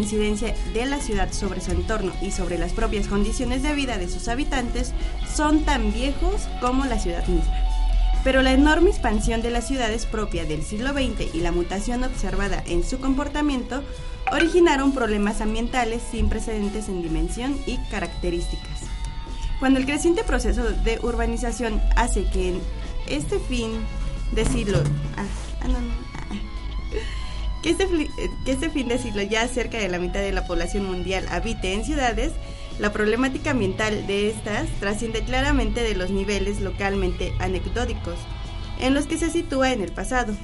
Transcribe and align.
incidencia 0.00 0.54
de 0.74 0.86
la 0.86 0.98
ciudad 0.98 1.32
sobre 1.32 1.60
su 1.60 1.70
entorno 1.70 2.12
y 2.20 2.30
sobre 2.30 2.58
las 2.58 2.72
propias 2.72 3.06
condiciones 3.06 3.62
de 3.62 3.74
vida 3.74 3.98
de 3.98 4.08
sus 4.08 4.28
habitantes 4.28 4.92
son 5.34 5.64
tan 5.64 5.92
viejos 5.92 6.48
como 6.60 6.84
la 6.86 6.98
ciudad 6.98 7.26
misma. 7.28 7.54
Pero 8.24 8.42
la 8.42 8.52
enorme 8.52 8.90
expansión 8.90 9.40
de 9.40 9.50
las 9.50 9.66
ciudades 9.66 10.04
propia 10.04 10.44
del 10.44 10.62
siglo 10.62 10.92
XX 10.92 11.34
y 11.34 11.40
la 11.40 11.52
mutación 11.52 12.04
observada 12.04 12.62
en 12.66 12.84
su 12.84 12.98
comportamiento 13.00 13.82
originaron 14.30 14.92
problemas 14.92 15.40
ambientales 15.40 16.02
sin 16.10 16.28
precedentes 16.28 16.88
en 16.88 17.02
dimensión 17.02 17.56
y 17.66 17.78
características. 17.90 18.80
Cuando 19.58 19.78
el 19.78 19.86
creciente 19.86 20.24
proceso 20.24 20.64
de 20.64 20.98
urbanización 21.02 21.80
hace 21.96 22.24
que 22.24 22.50
en 22.50 22.60
este 23.08 23.38
fin 23.38 23.72
de 24.32 24.44
siglo... 24.44 24.82
Ah, 25.16 25.24
ah, 25.62 26.09
que 27.62 27.70
este, 27.70 27.86
que 28.44 28.52
este 28.52 28.70
fin 28.70 28.88
de 28.88 28.98
siglo 28.98 29.22
ya 29.22 29.46
cerca 29.48 29.78
de 29.78 29.88
la 29.88 29.98
mitad 29.98 30.20
de 30.20 30.32
la 30.32 30.46
población 30.46 30.86
mundial 30.86 31.26
habite 31.30 31.74
en 31.74 31.84
ciudades, 31.84 32.32
la 32.78 32.92
problemática 32.92 33.50
ambiental 33.50 34.06
de 34.06 34.30
estas 34.30 34.68
trasciende 34.80 35.22
claramente 35.22 35.82
de 35.82 35.94
los 35.94 36.10
niveles 36.10 36.60
localmente 36.60 37.34
anecdóticos 37.38 38.16
en 38.80 38.94
los 38.94 39.06
que 39.06 39.18
se 39.18 39.30
sitúa 39.30 39.72
en 39.72 39.82
el 39.82 39.92
pasado, 39.92 40.34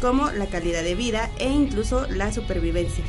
como 0.00 0.30
la 0.30 0.46
calidad 0.46 0.84
de 0.84 0.94
vida 0.94 1.30
e 1.38 1.48
incluso 1.48 2.06
la 2.08 2.32
supervivencia. 2.32 3.04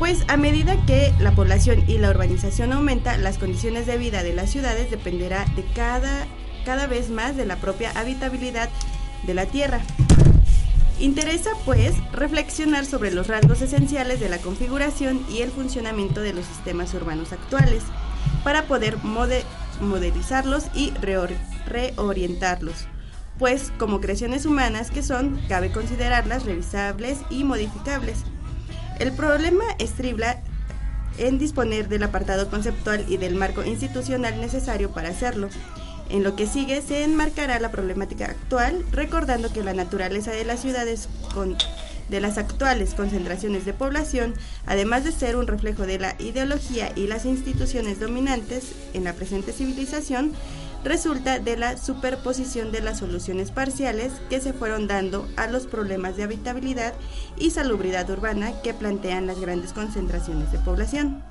Pues 0.00 0.24
a 0.28 0.36
medida 0.36 0.84
que 0.86 1.12
la 1.20 1.32
población 1.32 1.84
y 1.86 1.98
la 1.98 2.10
urbanización 2.10 2.72
aumenta, 2.72 3.18
las 3.18 3.38
condiciones 3.38 3.86
de 3.86 3.98
vida 3.98 4.22
de 4.22 4.32
las 4.32 4.50
ciudades 4.50 4.90
dependerá 4.90 5.44
de 5.56 5.64
cada, 5.74 6.26
cada 6.64 6.86
vez 6.86 7.10
más 7.10 7.36
de 7.36 7.46
la 7.46 7.56
propia 7.56 7.92
habitabilidad 7.94 8.70
de 9.26 9.34
la 9.34 9.46
tierra. 9.46 9.82
Interesa, 11.00 11.52
pues, 11.64 11.94
reflexionar 12.12 12.84
sobre 12.84 13.10
los 13.10 13.26
rasgos 13.26 13.62
esenciales 13.62 14.20
de 14.20 14.28
la 14.28 14.36
configuración 14.36 15.24
y 15.30 15.40
el 15.40 15.50
funcionamiento 15.50 16.20
de 16.20 16.34
los 16.34 16.44
sistemas 16.44 16.92
urbanos 16.92 17.32
actuales, 17.32 17.82
para 18.44 18.66
poder 18.66 18.98
modelizarlos 19.80 20.64
y 20.74 20.92
reorientarlos, 21.00 22.86
pues 23.38 23.72
como 23.78 24.02
creaciones 24.02 24.44
humanas 24.44 24.90
que 24.90 25.02
son, 25.02 25.40
cabe 25.48 25.72
considerarlas 25.72 26.44
revisables 26.44 27.16
y 27.30 27.44
modificables. 27.44 28.18
El 28.98 29.12
problema 29.12 29.64
estribla 29.78 30.42
en 31.16 31.38
disponer 31.38 31.88
del 31.88 32.02
apartado 32.02 32.50
conceptual 32.50 33.06
y 33.08 33.16
del 33.16 33.36
marco 33.36 33.64
institucional 33.64 34.38
necesario 34.38 34.90
para 34.90 35.08
hacerlo, 35.08 35.48
en 36.10 36.22
lo 36.22 36.36
que 36.36 36.46
sigue 36.46 36.82
se 36.82 37.04
enmarcará 37.04 37.58
la 37.60 37.70
problemática 37.70 38.26
actual, 38.26 38.84
recordando 38.92 39.52
que 39.52 39.62
la 39.62 39.74
naturaleza 39.74 40.32
de 40.32 40.44
las 40.44 40.60
ciudades 40.60 41.08
con, 41.34 41.56
de 42.08 42.20
las 42.20 42.38
actuales 42.38 42.94
concentraciones 42.94 43.64
de 43.64 43.72
población, 43.72 44.34
además 44.66 45.04
de 45.04 45.12
ser 45.12 45.36
un 45.36 45.46
reflejo 45.46 45.86
de 45.86 45.98
la 45.98 46.16
ideología 46.18 46.92
y 46.96 47.06
las 47.06 47.24
instituciones 47.24 48.00
dominantes 48.00 48.72
en 48.92 49.04
la 49.04 49.12
presente 49.12 49.52
civilización, 49.52 50.32
resulta 50.84 51.38
de 51.38 51.56
la 51.56 51.76
superposición 51.76 52.72
de 52.72 52.80
las 52.80 52.98
soluciones 52.98 53.50
parciales 53.50 54.12
que 54.30 54.40
se 54.40 54.52
fueron 54.52 54.86
dando 54.86 55.28
a 55.36 55.46
los 55.46 55.66
problemas 55.66 56.16
de 56.16 56.22
habitabilidad 56.22 56.94
y 57.36 57.50
salubridad 57.50 58.08
urbana 58.10 58.52
que 58.62 58.74
plantean 58.74 59.26
las 59.26 59.40
grandes 59.40 59.72
concentraciones 59.72 60.50
de 60.52 60.58
población. 60.58 61.22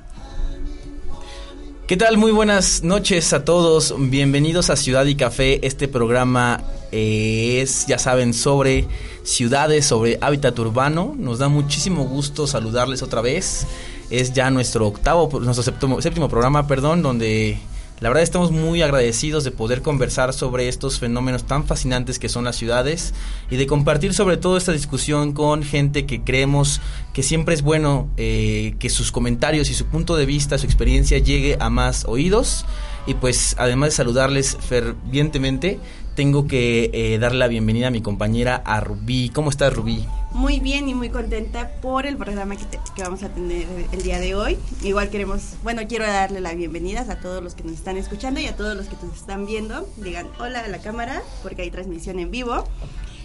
¿Qué 1.89 1.97
tal? 1.97 2.17
Muy 2.17 2.31
buenas 2.31 2.83
noches 2.83 3.33
a 3.33 3.43
todos. 3.43 3.95
Bienvenidos 3.97 4.69
a 4.69 4.75
Ciudad 4.75 5.07
y 5.07 5.15
Café. 5.15 5.65
Este 5.65 5.87
programa 5.87 6.61
es, 6.91 7.87
ya 7.87 7.97
saben, 7.97 8.35
sobre 8.35 8.85
ciudades, 9.23 9.87
sobre 9.87 10.19
hábitat 10.21 10.59
urbano. 10.59 11.15
Nos 11.17 11.39
da 11.39 11.49
muchísimo 11.49 12.03
gusto 12.03 12.45
saludarles 12.45 13.01
otra 13.01 13.21
vez. 13.21 13.65
Es 14.11 14.33
ya 14.33 14.51
nuestro 14.51 14.85
octavo, 14.85 15.31
nuestro 15.39 15.63
séptimo, 15.63 15.99
séptimo 15.99 16.29
programa, 16.29 16.67
perdón, 16.67 17.01
donde 17.01 17.57
la 17.99 18.09
verdad 18.09 18.23
estamos 18.23 18.51
muy 18.51 18.81
agradecidos 18.81 19.43
de 19.43 19.51
poder 19.51 19.81
conversar 19.81 20.33
sobre 20.33 20.67
estos 20.69 20.99
fenómenos 20.99 21.43
tan 21.43 21.65
fascinantes 21.65 22.17
que 22.17 22.29
son 22.29 22.45
las 22.45 22.55
ciudades 22.55 23.13
y 23.49 23.57
de 23.57 23.67
compartir 23.67 24.13
sobre 24.13 24.37
todo 24.37 24.55
esta 24.55 24.71
discusión 24.71 25.33
con 25.33 25.63
gente 25.63 26.05
que 26.05 26.21
creemos 26.21 26.81
que 27.13 27.23
siempre 27.23 27.55
es 27.55 27.61
bueno 27.61 28.07
eh, 28.15 28.75
que 28.79 28.89
sus 28.89 29.11
comentarios 29.11 29.69
y 29.69 29.73
su 29.73 29.85
punto 29.85 30.15
de 30.15 30.25
vista, 30.25 30.57
su 30.57 30.65
experiencia 30.65 31.17
llegue 31.17 31.57
a 31.59 31.69
más 31.69 32.05
oídos. 32.05 32.65
Y 33.05 33.15
pues 33.15 33.55
además 33.57 33.89
de 33.89 33.95
saludarles 33.95 34.57
fervientemente, 34.59 35.79
tengo 36.19 36.47
que 36.47 36.89
eh, 36.91 37.17
darle 37.17 37.37
la 37.37 37.47
bienvenida 37.47 37.87
a 37.87 37.91
mi 37.91 38.01
compañera 38.01 38.57
a 38.65 38.81
Rubí. 38.81 39.29
¿Cómo 39.29 39.49
estás, 39.49 39.73
Rubí? 39.73 40.05
Muy 40.33 40.59
bien 40.59 40.89
y 40.89 40.93
muy 40.93 41.07
contenta 41.07 41.71
por 41.81 42.05
el 42.05 42.17
programa 42.17 42.57
que, 42.57 42.65
que, 42.93 43.03
vamos 43.03 43.23
a 43.23 43.29
tener 43.29 43.65
el 43.93 44.01
día 44.01 44.19
de 44.19 44.35
hoy. 44.35 44.57
Igual 44.83 45.11
queremos, 45.11 45.53
bueno, 45.63 45.83
quiero 45.87 46.05
darle 46.05 46.41
las 46.41 46.57
bienvenidas 46.57 47.07
a 47.07 47.21
todos 47.21 47.41
los 47.41 47.55
que 47.55 47.63
nos 47.63 47.71
están 47.71 47.95
escuchando 47.95 48.41
y 48.41 48.47
a 48.47 48.55
todos 48.57 48.75
los 48.75 48.87
que 48.87 48.97
nos 49.01 49.15
están 49.15 49.45
viendo. 49.45 49.87
Digan 49.95 50.27
hola 50.41 50.59
a 50.59 50.67
la 50.67 50.79
cámara 50.79 51.21
porque 51.41 51.61
hay 51.61 51.71
transmisión 51.71 52.19
en 52.19 52.31
vivo. 52.31 52.65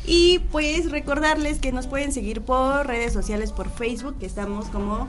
Y 0.07 0.39
pues 0.53 0.93
recordarles 0.93 1.59
que 1.59 1.73
nos 1.73 1.89
pueden 1.89 2.13
seguir 2.13 2.43
por 2.43 2.87
redes 2.87 3.13
sociales, 3.13 3.51
por 3.51 3.71
Facebook, 3.71 4.19
que 4.21 4.27
estamos 4.27 4.67
como 4.67 5.09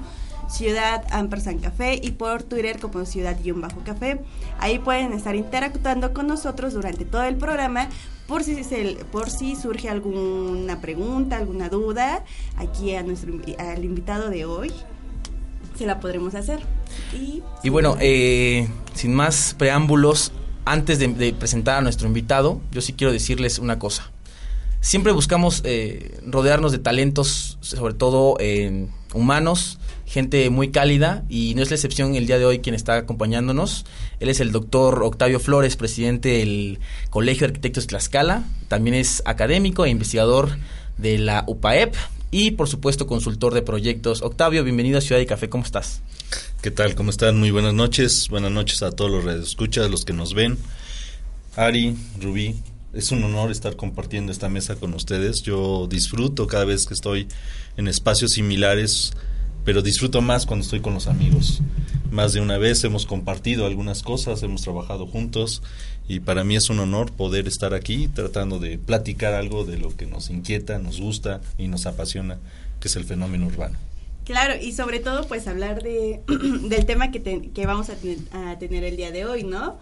Ciudad 0.49 1.05
Ampersand 1.11 1.61
Café 1.61 1.99
y 2.01 2.11
por 2.11 2.43
Twitter 2.43 2.79
como 2.79 3.05
Ciudad-Café. 3.05 4.21
Ahí 4.59 4.79
pueden 4.79 5.13
estar 5.13 5.35
interactuando 5.35 6.13
con 6.13 6.27
nosotros 6.27 6.73
durante 6.73 7.05
todo 7.05 7.23
el 7.23 7.35
programa 7.35 7.89
por 8.27 8.43
si, 8.43 8.55
por 9.11 9.29
si 9.29 9.55
surge 9.55 9.89
alguna 9.89 10.81
pregunta, 10.81 11.37
alguna 11.37 11.69
duda, 11.69 12.23
aquí 12.57 12.95
a 12.95 13.03
nuestro, 13.03 13.33
al 13.59 13.83
invitado 13.83 14.29
de 14.29 14.45
hoy 14.45 14.71
se 15.77 15.85
la 15.85 15.99
podremos 15.99 16.35
hacer. 16.35 16.61
Y, 17.63 17.69
bueno, 17.69 17.97
eh, 17.99 18.67
sin 18.93 19.13
más 19.13 19.55
preámbulos, 19.57 20.31
antes 20.65 20.99
de, 20.99 21.33
presentar 21.33 21.77
a 21.77 21.81
nuestro 21.81 22.07
invitado, 22.07 22.61
yo 22.71 22.81
sí 22.81 22.93
quiero 22.93 23.13
decirles 23.13 23.59
una 23.59 23.77
cosa. 23.77 24.11
Siempre 24.81 25.11
buscamos 25.11 25.61
eh, 25.63 26.19
rodearnos 26.25 26.71
de 26.71 26.79
talentos, 26.79 27.57
sobre 27.61 27.93
todo 27.93 28.37
eh, 28.39 28.87
humanos, 29.13 29.79
gente 30.05 30.49
muy 30.49 30.71
cálida 30.71 31.23
y 31.29 31.55
no 31.55 31.63
es 31.63 31.69
la 31.69 31.75
excepción 31.75 32.15
el 32.15 32.27
día 32.27 32.37
de 32.37 32.45
hoy 32.45 32.59
quien 32.59 32.75
está 32.75 32.95
acompañándonos. 32.95 33.85
Él 34.19 34.29
es 34.29 34.39
el 34.39 34.51
doctor 34.51 35.03
Octavio 35.03 35.39
Flores, 35.39 35.75
presidente 35.75 36.29
del 36.29 36.79
Colegio 37.09 37.41
de 37.41 37.51
Arquitectos 37.51 37.87
Tlaxcala, 37.87 38.43
también 38.67 38.95
es 38.95 39.21
académico 39.25 39.85
e 39.85 39.89
investigador 39.89 40.57
de 40.97 41.17
la 41.17 41.43
UPAEP 41.47 41.95
y 42.31 42.51
por 42.51 42.67
supuesto 42.67 43.07
consultor 43.07 43.53
de 43.53 43.61
proyectos. 43.61 44.21
Octavio, 44.21 44.63
bienvenido 44.63 44.97
a 44.97 45.01
Ciudad 45.01 45.19
de 45.19 45.25
Café, 45.25 45.49
¿cómo 45.49 45.63
estás? 45.63 46.01
¿Qué 46.61 46.71
tal? 46.71 46.95
¿Cómo 46.95 47.11
están? 47.11 47.37
Muy 47.37 47.51
buenas 47.51 47.73
noches. 47.73 48.27
Buenas 48.29 48.51
noches 48.51 48.81
a 48.83 48.91
todos 48.91 49.23
los 49.23 49.47
escuchas, 49.47 49.89
los 49.89 50.03
que 50.03 50.13
nos 50.13 50.33
ven. 50.33 50.57
Ari, 51.55 51.95
Rubí, 52.19 52.55
es 52.93 53.11
un 53.11 53.23
honor 53.23 53.51
estar 53.51 53.75
compartiendo 53.75 54.31
esta 54.31 54.49
mesa 54.49 54.75
con 54.75 54.93
ustedes. 54.93 55.43
Yo 55.43 55.87
disfruto 55.87 56.47
cada 56.47 56.65
vez 56.65 56.85
que 56.85 56.93
estoy 56.93 57.27
en 57.77 57.87
espacios 57.87 58.31
similares 58.31 59.13
pero 59.65 59.81
disfruto 59.81 60.21
más 60.21 60.45
cuando 60.45 60.63
estoy 60.63 60.79
con 60.79 60.93
los 60.93 61.07
amigos. 61.07 61.61
Más 62.11 62.31
de 62.31 62.39
una 62.39 62.57
vez 62.57 62.83
hemos 62.83 63.05
compartido 63.05 63.65
algunas 63.65 64.03
cosas, 64.03 64.41
hemos 64.43 64.61
trabajado 64.61 65.07
juntos 65.07 65.63
y 66.07 66.19
para 66.19 66.43
mí 66.43 66.55
es 66.55 66.69
un 66.69 66.79
honor 66.79 67.11
poder 67.11 67.47
estar 67.47 67.73
aquí 67.73 68.07
tratando 68.07 68.59
de 68.59 68.77
platicar 68.77 69.33
algo 69.33 69.65
de 69.65 69.77
lo 69.77 69.95
que 69.95 70.05
nos 70.05 70.29
inquieta, 70.29 70.77
nos 70.77 71.01
gusta 71.01 71.41
y 71.57 71.67
nos 71.67 71.87
apasiona, 71.87 72.37
que 72.79 72.87
es 72.87 72.95
el 72.95 73.03
fenómeno 73.03 73.47
urbano. 73.47 73.75
Claro, 74.23 74.53
y 74.59 74.71
sobre 74.71 74.99
todo 74.99 75.27
pues 75.27 75.47
hablar 75.47 75.81
de, 75.83 76.21
del 76.69 76.85
tema 76.85 77.11
que, 77.11 77.49
que 77.53 77.65
vamos 77.65 77.89
a, 77.89 77.95
tener 78.59 78.83
el 78.83 78.97
día 78.97 79.11
de 79.11 79.25
hoy, 79.25 79.43
¿no? 79.43 79.77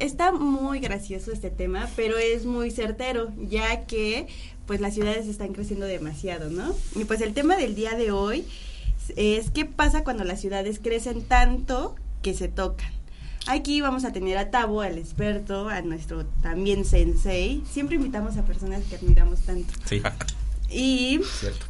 Está 0.00 0.32
muy 0.32 0.80
gracioso 0.80 1.32
este 1.32 1.50
tema, 1.50 1.90
pero 1.96 2.16
es 2.16 2.44
muy 2.44 2.70
certero, 2.70 3.32
ya 3.50 3.86
que 3.86 4.26
pues 4.66 4.80
las 4.80 4.94
ciudades 4.94 5.26
están 5.26 5.54
creciendo 5.54 5.86
demasiado, 5.86 6.50
¿no? 6.50 6.74
Y 6.94 7.04
pues 7.04 7.20
el 7.22 7.34
tema 7.34 7.56
del 7.56 7.74
día 7.74 7.94
de 7.94 8.12
hoy 8.12 8.44
es 9.16 9.50
qué 9.50 9.64
pasa 9.64 10.04
cuando 10.04 10.24
las 10.24 10.40
ciudades 10.40 10.80
crecen 10.82 11.22
tanto 11.22 11.94
que 12.22 12.34
se 12.34 12.48
tocan. 12.48 12.90
Aquí 13.46 13.80
vamos 13.80 14.04
a 14.04 14.12
tener 14.12 14.36
a 14.36 14.50
Tabo, 14.50 14.82
al 14.82 14.98
experto, 14.98 15.68
a 15.68 15.80
nuestro 15.80 16.26
también 16.42 16.84
sensei. 16.84 17.62
Siempre 17.70 17.96
invitamos 17.96 18.36
a 18.36 18.42
personas 18.44 18.84
que 18.84 18.96
admiramos 18.96 19.40
tanto. 19.40 19.72
Sí. 19.86 20.02
Y 20.70 21.20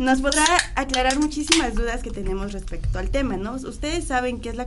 nos 0.01 0.21
podrá 0.21 0.45
aclarar 0.75 1.21
muchísimas 1.21 1.73
dudas 1.75 2.03
que 2.03 2.11
tenemos 2.11 2.53
respecto 2.53 2.99
al 2.99 3.11
tema, 3.11 3.37
¿no? 3.37 3.55
Ustedes 3.55 4.05
saben 4.05 4.41
qué 4.41 4.49
es 4.49 4.57
la, 4.57 4.67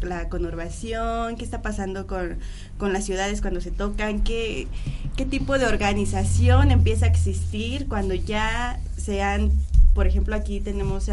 la 0.00 0.28
conurbación, 0.30 1.36
qué 1.36 1.44
está 1.44 1.60
pasando 1.60 2.06
con, 2.06 2.38
con, 2.78 2.94
las 2.94 3.04
ciudades 3.04 3.42
cuando 3.42 3.60
se 3.60 3.70
tocan, 3.70 4.24
qué, 4.24 4.66
qué 5.14 5.26
tipo 5.26 5.58
de 5.58 5.66
organización 5.66 6.70
empieza 6.70 7.04
a 7.04 7.08
existir 7.10 7.86
cuando 7.86 8.14
ya 8.14 8.80
sean, 8.96 9.52
por 9.96 10.06
ejemplo, 10.06 10.36
aquí 10.36 10.60
tenemos, 10.60 11.06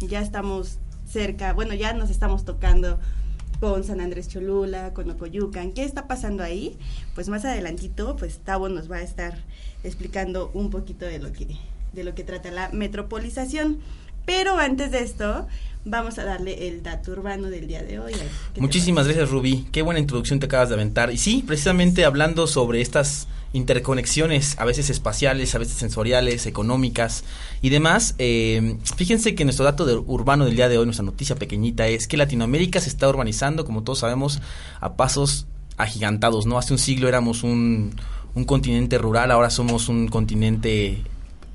ya 0.00 0.20
estamos 0.22 0.78
cerca, 1.06 1.52
bueno, 1.52 1.74
ya 1.74 1.92
nos 1.92 2.08
estamos 2.08 2.46
tocando 2.46 2.98
con 3.60 3.84
San 3.84 4.00
Andrés 4.00 4.28
Cholula, 4.28 4.94
con 4.94 5.10
Ocoyucan. 5.10 5.72
¿Qué 5.72 5.84
está 5.84 6.08
pasando 6.08 6.42
ahí? 6.42 6.78
Pues 7.14 7.28
más 7.28 7.44
adelantito, 7.44 8.16
pues 8.16 8.38
Tavo 8.38 8.70
nos 8.70 8.90
va 8.90 8.96
a 8.96 9.02
estar 9.02 9.36
explicando 9.84 10.50
un 10.54 10.70
poquito 10.70 11.04
de 11.04 11.18
lo 11.18 11.32
que 11.32 11.48
de 11.92 12.02
lo 12.02 12.14
que 12.14 12.24
trata 12.24 12.50
la 12.50 12.70
metropolización. 12.70 13.78
Pero 14.26 14.58
antes 14.58 14.90
de 14.90 15.02
esto, 15.02 15.46
vamos 15.86 16.18
a 16.18 16.24
darle 16.24 16.68
el 16.68 16.82
dato 16.82 17.12
urbano 17.12 17.48
del 17.48 17.68
día 17.68 17.82
de 17.82 18.00
hoy. 18.00 18.12
Muchísimas 18.58 19.06
gracias, 19.06 19.30
Rubí. 19.30 19.66
Qué 19.72 19.82
buena 19.82 20.00
introducción 20.00 20.40
te 20.40 20.46
acabas 20.46 20.68
de 20.68 20.74
aventar. 20.74 21.12
Y 21.12 21.16
sí, 21.16 21.44
precisamente 21.46 22.04
hablando 22.04 22.46
sobre 22.46 22.80
estas 22.80 23.28
interconexiones, 23.52 24.58
a 24.58 24.64
veces 24.64 24.90
espaciales, 24.90 25.54
a 25.54 25.58
veces 25.58 25.76
sensoriales, 25.76 26.46
económicas 26.46 27.24
y 27.62 27.70
demás. 27.70 28.16
Eh, 28.18 28.76
fíjense 28.96 29.34
que 29.34 29.44
nuestro 29.44 29.64
dato 29.64 29.86
de 29.86 29.94
urbano 29.94 30.44
del 30.44 30.56
día 30.56 30.68
de 30.68 30.76
hoy, 30.76 30.84
nuestra 30.84 31.04
noticia 31.04 31.36
pequeñita, 31.36 31.86
es 31.86 32.08
que 32.08 32.16
Latinoamérica 32.16 32.80
se 32.80 32.88
está 32.88 33.08
urbanizando, 33.08 33.64
como 33.64 33.84
todos 33.84 34.00
sabemos, 34.00 34.42
a 34.80 34.96
pasos 34.96 35.46
agigantados, 35.76 36.46
¿no? 36.46 36.58
Hace 36.58 36.72
un 36.72 36.78
siglo 36.78 37.06
éramos 37.06 37.44
un, 37.44 37.94
un 38.34 38.44
continente 38.44 38.98
rural, 38.98 39.30
ahora 39.30 39.50
somos 39.50 39.88
un 39.88 40.08
continente 40.08 41.02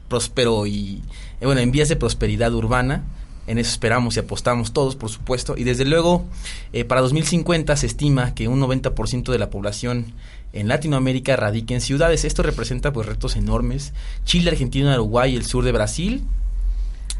próspero 0.08 0.66
y, 0.68 1.02
eh, 1.42 1.46
bueno, 1.46 1.60
en 1.60 1.72
vías 1.72 1.90
de 1.90 1.96
prosperidad 1.96 2.54
urbana. 2.54 3.04
En 3.48 3.58
eso 3.58 3.72
esperamos 3.72 4.16
y 4.16 4.20
apostamos 4.20 4.72
todos, 4.72 4.96
por 4.96 5.10
supuesto. 5.10 5.56
Y 5.58 5.64
desde 5.64 5.84
luego, 5.84 6.24
eh, 6.72 6.86
para 6.86 7.02
2050 7.02 7.76
se 7.76 7.88
estima 7.88 8.36
que 8.36 8.48
un 8.48 8.62
90% 8.62 9.32
de 9.32 9.40
la 9.40 9.50
población 9.50 10.14
en 10.54 10.68
Latinoamérica 10.68 11.36
radica 11.36 11.74
en 11.74 11.82
ciudades. 11.82 12.24
Esto 12.24 12.44
representa 12.44 12.94
pues 12.94 13.08
retos 13.08 13.36
enormes. 13.36 13.94
Chile, 14.24 14.52
Argentina, 14.52 14.94
Uruguay 14.94 15.34
y 15.34 15.36
el 15.36 15.46
sur 15.46 15.64
de 15.66 15.72
Brasil. 15.72 16.24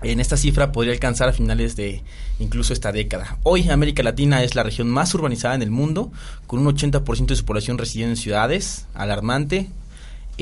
En 0.04 0.20
esta 0.20 0.38
cifra 0.38 0.72
podría 0.72 0.94
alcanzar 0.94 1.30
a 1.30 1.34
finales 1.34 1.76
de 1.76 2.04
incluso 2.40 2.74
esta 2.74 2.92
década. 2.92 3.38
Hoy 3.44 3.70
América 3.70 4.04
Latina 4.04 4.44
es 4.44 4.56
la 4.56 4.64
región 4.64 4.90
más 4.90 5.14
urbanizada 5.14 5.54
en 5.56 5.62
el 5.62 5.70
mundo, 5.70 6.12
con 6.48 6.66
un 6.66 6.76
80% 6.76 7.28
de 7.28 7.36
su 7.36 7.46
población 7.46 7.78
residiendo 7.78 8.14
en 8.14 8.18
ciudades, 8.18 8.88
alarmante, 8.96 9.70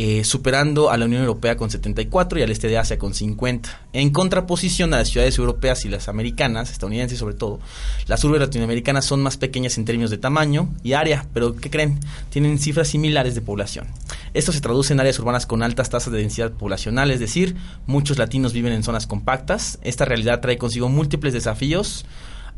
eh, 0.01 0.23
superando 0.23 0.91
a 0.91 0.97
la 0.97 1.03
Unión 1.03 1.23
Europea 1.23 1.57
con 1.57 1.69
74 1.69 2.39
y 2.39 2.41
al 2.41 2.51
este 2.51 2.69
de 2.69 2.77
Asia 2.77 2.97
con 2.97 3.13
50. 3.13 3.87
En 3.91 4.11
contraposición 4.11 4.93
a 4.93 4.99
las 4.99 5.09
ciudades 5.09 5.37
europeas 5.37 5.83
y 5.83 5.89
las 5.89 6.07
americanas, 6.07 6.71
estadounidenses 6.71 7.19
sobre 7.19 7.35
todo, 7.35 7.59
las 8.07 8.23
urbes 8.23 8.39
latinoamericanas 8.39 9.03
son 9.03 9.21
más 9.21 9.35
pequeñas 9.35 9.77
en 9.77 9.83
términos 9.83 10.09
de 10.09 10.17
tamaño 10.17 10.69
y 10.83 10.93
área, 10.93 11.25
pero 11.33 11.53
¿qué 11.53 11.69
creen? 11.69 11.99
Tienen 12.29 12.59
cifras 12.59 12.87
similares 12.87 13.35
de 13.35 13.41
población. 13.41 13.87
Esto 14.33 14.53
se 14.53 14.61
traduce 14.61 14.93
en 14.93 15.01
áreas 15.01 15.19
urbanas 15.19 15.45
con 15.45 15.63
altas 15.63 15.89
tasas 15.89 16.13
de 16.13 16.19
densidad 16.19 16.53
poblacional, 16.53 17.11
es 17.11 17.19
decir, 17.19 17.57
muchos 17.85 18.17
latinos 18.17 18.53
viven 18.53 18.71
en 18.71 18.83
zonas 18.83 19.05
compactas. 19.05 19.79
Esta 19.81 20.05
realidad 20.05 20.39
trae 20.39 20.57
consigo 20.57 20.87
múltiples 20.87 21.33
desafíos 21.33 22.05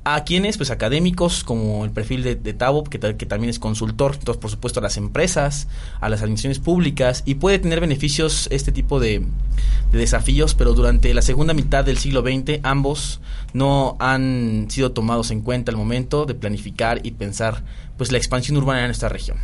a 0.04 0.24
quienes, 0.24 0.58
pues 0.58 0.72
académicos, 0.72 1.44
como 1.44 1.86
el 1.86 1.92
perfil 1.92 2.24
de, 2.24 2.54
Tabo, 2.54 2.84
que, 2.84 2.98
también 3.00 3.50
es 3.50 3.60
consultor, 3.60 4.16
entonces 4.16 4.42
por 4.42 4.50
supuesto 4.50 4.80
a 4.80 4.84
las 4.84 4.98
empresas, 4.98 5.68
a 6.00 6.10
las 6.10 6.22
administraciones 6.22 6.60
públicas, 6.60 7.22
y 7.26 7.36
puede 7.36 7.60
tener 7.60 7.80
beneficios 7.80 8.48
este 8.52 8.72
tipo 8.72 9.00
de, 9.00 9.20
de, 9.92 9.98
desafíos, 9.98 10.56
pero 10.56 10.74
durante 10.74 11.14
la 11.14 11.22
segunda 11.22 11.54
mitad 11.54 11.86
del 11.86 11.98
siglo 11.98 12.22
XX 12.22 12.60
ambos 12.64 13.22
no 13.54 13.96
han 14.00 14.68
sido 14.70 14.92
tomados 14.92 15.30
en 15.30 15.42
cuenta 15.42 15.72
al 15.72 15.78
momento 15.78 16.26
de 16.26 16.34
planificar 16.34 17.02
y 17.04 17.12
pensar 17.12 17.64
pues 17.98 18.12
la 18.12 18.18
expansión 18.18 18.58
urbana 18.58 18.82
en 18.82 18.88
nuestra 18.88 19.10
región. 19.10 19.38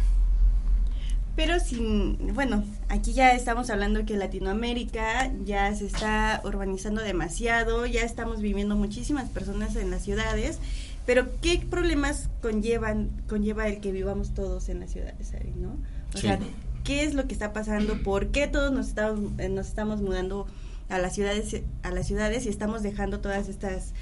Pero 1.38 1.60
sin, 1.60 2.34
bueno, 2.34 2.63
aquí 2.89 3.13
ya 3.13 3.34
estamos 3.34 3.70
hablando 3.70 4.03
que 4.06 4.17
Latinoamérica 4.17 5.32
ya 5.46 5.74
se 5.75 5.86
está 5.86 6.41
urbanizando 6.44 7.03
demasiado, 7.03 7.86
ya 7.86 8.01
estamos 8.01 8.41
viviendo 8.41 8.75
muchísimas 8.75 9.29
personas 9.29 9.75
en 9.75 9.91
las 9.91 10.01
ciudades, 10.01 10.58
pero 11.06 11.27
¿qué 11.39 11.60
problemas 11.60 12.27
conllevan, 12.41 13.12
conlleva 13.29 13.67
el 13.67 13.82
que 13.82 13.91
vivamos 13.91 14.34
todos 14.34 14.67
en 14.67 14.79
las 14.79 14.89
ciudades, 14.89 15.32
¿no? 15.56 15.77
O 16.15 16.17
sea, 16.17 16.39
¿qué 16.84 17.03
es 17.03 17.13
lo 17.13 17.27
que 17.27 17.34
está 17.34 17.53
pasando? 17.53 18.01
¿Por 18.01 18.29
qué 18.29 18.48
todos 18.48 18.72
nos 18.72 18.88
estamos, 18.88 19.32
eh, 19.38 19.48
nos 19.48 19.67
estamos 19.67 20.01
mudando 20.01 20.48
a 20.89 20.98
las 20.98 21.13
ciudades, 21.13 21.62
a 21.84 21.91
las 21.91 22.08
ciudades 22.08 22.48
y 22.48 22.50
estamos 22.50 22.82
dejando 22.82 23.20
todas 23.20 23.48
estas, 23.48 23.94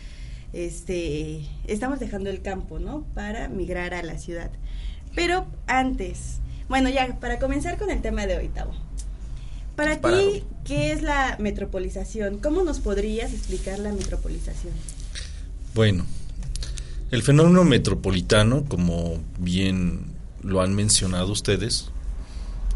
este, 0.53 1.45
estamos 1.67 1.99
dejando 1.99 2.29
el 2.29 2.41
campo, 2.41 2.79
¿no? 2.79 3.03
Para 3.13 3.49
migrar 3.49 3.93
a 3.93 4.03
la 4.03 4.17
ciudad. 4.17 4.51
Pero 5.13 5.47
antes, 5.67 6.39
bueno, 6.69 6.89
ya, 6.89 7.19
para 7.19 7.39
comenzar 7.39 7.77
con 7.77 7.89
el 7.89 8.01
tema 8.01 8.25
de 8.25 8.38
hoy, 8.38 8.50
Tavo. 8.50 8.74
Para 9.75 10.00
ti, 10.00 10.43
¿qué 10.63 10.91
es 10.91 11.01
la 11.01 11.36
metropolización? 11.39 12.39
¿Cómo 12.39 12.63
nos 12.63 12.79
podrías 12.79 13.34
explicar 13.34 13.79
la 13.79 13.91
metropolización? 13.91 14.74
Bueno, 15.74 16.05
el 17.12 17.24
fenómeno 17.24 17.65
metropolitano, 17.65 18.63
como 18.65 19.19
bien 19.38 20.05
lo 20.41 20.62
han 20.62 20.74
mencionado 20.74 21.31
ustedes, 21.34 21.89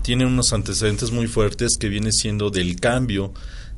tiene 0.02 0.26
unos 0.26 0.52
antecedentes 0.52 1.12
muy 1.12 1.28
fuertes 1.28 1.78
que 1.78 1.88
viene 1.88 2.12
siendo 2.12 2.50
del 2.50 2.80
cambio 2.80 3.34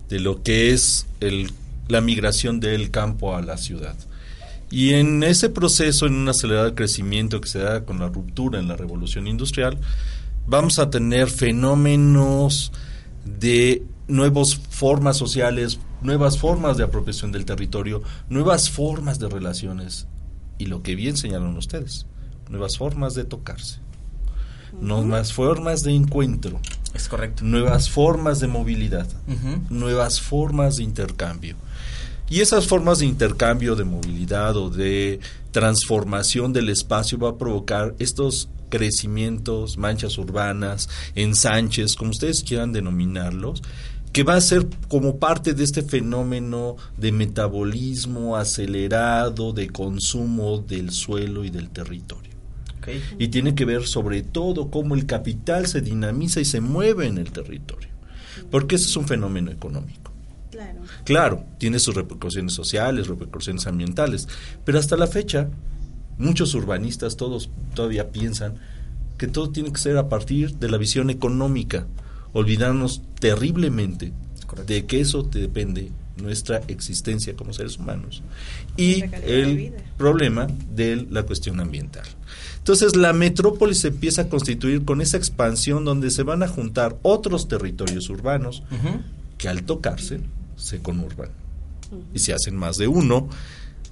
de 0.10 0.20
lo 0.20 0.42
que 0.42 0.72
es 0.72 1.06
el, 1.20 1.52
la 1.88 2.02
migración 2.02 2.60
del 2.60 2.90
campo 2.90 3.36
a 3.36 3.42
la 3.42 3.58
ciudad. 3.58 3.96
Y 4.72 4.94
en 4.94 5.22
ese 5.24 5.50
proceso, 5.50 6.08
en 6.08 6.16
un 6.16 6.30
acelerado 6.30 6.74
crecimiento 6.74 7.42
que 7.42 7.50
se 7.50 7.60
da 7.60 7.84
con 7.84 8.00
la 8.00 8.08
ruptura 8.08 8.58
en 8.58 8.70
la 8.70 8.78
revolución 8.78 9.28
industrial, 9.28 9.78
vamos 10.48 10.80
a 10.80 10.90
tener 10.90 11.30
fenómenos 11.30 12.72
de 13.26 13.84
nuevas 14.08 14.56
formas 14.56 15.18
sociales, 15.18 15.80
nuevas 16.02 16.38
formas 16.38 16.78
de 16.78 16.86
apropiación 16.86 17.32
del 17.34 17.46
territorio, 17.46 18.02
nuevas 18.30 18.70
formas 18.70 19.20
de 19.20 19.30
relaciones 19.30 20.08
y 20.58 20.68
lo 20.68 20.82
que 20.84 20.96
bien 20.96 21.18
señalan 21.18 21.58
ustedes, 21.58 22.06
nuevas 22.50 22.78
formas 22.78 23.14
de 23.14 23.26
tocarse, 23.26 23.80
nuevas 24.80 25.34
formas 25.34 25.84
de 25.84 25.94
encuentro. 25.94 26.60
Es 26.94 27.08
correcto. 27.08 27.46
Nuevas 27.46 27.90
formas 27.90 28.40
de 28.40 28.48
movilidad, 28.48 29.08
nuevas 29.70 30.22
formas 30.22 30.78
de 30.78 30.84
intercambio. 30.84 31.56
Y 32.32 32.40
esas 32.40 32.66
formas 32.66 33.00
de 33.00 33.08
intercambio, 33.08 33.76
de 33.76 33.84
movilidad 33.84 34.56
o 34.56 34.70
de 34.70 35.20
transformación 35.52 36.54
del 36.54 36.70
espacio 36.70 37.20
va 37.20 37.32
a 37.32 37.38
provocar 37.38 37.94
estos 38.00 38.48
crecimientos, 38.70 39.78
manchas 39.78 40.18
urbanas, 40.18 40.88
ensanches, 41.16 41.98
como 41.98 42.12
ustedes 42.12 42.46
quieran 42.46 42.72
denominarlos, 42.72 43.62
que 44.14 44.24
va 44.24 44.36
a 44.36 44.42
ser 44.42 44.66
como 44.88 45.18
parte 45.20 45.54
de 45.54 45.66
este 45.66 45.82
fenómeno 45.82 46.78
de 46.96 47.12
metabolismo 47.12 48.38
acelerado, 48.38 49.52
de 49.52 49.70
consumo 49.70 50.60
del 50.60 50.92
suelo 50.92 51.44
y 51.44 51.50
del 51.50 51.70
territorio. 51.70 52.32
Y 53.20 53.28
tiene 53.28 53.56
que 53.56 53.66
ver 53.66 53.86
sobre 53.86 54.22
todo 54.22 54.72
cómo 54.72 54.96
el 54.96 55.06
capital 55.06 55.68
se 55.68 55.82
dinamiza 55.82 56.40
y 56.40 56.46
se 56.46 56.62
mueve 56.62 57.08
en 57.08 57.18
el 57.18 57.30
territorio, 57.34 57.90
porque 58.50 58.76
ese 58.76 58.86
es 58.86 58.96
un 58.96 59.06
fenómeno 59.06 59.52
económico. 59.52 60.11
Claro. 61.04 61.44
tiene 61.58 61.80
sus 61.80 61.96
repercusiones 61.96 62.54
sociales, 62.54 63.08
repercusiones 63.08 63.68
ambientales, 63.68 64.28
pero 64.66 64.80
hasta 64.80 64.98
la 64.98 65.08
fecha 65.08 65.50
muchos 66.18 66.54
urbanistas 66.54 67.18
todos 67.18 67.50
todavía 67.74 68.12
piensan 68.12 68.56
que 69.18 69.28
todo 69.28 69.50
tiene 69.50 69.72
que 69.72 69.80
ser 69.80 69.98
a 69.98 70.10
partir 70.10 70.56
de 70.56 70.70
la 70.70 70.78
visión 70.78 71.10
económica, 71.10 71.86
olvidarnos 72.34 73.02
terriblemente 73.20 74.14
de 74.66 74.86
que 74.86 75.00
eso 75.00 75.24
depende 75.24 75.92
nuestra 76.18 76.62
existencia 76.68 77.36
como 77.36 77.54
seres 77.54 77.78
humanos 77.78 78.22
y 78.78 79.04
el 79.24 79.74
problema 79.98 80.48
de 80.74 81.08
la 81.10 81.24
cuestión 81.24 81.60
ambiental. 81.60 82.06
Entonces 82.58 82.96
la 82.96 83.14
metrópolis 83.14 83.80
se 83.80 83.88
empieza 83.90 84.24
a 84.24 84.30
constituir 84.30 84.86
con 84.86 85.02
esa 85.02 85.18
expansión 85.18 85.86
donde 85.86 86.12
se 86.12 86.24
van 86.24 86.44
a 86.44 86.48
juntar 86.48 86.98
otros 87.02 87.48
territorios 87.48 88.10
urbanos 88.10 88.64
que 89.38 89.50
al 89.50 89.64
tocarse 89.64 90.20
se 90.62 90.82
conurban. 90.82 91.30
Y 92.14 92.20
se 92.20 92.34
hacen 92.34 92.56
más 92.56 92.78
de 92.78 92.88
uno 92.88 93.28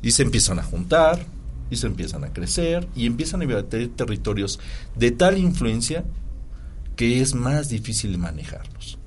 y 0.02 0.12
se 0.12 0.24
empiezan 0.24 0.60
a 0.60 0.64
juntar 0.64 1.26
y 1.70 1.76
se 1.76 1.88
empiezan 1.88 2.24
a 2.24 2.32
crecer 2.32 2.88
y 2.96 3.06
empiezan 3.06 3.42
a 3.42 3.64
tener 3.64 3.90
territorios 3.90 4.60
de 4.96 5.12
tal 5.12 5.38
influencia 5.38 6.06
que 6.96 7.22
es 7.22 7.36
más 7.36 7.70
difícil 7.70 8.18
manejarlos. 8.18 8.98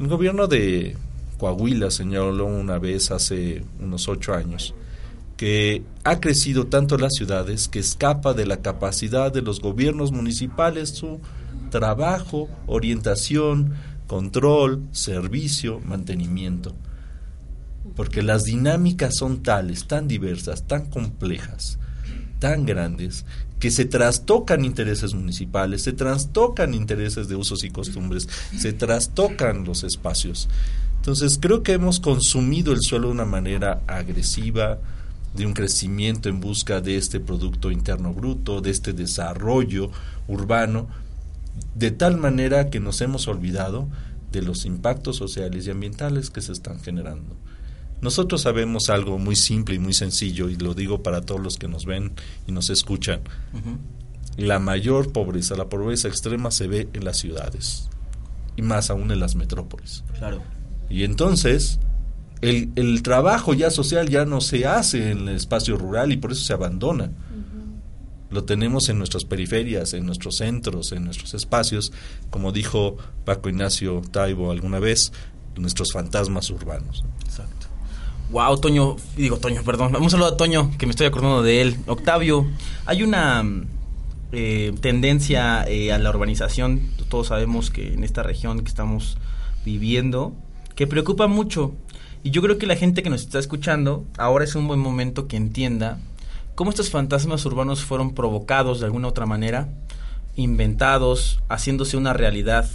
El 0.00 0.08
gobierno 0.08 0.46
de 0.46 0.96
Coahuila 1.38 1.90
señaló 1.90 2.46
una 2.46 2.78
vez 2.78 3.10
hace 3.10 3.64
unos 3.80 4.08
ocho 4.08 4.34
años 4.34 4.74
que 5.36 5.82
ha 6.04 6.20
crecido 6.20 6.66
tanto 6.66 6.96
las 6.98 7.14
ciudades 7.14 7.68
que 7.68 7.80
escapa 7.80 8.32
de 8.32 8.46
la 8.46 8.58
capacidad 8.58 9.32
de 9.32 9.42
los 9.42 9.60
gobiernos 9.60 10.12
municipales 10.12 10.90
su 10.90 11.20
trabajo, 11.70 12.48
orientación, 12.66 13.74
control, 14.06 14.82
servicio, 14.92 15.80
mantenimiento. 15.80 16.74
Porque 17.94 18.22
las 18.22 18.44
dinámicas 18.44 19.16
son 19.16 19.42
tales, 19.42 19.86
tan 19.86 20.08
diversas, 20.08 20.66
tan 20.66 20.86
complejas, 20.86 21.78
tan 22.38 22.64
grandes, 22.64 23.24
que 23.60 23.70
se 23.70 23.84
trastocan 23.84 24.64
intereses 24.64 25.14
municipales, 25.14 25.82
se 25.82 25.92
trastocan 25.92 26.74
intereses 26.74 27.28
de 27.28 27.36
usos 27.36 27.62
y 27.62 27.70
costumbres, 27.70 28.28
se 28.56 28.72
trastocan 28.72 29.64
los 29.64 29.84
espacios. 29.84 30.48
Entonces 30.96 31.38
creo 31.40 31.62
que 31.62 31.72
hemos 31.72 32.00
consumido 32.00 32.72
el 32.72 32.80
suelo 32.80 33.08
de 33.08 33.14
una 33.14 33.24
manera 33.24 33.82
agresiva, 33.86 34.78
de 35.34 35.46
un 35.46 35.52
crecimiento 35.52 36.28
en 36.28 36.40
busca 36.40 36.80
de 36.80 36.96
este 36.96 37.20
Producto 37.20 37.70
Interno 37.70 38.12
Bruto, 38.12 38.60
de 38.60 38.70
este 38.70 38.92
desarrollo 38.92 39.90
urbano, 40.28 40.88
de 41.74 41.90
tal 41.90 42.18
manera 42.18 42.70
que 42.70 42.80
nos 42.80 43.00
hemos 43.00 43.28
olvidado 43.28 43.88
de 44.30 44.42
los 44.42 44.64
impactos 44.64 45.16
sociales 45.16 45.66
y 45.66 45.70
ambientales 45.70 46.30
que 46.30 46.40
se 46.40 46.52
están 46.52 46.80
generando. 46.80 47.36
Nosotros 48.02 48.42
sabemos 48.42 48.90
algo 48.90 49.16
muy 49.16 49.36
simple 49.36 49.76
y 49.76 49.78
muy 49.78 49.94
sencillo, 49.94 50.48
y 50.48 50.56
lo 50.56 50.74
digo 50.74 51.04
para 51.04 51.20
todos 51.20 51.40
los 51.40 51.56
que 51.56 51.68
nos 51.68 51.86
ven 51.86 52.12
y 52.48 52.52
nos 52.52 52.68
escuchan. 52.68 53.20
La 54.36 54.58
mayor 54.58 55.12
pobreza, 55.12 55.54
la 55.54 55.68
pobreza 55.68 56.08
extrema 56.08 56.50
se 56.50 56.66
ve 56.66 56.88
en 56.92 57.04
las 57.04 57.18
ciudades, 57.18 57.88
y 58.56 58.62
más 58.62 58.90
aún 58.90 59.12
en 59.12 59.20
las 59.20 59.36
metrópolis. 59.36 60.02
Claro. 60.18 60.42
Y 60.90 61.04
entonces, 61.04 61.78
el, 62.40 62.72
el, 62.74 63.02
trabajo 63.02 63.54
ya 63.54 63.70
social 63.70 64.08
ya 64.08 64.24
no 64.24 64.40
se 64.40 64.66
hace 64.66 65.12
en 65.12 65.28
el 65.28 65.36
espacio 65.36 65.76
rural 65.76 66.10
y 66.10 66.16
por 66.16 66.32
eso 66.32 66.44
se 66.44 66.52
abandona. 66.52 67.12
Lo 68.30 68.44
tenemos 68.44 68.88
en 68.88 68.98
nuestras 68.98 69.24
periferias, 69.24 69.92
en 69.92 70.06
nuestros 70.06 70.38
centros, 70.38 70.90
en 70.92 71.04
nuestros 71.04 71.34
espacios, 71.34 71.92
como 72.30 72.50
dijo 72.50 72.96
Paco 73.24 73.48
Ignacio 73.48 74.02
Taibo 74.10 74.50
alguna 74.50 74.80
vez, 74.80 75.12
nuestros 75.54 75.92
fantasmas 75.92 76.50
urbanos. 76.50 77.04
Exacto. 77.26 77.71
Wow, 78.32 78.56
Toño, 78.56 78.96
digo 79.14 79.36
Toño, 79.36 79.62
perdón, 79.62 79.94
un 79.94 80.08
saludo 80.08 80.28
a 80.28 80.36
Toño, 80.38 80.70
que 80.78 80.86
me 80.86 80.92
estoy 80.92 81.06
acordando 81.06 81.42
de 81.42 81.60
él. 81.60 81.76
Octavio, 81.86 82.46
hay 82.86 83.02
una 83.02 83.44
eh, 84.32 84.72
tendencia 84.80 85.64
eh, 85.68 85.92
a 85.92 85.98
la 85.98 86.08
urbanización, 86.08 86.80
todos 87.10 87.26
sabemos 87.26 87.70
que 87.70 87.92
en 87.92 88.04
esta 88.04 88.22
región 88.22 88.60
que 88.60 88.68
estamos 88.68 89.18
viviendo, 89.66 90.32
que 90.74 90.86
preocupa 90.86 91.26
mucho. 91.26 91.74
Y 92.22 92.30
yo 92.30 92.40
creo 92.40 92.56
que 92.56 92.66
la 92.66 92.74
gente 92.74 93.02
que 93.02 93.10
nos 93.10 93.20
está 93.20 93.38
escuchando, 93.38 94.06
ahora 94.16 94.44
es 94.44 94.54
un 94.54 94.66
buen 94.66 94.80
momento 94.80 95.28
que 95.28 95.36
entienda 95.36 95.98
cómo 96.54 96.70
estos 96.70 96.88
fantasmas 96.88 97.44
urbanos 97.44 97.84
fueron 97.84 98.14
provocados 98.14 98.80
de 98.80 98.86
alguna 98.86 99.08
otra 99.08 99.26
manera, 99.26 99.68
inventados, 100.36 101.42
haciéndose 101.50 101.98
una 101.98 102.14
realidad 102.14 102.66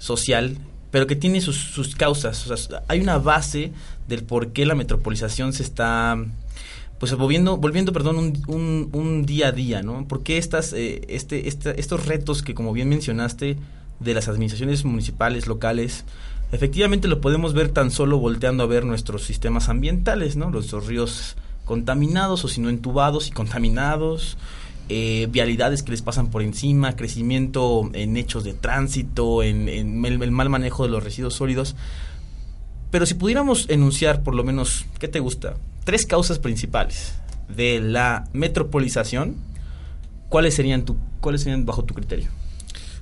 social, 0.00 0.58
pero 0.90 1.06
que 1.06 1.16
tiene 1.16 1.40
sus, 1.40 1.56
sus 1.56 1.94
causas. 1.94 2.48
O 2.48 2.56
sea, 2.56 2.82
hay 2.88 3.00
una 3.00 3.18
base 3.18 3.72
del 4.08 4.22
por 4.22 4.52
qué 4.52 4.66
la 4.66 4.74
metropolización 4.74 5.52
se 5.52 5.62
está 5.62 6.16
pues 6.98 7.14
volviendo, 7.14 7.58
volviendo 7.58 7.92
perdón, 7.92 8.32
un, 8.46 8.88
un, 8.92 9.26
día 9.26 9.48
a 9.48 9.52
día, 9.52 9.82
¿no? 9.82 10.08
¿Por 10.08 10.22
qué 10.22 10.38
estas, 10.38 10.72
eh, 10.72 11.02
este, 11.08 11.48
este, 11.48 11.78
estos 11.78 12.06
retos 12.06 12.42
que, 12.42 12.54
como 12.54 12.72
bien 12.72 12.88
mencionaste, 12.88 13.56
de 14.00 14.14
las 14.14 14.28
administraciones 14.28 14.84
municipales, 14.84 15.46
locales, 15.46 16.04
efectivamente 16.52 17.08
lo 17.08 17.20
podemos 17.20 17.54
ver 17.54 17.68
tan 17.70 17.90
solo 17.90 18.18
volteando 18.18 18.62
a 18.62 18.66
ver 18.66 18.84
nuestros 18.84 19.24
sistemas 19.24 19.68
ambientales, 19.68 20.36
¿no? 20.36 20.50
Los, 20.50 20.72
ríos 20.86 21.36
contaminados 21.64 22.44
o 22.44 22.48
si 22.48 22.60
no 22.60 22.68
entubados 22.68 23.28
y 23.28 23.32
contaminados, 23.32 24.36
eh, 24.88 25.26
vialidades 25.30 25.82
que 25.82 25.90
les 25.90 26.02
pasan 26.02 26.30
por 26.30 26.42
encima, 26.42 26.94
crecimiento 26.94 27.90
en 27.92 28.16
hechos 28.16 28.44
de 28.44 28.54
tránsito, 28.54 29.42
en, 29.42 29.68
el, 29.68 30.30
mal 30.30 30.48
manejo 30.48 30.84
de 30.84 30.90
los 30.90 31.02
residuos 31.02 31.34
sólidos. 31.34 31.74
Pero 32.90 33.04
si 33.06 33.14
pudiéramos 33.14 33.68
enunciar 33.68 34.22
por 34.22 34.34
lo 34.34 34.44
menos, 34.44 34.86
¿qué 34.98 35.08
te 35.08 35.20
gusta? 35.20 35.56
Tres 35.84 36.06
causas 36.06 36.38
principales 36.38 37.14
de 37.48 37.80
la 37.80 38.28
metropolización, 38.32 39.36
¿cuáles 40.28 40.54
serían, 40.54 40.84
tu, 40.84 40.96
¿cuáles 41.20 41.42
serían 41.42 41.66
bajo 41.66 41.84
tu 41.84 41.94
criterio? 41.94 42.28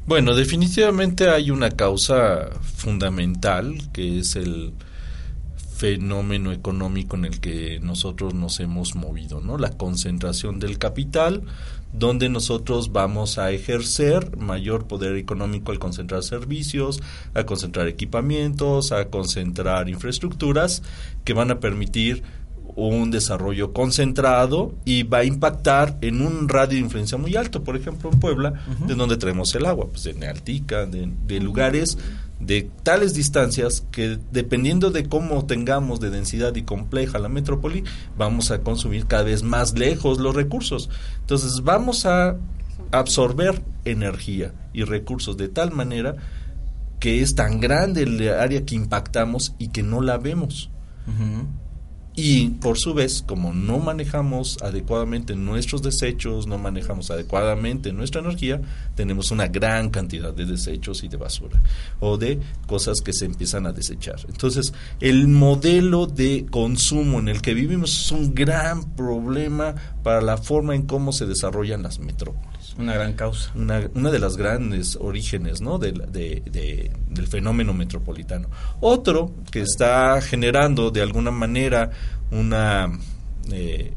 Bueno, 0.07 0.35
definitivamente 0.35 1.29
hay 1.29 1.51
una 1.51 1.71
causa 1.71 2.51
fundamental 2.63 3.75
que 3.93 4.19
es 4.19 4.37
el 4.37 4.73
fenómeno 5.85 6.51
económico 6.51 7.15
en 7.15 7.27
el 7.27 7.41
que 7.41 7.79
nosotros 7.79 8.33
nos 8.33 8.59
hemos 8.59 8.95
movido, 8.95 9.43
¿no? 9.43 9.59
La 9.59 9.69
concentración 9.69 10.59
del 10.59 10.79
capital, 10.79 11.43
donde 11.93 12.31
nosotros 12.31 12.91
vamos 12.91 13.37
a 13.37 13.51
ejercer 13.51 14.35
mayor 14.39 14.87
poder 14.87 15.15
económico 15.17 15.73
al 15.73 15.79
concentrar 15.79 16.23
servicios, 16.23 17.03
a 17.35 17.45
concentrar 17.45 17.87
equipamientos, 17.87 18.93
a 18.93 19.11
concentrar 19.11 19.91
infraestructuras 19.91 20.83
que 21.23 21.35
van 21.35 21.51
a 21.51 21.61
permitir 21.61 22.23
un 22.77 23.11
desarrollo 23.11 23.73
concentrado 23.73 24.75
y 24.85 25.03
va 25.05 25.19
a 25.19 25.25
impactar 25.25 25.97
en 26.01 26.23
un 26.23 26.49
radio 26.49 26.77
de 26.77 26.85
influencia 26.85 27.19
muy 27.19 27.37
alto, 27.37 27.63
por 27.63 27.77
ejemplo 27.77 28.11
en 28.11 28.21
Puebla, 28.21 28.55
de 28.87 28.95
donde 28.95 29.17
traemos 29.17 29.55
el 29.55 29.67
agua, 29.67 29.87
pues 29.89 30.05
de 30.05 30.15
Nealtica, 30.15 30.87
de, 30.87 31.41
lugares 31.41 31.99
de 32.41 32.71
tales 32.83 33.15
distancias 33.15 33.87
que 33.91 34.19
dependiendo 34.33 34.91
de 34.91 35.09
cómo 35.09 35.47
tengamos 35.47 36.01
de 36.01 36.11
densidad 36.11 36.55
y 36.57 36.63
compleja 36.63 37.19
la 37.19 37.29
metrópoli, 37.29 37.85
vamos 38.17 38.51
a 38.51 38.61
consumir 38.61 39.07
cada 39.07 39.23
vez 39.23 39.43
más 39.43 39.79
lejos 39.79 40.19
los 40.19 40.35
recursos. 40.35 40.91
Entonces 41.21 41.63
vamos 41.63 42.07
a 42.07 42.37
absorber 42.91 43.63
energía 43.85 44.53
y 44.73 44.85
recursos 44.85 45.37
de 45.37 45.49
tal 45.49 45.73
manera 45.73 46.17
que 47.01 47.23
es 47.23 47.35
tan 47.35 47.61
grande 47.61 48.03
el 48.03 48.29
área 48.29 48.65
que 48.65 48.75
impactamos 48.75 49.55
y 49.59 49.69
que 49.69 49.83
no 49.83 50.01
la 50.01 50.19
vemos. 50.19 50.71
Y 52.17 52.51
por 52.51 52.79
su 52.79 52.95
vez, 52.95 53.25
como 53.27 53.53
no 53.53 53.79
manejamos 53.79 54.59
adecuadamente 54.63 55.35
nuestros 55.35 55.83
desechos, 55.83 56.47
no 56.47 56.59
manejamos 56.59 57.11
adecuadamente 57.11 57.93
nuestra 57.93 58.21
energía, 58.21 58.61
tenemos 58.95 59.33
una 59.33 59.49
gran 59.49 59.91
cantidad 59.91 60.33
de 60.33 60.47
desechos 60.47 61.03
y 61.03 61.09
de 61.09 61.17
basura 61.17 61.61
o 61.99 62.17
de 62.17 62.39
cosas 62.69 63.01
que 63.01 63.13
se 63.13 63.25
empiezan 63.25 63.67
a 63.67 63.73
desechar. 63.73 64.21
Entonces, 64.29 64.73
el 65.01 65.27
modelo 65.27 66.07
de 66.07 66.47
consumo 66.49 67.19
en 67.19 67.29
el 67.29 67.43
que 67.43 67.53
vivimos 67.53 68.05
es 68.05 68.13
un 68.13 68.33
gran 68.33 68.95
problema 68.95 69.75
para 70.05 70.21
la 70.21 70.37
forma 70.37 70.77
en 70.77 70.83
cómo 70.83 71.11
se 71.11 71.27
desarrollan 71.27 71.83
las 71.83 71.99
metrópolis. 71.99 72.54
Una 72.79 72.95
gran 72.95 73.13
causa. 73.13 73.53
Una, 73.55 73.89
una 73.95 74.11
de 74.11 74.19
las 74.19 74.37
grandes 74.37 74.97
orígenes 75.01 75.61
¿no? 75.61 75.79
de, 75.79 75.93
de, 75.93 76.91
del 77.09 77.27
fenómeno 77.27 77.73
metropolitano. 77.73 78.49
Otro 78.81 79.33
que 79.51 79.61
está 79.61 80.21
generando 80.21 80.91
de 80.91 81.03
alguna 81.03 81.31
manera 81.31 81.91
una... 82.31 82.91
Eh, 83.53 83.93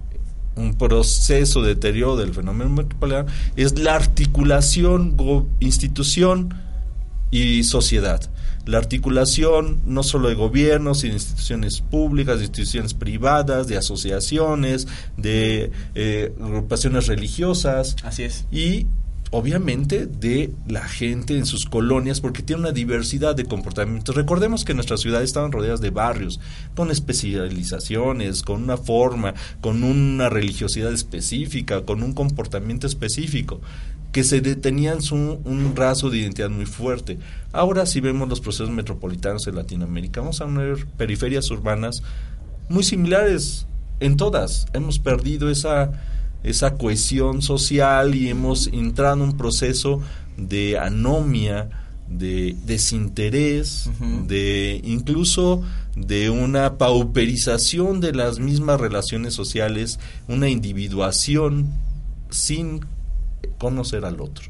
un 0.56 0.74
proceso 0.74 1.62
de 1.62 1.76
deterioro 1.76 2.18
del 2.18 2.34
fenómeno 2.34 2.72
metropolitano 2.72 3.30
es 3.56 3.78
la 3.78 3.94
articulación 3.94 5.16
institución 5.60 6.52
y 7.30 7.64
sociedad 7.64 8.28
la 8.68 8.78
articulación 8.78 9.82
no 9.86 10.04
solo 10.04 10.30
de 10.30 10.36
gobiernos, 10.36 11.00
sino 11.00 11.12
de 11.14 11.18
instituciones 11.18 11.82
públicas, 11.82 12.40
de 12.40 12.46
instituciones 12.46 12.94
privadas, 12.94 13.68
de 13.68 13.78
asociaciones, 13.78 14.88
de 15.16 15.72
eh, 15.96 16.34
agrupaciones 16.42 17.08
religiosas. 17.08 17.96
Así 18.04 18.24
es. 18.24 18.46
Y 18.52 18.86
obviamente 19.32 20.06
de 20.06 20.52
la 20.68 20.88
gente 20.88 21.38
en 21.38 21.46
sus 21.46 21.66
colonias 21.66 22.22
porque 22.22 22.44
tiene 22.44 22.62
una 22.62 22.72
diversidad 22.72 23.36
de 23.36 23.46
comportamientos. 23.46 24.16
Recordemos 24.16 24.66
que 24.66 24.74
nuestras 24.74 25.02
ciudades 25.02 25.30
estaban 25.30 25.52
rodeadas 25.52 25.82
de 25.82 25.90
barrios 25.90 26.40
con 26.76 26.92
especializaciones, 26.92 28.42
con 28.42 28.64
una 28.64 28.78
forma, 28.78 29.34
con 29.62 29.84
una 29.84 30.30
religiosidad 30.30 30.94
específica, 30.94 31.84
con 31.84 32.04
un 32.04 32.14
comportamiento 32.14 32.88
específico 32.88 33.62
que 34.12 34.24
se 34.24 34.42
detenían 34.42 35.02
su, 35.02 35.16
un 35.16 35.76
raso 35.76 36.10
de 36.10 36.20
identidad 36.20 36.50
muy 36.50 36.66
fuerte. 36.66 37.18
Ahora 37.52 37.86
si 37.86 38.00
vemos 38.00 38.28
los 38.30 38.42
procesos 38.42 38.70
metropolitanos 38.70 39.44
de 39.44 39.52
Latinoamérica, 39.52 40.22
vamos 40.22 40.42
a 40.42 40.46
ver 40.46 40.86
periferias 40.98 41.50
urbanas 41.52 42.02
muy 42.70 42.84
similares 42.84 43.68
en 44.00 44.18
todas. 44.18 44.68
Hemos 44.74 45.00
perdido 45.00 45.50
esa, 45.50 45.92
esa 46.44 46.76
cohesión 46.76 47.42
social 47.42 48.16
y 48.16 48.30
hemos 48.30 48.68
entrado 48.68 49.16
en 49.16 49.22
un 49.22 49.38
proceso 49.38 50.02
de 50.38 50.78
anomia, 50.78 51.70
de 52.10 52.56
desinterés, 52.66 53.90
de 54.28 54.80
incluso 54.84 55.64
de 55.96 56.30
una 56.30 56.78
pauperización 56.78 58.00
de 58.00 58.14
las 58.14 58.40
mismas 58.40 58.80
relaciones 58.80 59.34
sociales, 59.34 60.00
una 60.28 60.48
individuación 60.48 61.68
sin 62.30 62.82
conocer 63.58 64.06
al 64.06 64.22
otro. 64.22 64.46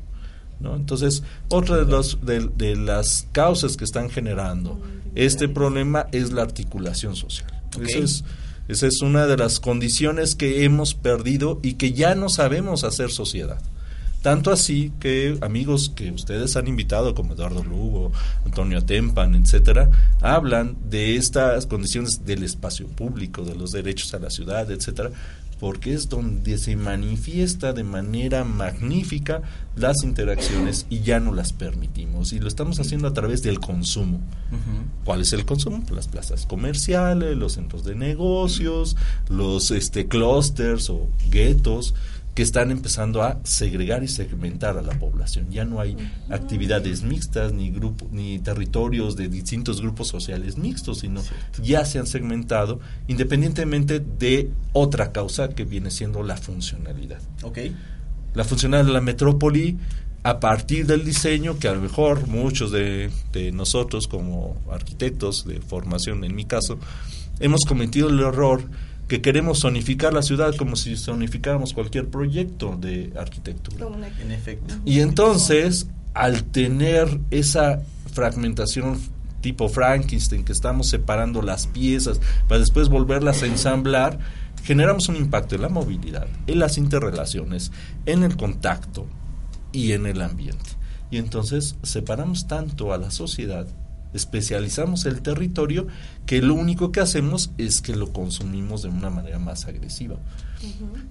¿no? 0.60 0.76
Entonces, 0.76 1.24
otra 1.50 1.78
de, 1.78 1.86
los, 1.86 2.20
de, 2.24 2.76
las 2.76 3.28
causas 3.32 3.78
que 3.78 3.84
están 3.84 4.10
generando 4.10 4.80
este 5.16 5.48
problema 5.48 6.08
es 6.12 6.32
la 6.32 6.44
articulación 6.44 7.16
social. 7.16 7.52
es, 7.88 8.24
esa 8.68 8.88
es 8.88 9.02
una 9.02 9.28
de 9.28 9.38
las 9.38 9.60
condiciones 9.60 10.36
que 10.36 10.64
hemos 10.64 10.94
perdido 10.94 11.60
y 11.64 11.74
que 11.74 11.94
ya 11.94 12.16
no 12.16 12.30
sabemos 12.30 12.84
hacer 12.84 13.12
sociedad. 13.12 13.60
Tanto 14.22 14.52
así 14.52 14.92
que 15.00 15.38
amigos 15.42 15.92
que 15.96 16.12
ustedes 16.12 16.58
han 16.58 16.68
invitado, 16.68 17.14
como 17.14 17.34
Eduardo 17.34 17.64
Lugo, 17.64 18.12
Antonio 18.46 18.84
Tempan, 18.84 19.36
etcétera, 19.36 19.90
hablan 20.22 20.76
de 20.90 21.16
estas 21.16 21.66
condiciones 21.68 22.26
del 22.26 22.44
espacio 22.44 22.88
público, 22.88 23.44
de 23.44 23.56
los 23.56 23.72
derechos 23.72 24.14
a 24.14 24.20
la 24.20 24.30
ciudad, 24.30 24.70
etcétera, 24.72 25.12
porque 25.60 25.94
es 25.94 26.10
donde 26.10 26.58
se 26.58 26.76
manifiesta 26.76 27.74
de 27.74 27.84
manera 27.84 28.44
magnífica 28.44 29.42
las 29.76 30.04
interacciones 30.04 30.86
y 30.90 31.02
ya 31.02 31.20
no 31.20 31.34
las 31.34 31.54
permitimos. 31.54 32.34
Y 32.34 32.40
lo 32.40 32.48
estamos 32.48 32.80
haciendo 32.80 33.08
a 33.08 33.14
través 33.14 33.44
del 33.44 33.60
consumo. 33.60 34.20
¿Cuál 35.04 35.22
es 35.22 35.34
el 35.34 35.46
consumo? 35.46 35.84
Las 35.92 36.08
plazas 36.08 36.46
comerciales, 36.46 37.38
los 37.38 37.54
centros 37.54 37.84
de 37.84 37.96
negocios, 37.96 38.98
los 39.30 39.72
este, 39.72 40.08
clusters 40.08 40.90
o 40.90 41.08
guetos 41.30 41.94
que 42.38 42.44
están 42.44 42.70
empezando 42.70 43.24
a 43.24 43.40
segregar 43.44 44.04
y 44.04 44.08
segmentar 44.08 44.78
a 44.78 44.84
la 44.84 44.94
población. 45.00 45.48
Ya 45.50 45.66
no 45.66 45.80
hay 45.80 45.98
actividades 46.30 47.02
mixtas 47.02 47.52
ni 47.52 47.72
grupo, 47.72 48.08
ni 48.12 48.38
territorios 48.38 49.16
de 49.16 49.28
distintos 49.28 49.82
grupos 49.82 50.10
sociales 50.10 50.56
mixtos, 50.56 51.00
sino 51.00 51.24
ya 51.64 51.84
se 51.84 51.98
han 51.98 52.06
segmentado 52.06 52.80
independientemente 53.08 54.00
de 54.00 54.52
otra 54.72 55.12
causa 55.12 55.50
que 55.50 55.64
viene 55.64 55.90
siendo 55.90 56.22
la 56.22 56.38
funcionalidad. 56.38 57.24
Okay. 57.42 57.76
La 58.36 58.44
funcionalidad 58.44 58.86
de 58.86 58.94
la 58.94 59.02
metrópoli 59.02 59.76
a 60.22 60.40
partir 60.40 60.86
del 60.86 61.04
diseño 61.04 61.58
que 61.58 61.68
a 61.68 61.74
lo 61.74 61.82
mejor 61.82 62.28
muchos 62.28 62.72
de, 62.72 63.10
de 63.32 63.52
nosotros 63.52 64.08
como 64.08 64.62
arquitectos 64.72 65.44
de 65.48 65.60
formación, 65.60 66.24
en 66.24 66.36
mi 66.36 66.46
caso, 66.46 66.78
hemos 67.40 67.66
cometido 67.66 68.10
el 68.10 68.20
error 68.20 68.62
que 69.08 69.22
queremos 69.22 69.62
zonificar 69.62 70.14
la 70.14 70.22
ciudad 70.22 70.56
como 70.56 70.76
si 70.76 70.98
zonificáramos 70.98 71.74
cualquier 71.74 72.10
proyecto 72.10 72.78
de 72.80 73.14
arquitectura. 73.18 73.88
En 74.22 74.32
efecto. 74.32 74.76
Y 74.86 75.00
entonces, 75.00 75.88
al 76.14 76.44
tener 76.44 77.20
esa 77.32 77.82
fragmentación 78.14 79.00
tipo 79.42 79.70
Frankenstein, 79.70 80.44
que 80.44 80.52
estamos 80.52 80.90
separando 80.90 81.42
las 81.42 81.68
piezas 81.68 82.20
para 82.48 82.60
después 82.60 82.90
volverlas 82.90 83.44
a 83.44 83.46
ensamblar, 83.46 84.20
generamos 84.64 85.08
un 85.08 85.16
impacto 85.16 85.56
en 85.56 85.62
la 85.62 85.70
movilidad, 85.70 86.28
en 86.48 86.60
las 86.60 86.78
interrelaciones, 86.78 87.72
en 88.06 88.24
el 88.24 88.36
contacto 88.36 89.08
y 89.72 89.94
en 89.94 90.06
el 90.06 90.22
ambiente. 90.22 90.72
Y 91.10 91.18
entonces 91.18 91.78
separamos 91.84 92.48
tanto 92.48 92.92
a 92.92 92.98
la 92.98 93.12
sociedad 93.12 93.68
especializamos 94.18 95.06
el 95.06 95.22
territorio 95.22 95.88
que 96.26 96.42
lo 96.42 96.54
único 96.54 96.92
que 96.92 97.00
hacemos 97.00 97.52
es 97.58 97.82
que 97.82 97.96
lo 97.96 98.12
consumimos 98.12 98.82
de 98.82 98.90
una 98.90 99.10
manera 99.10 99.40
más 99.40 99.66
agresiva. 99.66 100.18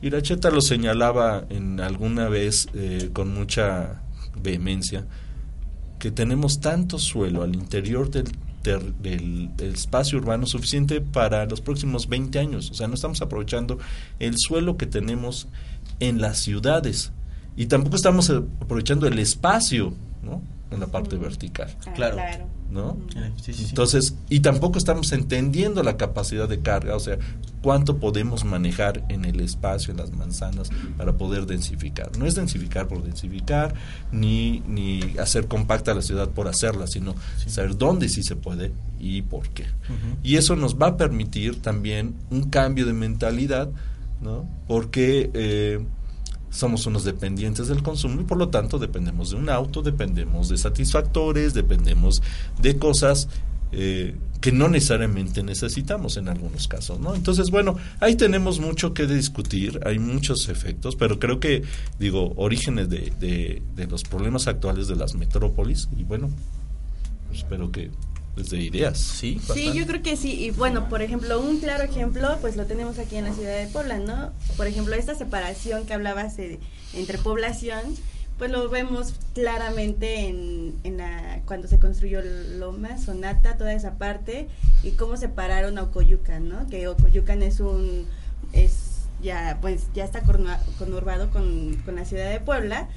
Iracheta 0.03 0.51
lo 0.51 0.61
señalaba 0.61 1.45
en 1.49 1.81
alguna 1.81 2.29
vez 2.29 2.69
eh, 2.75 3.11
con 3.12 3.33
mucha 3.33 4.03
vehemencia 4.42 5.07
que 5.99 6.11
tenemos 6.11 6.61
tanto 6.61 6.99
suelo 6.99 7.42
al 7.42 7.55
interior 7.55 8.11
del, 8.11 8.27
del, 9.01 9.51
espacio 9.59 10.19
urbano 10.19 10.47
suficiente 10.47 11.01
para 11.01 11.47
los 11.47 11.61
próximos 11.61 12.09
20 12.09 12.38
años. 12.38 12.71
O 12.71 12.75
sea, 12.75 12.88
no 12.88 12.95
estamos 12.95 13.23
aprovechando 13.23 13.79
el 14.19 14.35
suelo 14.37 14.77
que 14.77 14.87
tenemos 14.87 15.49
en 16.01 16.21
las 16.21 16.38
ciudades 16.38 17.12
y 17.57 17.66
tampoco 17.66 17.97
estamos 17.97 18.29
aprovechando 18.31 19.07
el 19.07 19.19
espacio 19.19 19.95
¿no? 20.23 20.42
en 20.71 20.81
la 20.81 20.87
parte 20.88 21.16
vertical. 21.16 21.75
Ah, 21.87 21.92
claro. 21.95 22.16
¿No? 22.77 22.99
Entonces, 23.47 24.15
y 24.29 24.41
tampoco 24.41 24.79
estamos 24.79 25.11
entendiendo 25.12 25.83
la 25.83 25.97
capacidad 25.97 26.49
de 26.49 26.61
carga, 26.61 26.95
o 26.95 27.01
sea, 27.01 27.19
cuánto 27.62 27.99
podemos 27.99 28.45
manejar 28.45 29.05
en 29.09 29.25
el 29.25 29.41
espacio, 29.41 29.91
en 29.91 29.97
las 29.97 30.12
manzanas, 30.12 30.71
para 30.97 31.15
poder 31.15 31.47
densificar. 31.47 32.17
No 32.19 32.27
es 32.27 32.35
densificar 32.35 32.87
por 32.87 33.03
densificar, 33.03 33.75
ni, 34.12 34.61
ni 34.69 35.01
hacer 35.19 35.49
compacta 35.49 35.95
la 35.95 36.03
ciudad 36.03 36.29
por 36.29 36.47
hacerla, 36.47 36.87
sino 36.87 37.15
saber 37.47 37.77
dónde 37.77 38.09
sí 38.09 38.23
se 38.23 38.37
puede 38.37 38.73
y 39.01 39.23
por 39.23 39.49
qué. 39.49 39.65
Y 40.23 40.37
eso 40.37 40.55
nos 40.55 40.77
va 40.77 40.89
a 40.89 40.97
permitir 40.97 41.62
también 41.62 42.15
un 42.31 42.51
cambio 42.51 42.87
de 42.87 42.93
mentalidad, 42.93 43.71
¿no? 44.21 44.49
Porque... 44.69 45.31
Eh, 45.35 45.85
somos 46.57 46.87
unos 46.87 47.05
dependientes 47.05 47.69
del 47.69 47.83
consumo 47.83 48.21
y 48.21 48.25
por 48.25 48.38
lo 48.38 48.49
tanto 48.49 48.79
dependemos 48.79 49.31
de 49.31 49.37
un 49.37 49.49
auto, 49.49 49.83
dependemos 49.83 50.49
de 50.49 50.57
satisfactores, 50.57 51.55
dependemos 51.55 52.23
de 52.61 52.79
cosas 52.79 53.29
eh, 53.73 54.14
que 54.40 54.53
no 54.53 54.69
necesariamente 54.69 55.42
necesitamos 55.42 56.16
en 56.16 56.29
algunos 56.29 56.69
casos, 56.69 57.01
¿no? 57.01 57.14
Entonces, 57.14 57.51
bueno, 57.51 57.77
ahí 58.01 58.14
tenemos 58.14 58.61
mucho 58.61 58.95
que 58.95 59.07
discutir, 59.07 59.81
hay 59.85 59.99
muchos 59.99 60.49
efectos, 60.49 60.95
pero 60.95 61.19
creo 61.19 61.40
que, 61.40 61.62
digo, 61.99 62.33
orígenes 62.37 62.88
de, 62.88 63.12
de, 63.19 63.62
de 63.75 63.87
los 63.87 64.05
problemas 64.05 64.47
actuales 64.47 64.88
de 64.88 64.97
las 64.97 65.14
metrópolis 65.14 65.88
y 65.97 66.05
bueno, 66.05 66.31
espero 67.33 67.73
que 67.73 67.90
desde 68.37 68.59
ideas. 68.59 68.99
Sí, 68.99 69.40
sí, 69.53 69.72
yo 69.72 69.87
creo 69.87 70.03
que 70.03 70.16
sí. 70.16 70.44
Y 70.44 70.51
bueno, 70.51 70.88
por 70.88 71.03
ejemplo, 71.03 71.40
un 71.40 71.59
claro 71.59 71.83
ejemplo, 71.83 72.37
pues 72.40 72.57
lo 72.57 72.66
tenemos 72.66 72.99
aquí 72.99 73.16
en 73.16 73.25
la 73.25 73.33
ciudad 73.33 73.59
de 73.59 73.66
Puebla, 73.66 73.99
¿no? 73.99 74.33
Por 74.57 74.66
ejemplo, 74.66 74.94
esta 74.94 75.14
separación 75.14 75.87
que 75.87 75.94
hablabas 75.94 76.37
entre 76.94 77.18
población, 77.18 77.81
pues 78.38 78.51
lo 78.51 78.68
vemos 78.68 79.14
claramente 79.35 80.29
en, 80.29 80.75
en 80.85 80.99
la, 80.99 81.40
cuando 81.46 81.66
se 81.66 81.79
construyó 81.79 82.20
Loma, 82.22 82.99
Sonata, 82.99 83.57
toda 83.57 83.72
esa 83.72 83.96
parte, 83.96 84.49
y 84.83 84.90
cómo 84.90 85.16
separaron 85.16 85.79
a 85.79 85.85
Ocoyucan, 85.85 86.49
¿no? 86.49 86.66
Que 86.68 86.87
Ocoyucan 86.88 87.42
es 87.42 87.61
un, 87.61 88.07
es 88.53 89.07
ya, 89.22 89.59
pues 89.62 89.87
ya 89.94 90.05
está 90.05 90.22
conurbado 90.79 91.31
con, 91.31 91.77
con 91.87 91.96
la 91.96 92.05
ciudad 92.05 92.31
de 92.31 92.40
Puebla, 92.40 92.88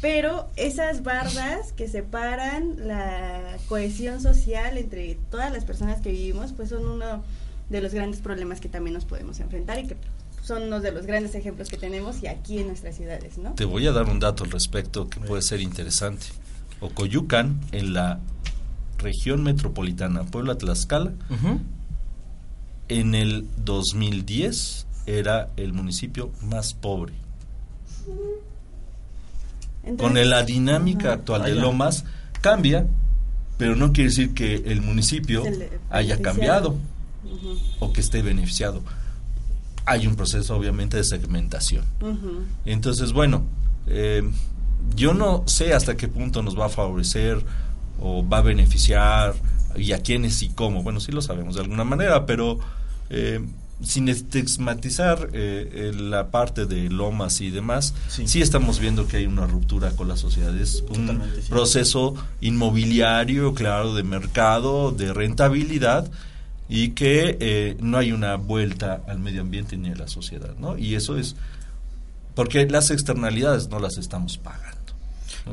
pero 0.00 0.48
esas 0.56 1.02
bardas 1.02 1.72
que 1.72 1.88
separan 1.88 2.86
la 2.86 3.56
cohesión 3.68 4.20
social 4.20 4.78
entre 4.78 5.16
todas 5.30 5.52
las 5.52 5.64
personas 5.64 6.00
que 6.00 6.12
vivimos, 6.12 6.52
pues 6.52 6.68
son 6.68 6.86
uno 6.86 7.24
de 7.68 7.80
los 7.80 7.92
grandes 7.92 8.20
problemas 8.20 8.60
que 8.60 8.68
también 8.68 8.94
nos 8.94 9.04
podemos 9.04 9.40
enfrentar 9.40 9.78
y 9.78 9.88
que 9.88 9.96
son 10.42 10.64
uno 10.64 10.80
de 10.80 10.92
los 10.92 11.04
grandes 11.04 11.34
ejemplos 11.34 11.68
que 11.68 11.76
tenemos 11.76 12.22
y 12.22 12.28
aquí 12.28 12.60
en 12.60 12.68
nuestras 12.68 12.96
ciudades, 12.96 13.38
¿no? 13.38 13.54
Te 13.54 13.64
voy 13.64 13.86
a 13.86 13.92
dar 13.92 14.04
un 14.08 14.20
dato 14.20 14.44
al 14.44 14.50
respecto 14.50 15.08
que 15.08 15.20
puede 15.20 15.42
ser 15.42 15.60
interesante. 15.60 16.26
Ocoyucan, 16.80 17.60
en 17.72 17.92
la 17.92 18.20
región 18.98 19.42
metropolitana 19.42 20.24
Puebla-Tlaxcala, 20.24 21.12
en 22.88 23.14
el 23.14 23.46
2010 23.64 24.86
era 25.06 25.50
el 25.56 25.72
municipio 25.72 26.30
más 26.42 26.72
pobre 26.74 27.14
con 29.96 30.14
la 30.14 30.42
dinámica 30.42 31.12
actual 31.14 31.44
de 31.44 31.54
Lomas 31.54 32.04
cambia, 32.40 32.86
pero 33.56 33.76
no 33.76 33.92
quiere 33.92 34.10
decir 34.10 34.34
que 34.34 34.56
el 34.66 34.82
municipio 34.82 35.42
haya 35.90 36.20
cambiado 36.20 36.76
o 37.80 37.92
que 37.92 38.00
esté 38.00 38.22
beneficiado. 38.22 38.82
Hay 39.86 40.06
un 40.06 40.16
proceso 40.16 40.56
obviamente 40.56 40.96
de 40.96 41.04
segmentación. 41.04 41.84
Entonces, 42.64 43.12
bueno, 43.12 43.44
eh, 43.86 44.22
yo 44.94 45.14
no 45.14 45.44
sé 45.46 45.74
hasta 45.74 45.96
qué 45.96 46.08
punto 46.08 46.42
nos 46.42 46.58
va 46.58 46.66
a 46.66 46.68
favorecer 46.68 47.44
o 48.00 48.26
va 48.26 48.38
a 48.38 48.42
beneficiar 48.42 49.34
y 49.76 49.92
a 49.92 50.02
quiénes 50.02 50.42
y 50.42 50.50
cómo. 50.50 50.82
Bueno, 50.82 51.00
sí 51.00 51.12
lo 51.12 51.22
sabemos 51.22 51.54
de 51.54 51.62
alguna 51.62 51.84
manera, 51.84 52.26
pero 52.26 52.58
eh, 53.10 53.40
sin 53.82 54.08
estigmatizar 54.08 55.30
eh, 55.32 55.92
la 55.94 56.30
parte 56.30 56.66
de 56.66 56.90
lomas 56.90 57.40
y 57.40 57.50
demás, 57.50 57.94
sí. 58.08 58.40
estamos 58.40 58.80
viendo 58.80 59.06
que 59.06 59.18
hay 59.18 59.26
una 59.26 59.46
ruptura 59.46 59.90
con 59.92 60.08
la 60.08 60.16
sociedad. 60.16 60.56
Es 60.56 60.84
un 60.90 61.22
proceso 61.48 62.14
inmobiliario, 62.40 63.54
claro, 63.54 63.94
de 63.94 64.02
mercado, 64.02 64.90
de 64.90 65.12
rentabilidad 65.12 66.10
y 66.68 66.90
que 66.90 67.36
eh, 67.40 67.76
no 67.80 67.98
hay 67.98 68.12
una 68.12 68.36
vuelta 68.36 69.02
al 69.06 69.20
medio 69.20 69.40
ambiente 69.40 69.76
ni 69.76 69.90
a 69.90 69.94
la 69.94 70.08
sociedad, 70.08 70.54
¿no? 70.58 70.76
Y 70.76 70.94
eso 70.94 71.16
es 71.16 71.36
porque 72.34 72.66
las 72.66 72.90
externalidades 72.90 73.68
no 73.68 73.80
las 73.80 73.96
estamos 73.98 74.38
pagando. 74.38 74.78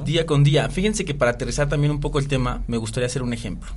Día 0.04 0.26
con 0.26 0.44
día. 0.44 0.70
Fíjense 0.70 1.06
que 1.06 1.14
para 1.14 1.32
aterrizar 1.32 1.70
también 1.70 1.92
un 1.92 2.00
poco 2.00 2.20
el 2.20 2.28
tema, 2.28 2.64
me 2.68 2.78
gustaría 2.78 3.08
hacer 3.08 3.24
un 3.24 3.34
ejemplo. 3.34 3.72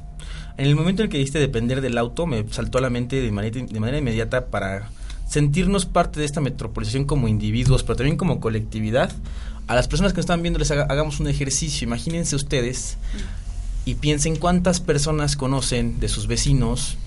En 0.59 0.67
el 0.67 0.77
momento 0.77 1.03
en 1.03 1.07
el 1.07 1.11
que 1.11 1.19
diste 1.19 1.39
depender 1.39 1.81
del 1.81 1.97
auto, 1.97 2.27
me 2.27 2.45
saltó 2.51 2.79
a 2.79 2.81
la 2.81 2.91
mente 2.91 3.23
de 3.23 3.31
manera, 3.31 3.65
de 3.65 3.81
manera 3.81 3.99
inmediata 3.99 4.47
para 4.47 4.91
sentirnos 5.27 5.87
parte 5.87 6.21
de 6.21 6.27
esta 6.27 6.41
metropolización 6.41 7.05
como 7.05 7.29
individuos, 7.29 7.83
pero 7.83 7.97
también 7.97 8.17
como 8.17 8.41
colectividad. 8.41 9.11
A 9.67 9.75
las 9.75 9.89
personas 9.89 10.13
que 10.13 10.19
nos 10.19 10.25
están 10.25 10.43
viendo 10.43 10.59
les 10.59 10.71
hagamos 10.71 11.21
un 11.21 11.29
ejercicio. 11.29 11.87
Imagínense 11.87 12.37
ustedes 12.37 12.99
y 13.85 13.95
piensen 13.95 14.37
cuántas 14.37 14.81
personas 14.81 15.37
conocen 15.37 16.01
de 16.01 16.09
sus 16.09 16.27
vecinos 16.27 16.99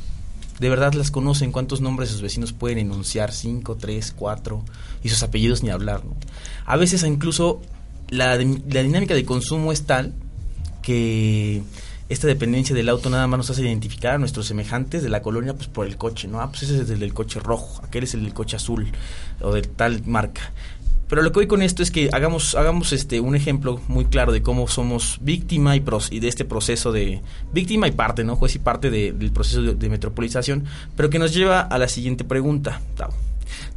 de 0.61 0.69
verdad 0.69 0.93
las 0.93 1.09
conocen, 1.09 1.51
cuántos 1.51 1.81
nombres 1.81 2.09
sus 2.09 2.21
vecinos 2.21 2.53
pueden 2.53 2.77
enunciar, 2.77 3.31
cinco, 3.31 3.77
tres, 3.77 4.13
cuatro, 4.15 4.63
y 5.03 5.09
sus 5.09 5.23
apellidos 5.23 5.63
ni 5.63 5.71
hablar. 5.71 6.05
¿no? 6.05 6.15
A 6.67 6.77
veces 6.77 7.03
incluso 7.03 7.61
la, 8.09 8.35
la 8.35 8.83
dinámica 8.83 9.15
de 9.15 9.25
consumo 9.25 9.71
es 9.71 9.87
tal 9.87 10.13
que 10.83 11.63
esta 12.11 12.27
dependencia 12.27 12.75
del 12.75 12.89
auto 12.89 13.09
nada 13.09 13.25
más 13.25 13.37
nos 13.37 13.49
hace 13.49 13.61
identificar 13.61 14.15
a 14.15 14.17
nuestros 14.17 14.45
semejantes 14.45 15.01
de 15.01 15.07
la 15.07 15.21
colonia 15.21 15.53
pues 15.53 15.67
por 15.67 15.85
el 15.87 15.95
coche, 15.95 16.27
¿no? 16.27 16.41
Ah, 16.41 16.49
pues 16.49 16.63
ese 16.63 16.81
es 16.81 16.89
el 16.89 16.99
del 16.99 17.13
coche 17.13 17.39
rojo, 17.39 17.81
aquel 17.85 18.03
es 18.03 18.13
el 18.13 18.23
del 18.23 18.33
coche 18.33 18.57
azul 18.57 18.91
o 19.39 19.53
de 19.53 19.61
tal 19.61 20.05
marca. 20.05 20.51
Pero 21.07 21.21
lo 21.21 21.31
que 21.31 21.39
voy 21.39 21.47
con 21.47 21.61
esto 21.61 21.83
es 21.83 21.89
que 21.89 22.09
hagamos, 22.11 22.55
hagamos 22.55 22.91
este 22.91 23.21
un 23.21 23.35
ejemplo 23.35 23.79
muy 23.87 24.05
claro 24.05 24.33
de 24.33 24.41
cómo 24.41 24.67
somos 24.67 25.19
víctima 25.21 25.77
y, 25.77 25.83
y 26.09 26.19
de 26.19 26.27
este 26.27 26.43
proceso 26.43 26.91
de 26.91 27.21
víctima 27.53 27.87
y 27.87 27.91
parte, 27.91 28.25
¿no? 28.25 28.35
Juez 28.35 28.55
y 28.55 28.59
parte 28.59 28.89
del 28.89 29.31
proceso 29.31 29.61
de, 29.61 29.89
metropolización, 29.89 30.65
pero 30.97 31.09
que 31.09 31.19
nos 31.19 31.33
lleva 31.33 31.61
a 31.61 31.77
la 31.77 31.87
siguiente 31.87 32.25
pregunta. 32.25 32.81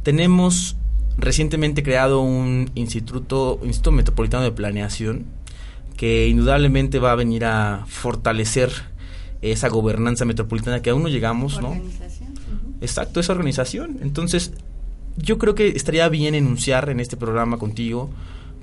Tenemos 0.03 0.75
recientemente 1.17 1.83
creado 1.83 2.19
un 2.19 2.69
instituto, 2.75 3.59
instituto 3.63 3.91
metropolitano 3.91 4.43
de 4.43 4.51
planeación 4.51 5.25
que 5.97 6.27
indudablemente 6.27 6.99
va 6.99 7.11
a 7.11 7.15
venir 7.15 7.45
a 7.45 7.85
fortalecer 7.87 8.71
esa 9.41 9.69
gobernanza 9.69 10.25
metropolitana 10.25 10.81
que 10.81 10.89
aún 10.89 11.03
no 11.03 11.09
llegamos, 11.09 11.61
¿no? 11.61 11.79
Exacto, 12.81 13.19
esa 13.19 13.33
organización. 13.33 13.99
Entonces, 14.01 14.53
yo 15.17 15.37
creo 15.37 15.55
que 15.55 15.69
estaría 15.69 16.07
bien 16.09 16.35
enunciar 16.35 16.89
en 16.89 16.99
este 16.99 17.17
programa 17.17 17.57
contigo 17.57 18.09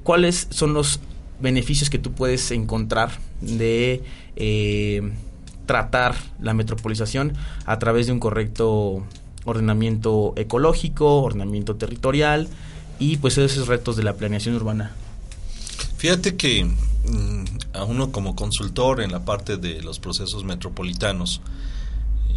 cuáles 0.03 0.49
son 0.51 0.75
los 0.75 1.01
beneficios 1.40 1.90
que 1.90 1.99
tú 1.99 2.12
puedes 2.12 2.51
encontrar 2.51 3.11
de 3.40 4.03
eh, 4.37 5.12
tratar 5.66 6.14
la 6.40 6.55
metropolización 6.55 7.33
a 7.64 7.79
través 7.79 8.07
de 8.07 8.12
un 8.12 8.21
correcto 8.21 9.05
ordenamiento 9.45 10.35
ecológico, 10.37 11.23
ordenamiento 11.23 11.77
territorial 11.77 12.49
y 12.99 13.16
pues 13.16 13.38
esos 13.38 13.68
retos 13.68 13.97
de 13.97 14.05
la 14.05 14.14
planeación 14.14 14.55
urbana. 14.55 14.92
Fíjate 16.02 16.34
que 16.34 16.64
mm, 16.64 17.44
a 17.74 17.84
uno 17.84 18.10
como 18.10 18.34
consultor 18.34 19.02
en 19.02 19.12
la 19.12 19.24
parte 19.24 19.56
de 19.56 19.80
los 19.82 20.00
procesos 20.00 20.42
metropolitanos 20.42 21.40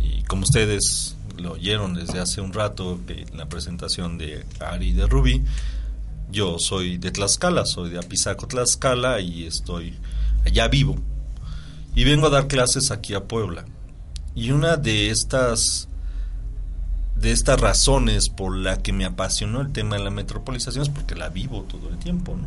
y 0.04 0.22
como 0.26 0.44
ustedes 0.44 1.16
lo 1.38 1.54
oyeron 1.54 1.96
desde 1.96 2.20
hace 2.20 2.42
un 2.42 2.54
rato 2.54 3.00
en 3.08 3.36
la 3.36 3.50
presentación 3.50 4.20
de 4.20 4.46
Ari 4.60 4.94
de 4.94 5.08
Rubí. 5.08 5.44
Yo 6.32 6.60
soy 6.60 7.00
de 7.00 7.10
Tlaxcala, 7.10 7.66
soy 7.66 7.90
de 7.90 7.98
Apizaco, 7.98 8.46
Tlaxcala 8.46 9.20
y 9.20 9.46
estoy 9.48 9.96
allá 10.46 10.68
vivo. 10.68 10.98
Y 11.96 12.04
vengo 12.04 12.28
a 12.28 12.30
dar 12.30 12.46
clases 12.46 12.92
aquí 12.92 13.16
a 13.16 13.24
Puebla. 13.24 13.66
Y 14.36 14.52
una 14.52 14.78
de 14.78 15.10
estas 15.10 15.88
de 17.16 17.32
estas 17.32 17.60
razones 17.60 18.30
por 18.30 18.56
la 18.56 18.78
que 18.84 18.94
me 18.94 19.06
apasionó 19.06 19.62
el 19.62 19.72
tema 19.72 19.96
de 19.96 20.04
la 20.04 20.12
metropolización 20.12 20.84
es 20.84 20.90
porque 20.90 21.16
la 21.16 21.30
vivo 21.30 21.64
todo 21.64 21.90
el 21.90 21.98
tiempo, 21.98 22.38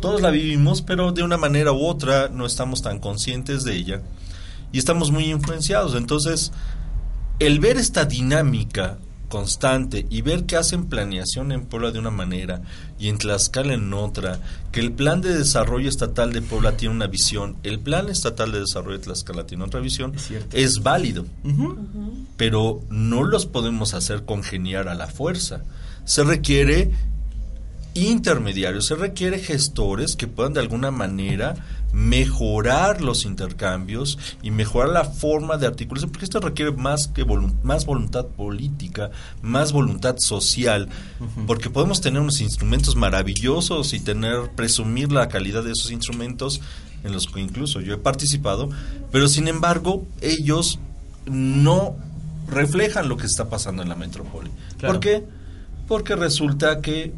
Todos 0.00 0.20
la 0.20 0.30
vivimos, 0.30 0.82
pero 0.82 1.12
de 1.12 1.22
una 1.22 1.36
manera 1.36 1.72
u 1.72 1.86
otra 1.86 2.28
no 2.28 2.46
estamos 2.46 2.82
tan 2.82 2.98
conscientes 2.98 3.64
de 3.64 3.76
ella 3.76 4.02
y 4.72 4.78
estamos 4.78 5.10
muy 5.10 5.30
influenciados. 5.30 5.94
Entonces, 5.94 6.52
el 7.38 7.60
ver 7.60 7.76
esta 7.76 8.04
dinámica 8.04 8.98
constante 9.28 10.06
y 10.10 10.22
ver 10.22 10.44
que 10.44 10.56
hacen 10.56 10.86
planeación 10.86 11.50
en 11.50 11.64
Puebla 11.64 11.90
de 11.90 11.98
una 11.98 12.10
manera 12.10 12.62
y 12.98 13.08
en 13.08 13.18
Tlaxcala 13.18 13.74
en 13.74 13.92
otra, 13.92 14.38
que 14.70 14.78
el 14.78 14.92
plan 14.92 15.20
de 15.20 15.36
desarrollo 15.36 15.88
estatal 15.88 16.32
de 16.32 16.40
Puebla 16.40 16.76
tiene 16.76 16.94
una 16.94 17.08
visión, 17.08 17.56
el 17.64 17.80
plan 17.80 18.08
estatal 18.08 18.52
de 18.52 18.60
desarrollo 18.60 18.98
de 18.98 19.04
Tlaxcala 19.04 19.44
tiene 19.44 19.64
otra 19.64 19.80
visión, 19.80 20.12
es, 20.52 20.82
válido, 20.84 21.26
pero 22.36 22.80
no 22.90 23.24
los 23.24 23.46
podemos 23.46 23.94
hacer 23.94 24.24
congeniar 24.24 24.86
a 24.86 24.94
la 24.94 25.08
fuerza. 25.08 25.64
Se 26.04 26.22
requiere 26.22 26.92
intermediarios, 27.94 28.86
se 28.86 28.96
requiere 28.96 29.38
gestores 29.38 30.16
que 30.16 30.26
puedan 30.26 30.52
de 30.52 30.60
alguna 30.60 30.90
manera 30.90 31.54
mejorar 31.92 33.00
los 33.00 33.24
intercambios 33.24 34.18
y 34.42 34.50
mejorar 34.50 34.88
la 34.88 35.04
forma 35.04 35.56
de 35.56 35.68
articulación, 35.68 36.10
porque 36.10 36.24
esto 36.24 36.40
requiere 36.40 36.72
más 36.72 37.06
que 37.06 37.24
más 37.62 37.86
voluntad 37.86 38.26
política, 38.26 39.10
más 39.42 39.72
voluntad 39.72 40.16
social, 40.18 40.88
porque 41.46 41.70
podemos 41.70 42.00
tener 42.00 42.20
unos 42.20 42.40
instrumentos 42.40 42.96
maravillosos 42.96 43.94
y 43.94 44.00
tener 44.00 44.50
presumir 44.56 45.12
la 45.12 45.28
calidad 45.28 45.62
de 45.62 45.70
esos 45.70 45.92
instrumentos 45.92 46.60
en 47.04 47.12
los 47.12 47.28
que 47.28 47.40
incluso 47.40 47.80
yo 47.80 47.94
he 47.94 47.98
participado, 47.98 48.70
pero 49.12 49.28
sin 49.28 49.46
embargo 49.46 50.04
ellos 50.20 50.80
no 51.26 51.94
reflejan 52.48 53.08
lo 53.08 53.16
que 53.16 53.26
está 53.26 53.48
pasando 53.48 53.82
en 53.82 53.88
la 53.88 53.94
metrópoli. 53.94 54.50
¿Por 54.80 54.98
qué? 54.98 55.24
Porque 55.86 56.16
resulta 56.16 56.80
que 56.80 57.12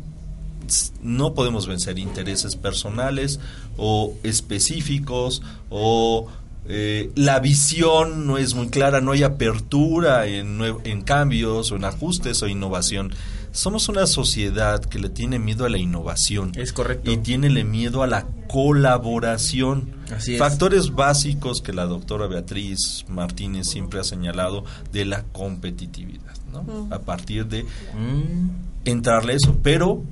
no 1.02 1.35
podemos 1.35 1.66
vencer 1.66 1.98
intereses 1.98 2.57
personales 2.57 3.40
o 3.76 4.14
específicos 4.22 5.42
o 5.70 6.29
eh, 6.68 7.11
la 7.14 7.38
visión 7.38 8.26
no 8.26 8.38
es 8.38 8.55
muy 8.55 8.68
clara, 8.68 9.00
no 9.00 9.12
hay 9.12 9.22
apertura 9.22 10.26
en, 10.26 10.61
en 10.85 11.02
cambios 11.02 11.70
o 11.70 11.76
en 11.76 11.85
ajustes 11.85 12.42
o 12.42 12.48
innovación. 12.48 13.12
Somos 13.52 13.88
una 13.88 14.07
sociedad 14.07 14.85
que 14.85 14.98
le 14.98 15.09
tiene 15.09 15.38
miedo 15.38 15.64
a 15.64 15.70
la 15.70 15.79
innovación. 15.79 16.52
Es 16.57 16.72
correcto. 16.72 17.11
Y 17.11 17.16
tiene 17.18 17.48
miedo 17.64 18.02
a 18.02 18.07
la 18.07 18.26
colaboración. 18.48 19.94
Factores 20.38 20.94
básicos 20.94 21.62
que 21.62 21.72
la 21.72 21.87
doctora 21.87 22.26
Beatriz 22.26 23.07
Martínez 23.09 23.68
siempre 23.68 24.00
ha 24.00 24.05
señalado 24.05 24.64
de 24.92 25.07
la 25.07 25.22
competitividad, 25.33 26.35
¿no? 26.52 26.88
A 26.90 26.98
partir 26.98 27.46
de 27.46 27.62
mm. 27.62 28.50
entrarle 28.85 29.35
eso. 29.35 29.57
Pero 29.62 30.02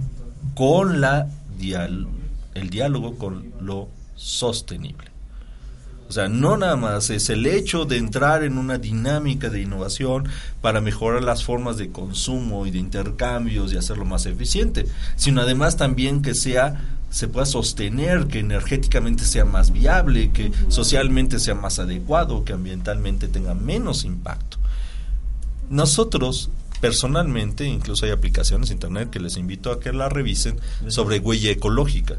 con 0.55 1.01
la 1.01 1.29
el 2.55 2.71
diálogo 2.71 3.17
con 3.17 3.53
lo 3.61 3.89
sostenible. 4.17 5.15
O 6.09 6.13
sea, 6.13 6.29
no 6.29 6.57
nada 6.57 6.77
más 6.77 7.11
es 7.11 7.31
el 7.31 7.47
hecho 7.47 7.87
de 7.87 7.97
entrar 7.97 8.45
en 8.45 8.59
una 8.59 8.79
dinámica 8.79 9.49
de 9.49 9.63
innovación 9.63 10.29
para 10.61 10.81
mejorar 10.81 11.23
las 11.23 11.45
formas 11.45 11.77
de 11.77 11.91
consumo 11.91 12.67
y 12.67 12.71
de 12.71 12.79
intercambios 12.79 13.73
y 13.73 13.79
hacerlo 13.79 14.05
más 14.05 14.27
eficiente, 14.27 14.87
sino 15.17 15.41
además 15.41 15.77
también 15.77 16.23
que 16.23 16.35
sea 16.35 16.99
se 17.11 17.29
pueda 17.29 17.47
sostener, 17.47 18.27
que 18.27 18.41
energéticamente 18.41 19.25
sea 19.25 19.45
más 19.45 19.71
viable, 19.73 20.33
que 20.33 20.51
socialmente 20.69 21.39
sea 21.39 21.55
más 21.55 21.79
adecuado, 21.79 22.45
que 22.45 22.53
ambientalmente 22.53 23.29
tenga 23.29 23.55
menos 23.55 24.05
impacto. 24.05 24.59
Nosotros 25.71 26.51
personalmente, 26.81 27.67
incluso 27.67 28.05
hay 28.05 28.13
aplicaciones 28.13 28.69
de 28.69 28.75
internet 28.75 29.11
que 29.11 29.21
les 29.21 29.37
invito 29.37 29.71
a 29.71 29.81
que 29.81 29.93
la 29.93 30.09
revisen 30.09 30.59
sobre 30.89 31.19
huella 31.19 31.51
ecológica. 31.51 32.19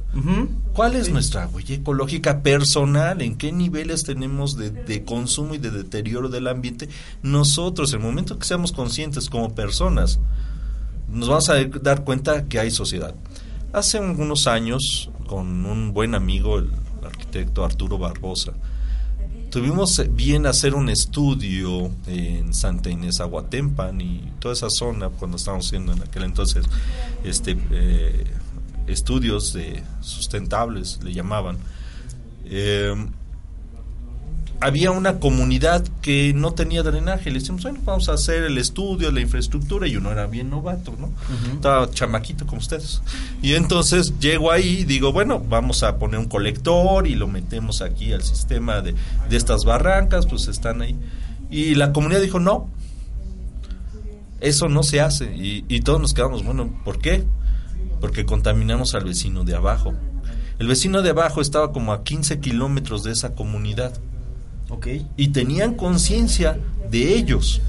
¿Cuál 0.73 0.95
es 0.95 1.09
nuestra 1.09 1.47
huella 1.47 1.75
ecológica 1.75 2.41
personal? 2.41 3.21
¿En 3.21 3.35
qué 3.35 3.51
niveles 3.51 4.03
tenemos 4.03 4.57
de, 4.57 5.03
consumo 5.03 5.55
y 5.55 5.59
de 5.59 5.71
deterioro 5.71 6.29
del 6.29 6.47
ambiente? 6.47 6.89
Nosotros, 7.21 7.93
en 7.93 7.99
el 7.99 8.05
momento 8.05 8.39
que 8.39 8.47
seamos 8.47 8.71
conscientes 8.71 9.29
como 9.29 9.53
personas, 9.53 10.19
nos 11.09 11.29
vamos 11.29 11.49
a 11.49 11.63
dar 11.81 12.03
cuenta 12.03 12.45
que 12.45 12.59
hay 12.59 12.71
sociedad. 12.71 13.13
Hace 13.73 13.99
unos 13.99 14.47
años, 14.47 15.11
con 15.27 15.65
un 15.65 15.93
buen 15.93 16.15
amigo, 16.15 16.59
el 16.59 16.71
arquitecto 17.03 17.63
Arturo 17.63 17.97
Barbosa, 17.97 18.53
tuvimos 19.55 20.01
bien 20.09 20.47
hacer 20.47 20.75
un 20.75 20.89
estudio 20.89 21.89
en 22.07 22.53
Santa 22.53 22.89
Inés 22.89 23.21
Aguatempan 23.21 24.01
y 24.01 24.33
toda 24.37 24.53
esa 24.53 24.67
zona 24.69 25.07
cuando 25.07 25.37
estábamos 25.37 25.67
haciendo 25.67 25.93
en 25.93 26.03
aquel 26.03 26.23
entonces 26.23 26.65
este 27.23 27.57
eh, 27.71 28.25
estudios 28.85 29.53
de 29.53 29.81
sustentables 30.01 30.99
le 31.05 31.13
llamaban. 31.13 31.57
Eh, 32.43 32.93
había 34.61 34.91
una 34.91 35.19
comunidad 35.19 35.83
que 36.01 36.33
no 36.33 36.53
tenía 36.53 36.83
drenaje. 36.83 37.31
Le 37.31 37.39
decimos, 37.39 37.63
bueno, 37.63 37.79
vamos 37.83 38.09
a 38.09 38.13
hacer 38.13 38.43
el 38.43 38.57
estudio, 38.57 39.11
la 39.11 39.21
infraestructura, 39.21 39.87
y 39.87 39.95
uno 39.95 40.11
era 40.11 40.27
bien 40.27 40.49
novato, 40.49 40.95
¿no? 40.99 41.11
Estaba 41.53 41.89
chamaquito 41.89 42.45
como 42.45 42.59
ustedes. 42.59 43.01
Y 43.41 43.53
entonces 43.53 44.19
llego 44.19 44.51
ahí 44.51 44.79
y 44.79 44.83
digo, 44.85 45.11
bueno, 45.11 45.39
vamos 45.39 45.83
a 45.83 45.97
poner 45.97 46.19
un 46.19 46.27
colector 46.27 47.07
y 47.07 47.15
lo 47.15 47.27
metemos 47.27 47.81
aquí 47.81 48.13
al 48.13 48.23
sistema 48.23 48.81
de, 48.81 48.95
de 49.29 49.37
estas 49.37 49.65
barrancas, 49.65 50.25
pues 50.25 50.47
están 50.47 50.81
ahí. 50.81 50.95
Y 51.49 51.75
la 51.75 51.93
comunidad 51.93 52.21
dijo, 52.21 52.39
no, 52.39 52.69
eso 54.41 54.69
no 54.69 54.83
se 54.83 55.01
hace. 55.01 55.35
Y, 55.35 55.65
y 55.67 55.81
todos 55.81 55.99
nos 55.99 56.13
quedamos, 56.13 56.43
bueno, 56.43 56.73
¿por 56.83 56.99
qué? 56.99 57.23
Porque 58.01 58.25
contaminamos 58.25 58.95
al 58.95 59.05
vecino 59.05 59.43
de 59.43 59.55
abajo. 59.55 59.93
El 60.57 60.67
vecino 60.67 61.01
de 61.01 61.09
abajo 61.09 61.41
estaba 61.41 61.71
como 61.71 61.91
a 61.91 62.03
15 62.03 62.39
kilómetros 62.39 63.03
de 63.03 63.11
esa 63.11 63.35
comunidad. 63.35 63.93
Y 65.17 65.29
tenían 65.29 65.75
conciencia 65.75 66.57
de 66.89 67.15
ellos. 67.15 67.61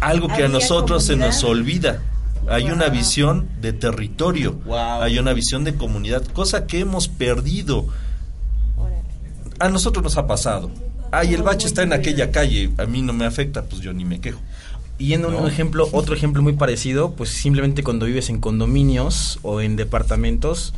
Algo 0.00 0.28
que 0.28 0.44
a 0.44 0.48
nosotros 0.48 1.04
se 1.04 1.16
nos 1.16 1.42
olvida. 1.44 2.02
Hay 2.48 2.64
una 2.70 2.88
visión 2.88 3.48
de 3.60 3.72
territorio, 3.72 4.58
hay 4.74 5.18
una 5.18 5.32
visión 5.32 5.62
de 5.62 5.74
comunidad, 5.74 6.24
cosa 6.26 6.66
que 6.66 6.80
hemos 6.80 7.06
perdido. 7.08 7.86
A 9.60 9.68
nosotros 9.68 10.02
nos 10.02 10.16
ha 10.16 10.26
pasado. 10.26 10.70
Ay, 11.12 11.34
el 11.34 11.42
bache 11.42 11.66
está 11.66 11.82
en 11.82 11.92
aquella 11.92 12.32
calle, 12.32 12.70
a 12.78 12.86
mí 12.86 13.02
no 13.02 13.12
me 13.12 13.26
afecta, 13.26 13.62
pues 13.62 13.80
yo 13.80 13.92
ni 13.92 14.04
me 14.04 14.20
quejo. 14.20 14.40
Y 14.98 15.14
en 15.14 15.24
un 15.24 15.46
ejemplo, 15.46 15.88
otro 15.92 16.14
ejemplo 16.14 16.42
muy 16.42 16.54
parecido, 16.54 17.12
pues 17.12 17.30
simplemente 17.30 17.82
cuando 17.82 18.06
vives 18.06 18.28
en 18.28 18.40
condominios 18.40 19.38
o 19.42 19.60
en 19.60 19.76
departamentos, 19.76 20.74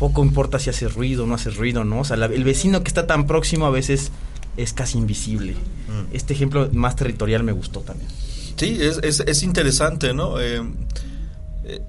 poco 0.00 0.24
importa 0.24 0.58
si 0.58 0.70
hace 0.70 0.88
ruido 0.88 1.24
o 1.24 1.26
no 1.26 1.34
hace 1.34 1.50
ruido, 1.50 1.84
¿no? 1.84 2.00
O 2.00 2.04
sea, 2.04 2.16
el 2.16 2.42
vecino 2.42 2.82
que 2.82 2.88
está 2.88 3.06
tan 3.06 3.26
próximo 3.26 3.66
a 3.66 3.70
veces 3.70 4.10
es 4.56 4.72
casi 4.72 4.96
invisible. 4.96 5.52
Mm. 5.52 6.14
Este 6.14 6.32
ejemplo 6.32 6.70
más 6.72 6.96
territorial 6.96 7.44
me 7.44 7.52
gustó 7.52 7.80
también. 7.80 8.08
Sí, 8.56 8.78
es, 8.80 8.98
es, 9.02 9.20
es 9.20 9.42
interesante, 9.42 10.14
¿no? 10.14 10.40
Eh, 10.40 10.62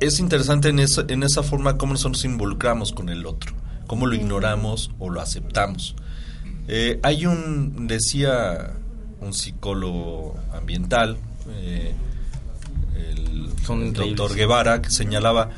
es 0.01 0.19
interesante 0.19 0.69
en 0.69 0.79
esa, 0.79 1.05
en 1.07 1.23
esa 1.23 1.41
forma 1.41 1.77
cómo 1.77 1.93
nosotros 1.93 2.19
nos 2.19 2.25
involucramos 2.25 2.91
con 2.91 3.07
el 3.07 3.25
otro, 3.25 3.53
cómo 3.87 4.05
lo 4.05 4.13
ignoramos 4.15 4.91
o 4.99 5.09
lo 5.09 5.21
aceptamos. 5.21 5.95
Eh, 6.67 6.99
hay 7.03 7.25
un, 7.25 7.87
decía 7.87 8.73
un 9.21 9.33
psicólogo 9.33 10.35
ambiental, 10.53 11.17
eh, 11.61 11.93
el, 12.97 13.93
doctor 13.93 14.35
Guevara, 14.35 14.81
que 14.81 14.89
señalaba, 14.89 15.49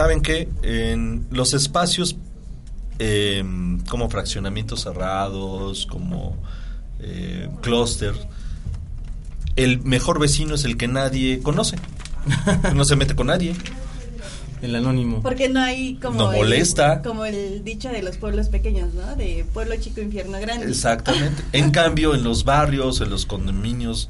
¿saben 0.00 0.22
qué? 0.22 0.48
En 0.62 1.26
los 1.30 1.52
espacios 1.52 2.16
eh, 2.98 3.44
como 3.86 4.08
fraccionamientos 4.08 4.80
cerrados, 4.80 5.84
como 5.84 6.38
eh, 7.00 7.50
clúster, 7.60 8.14
el 9.56 9.82
mejor 9.82 10.18
vecino 10.18 10.54
es 10.54 10.64
el 10.64 10.78
que 10.78 10.88
nadie 10.88 11.40
conoce, 11.42 11.76
no 12.74 12.86
se 12.86 12.96
mete 12.96 13.14
con 13.14 13.26
nadie. 13.26 13.54
El 14.62 14.74
anónimo. 14.74 15.20
Porque 15.20 15.50
no 15.50 15.60
hay 15.60 15.96
como. 15.96 16.16
No 16.16 16.32
molesta. 16.32 17.02
como 17.02 17.26
el 17.26 17.62
dicho 17.62 17.90
de 17.90 18.00
los 18.00 18.16
pueblos 18.16 18.48
pequeños, 18.48 18.94
¿no? 18.94 19.16
De 19.16 19.44
pueblo 19.52 19.76
chico, 19.76 20.00
infierno 20.00 20.40
grande. 20.40 20.66
Exactamente. 20.66 21.42
en 21.52 21.72
cambio, 21.72 22.14
en 22.14 22.24
los 22.24 22.44
barrios, 22.44 23.02
en 23.02 23.10
los 23.10 23.26
condominios 23.26 24.08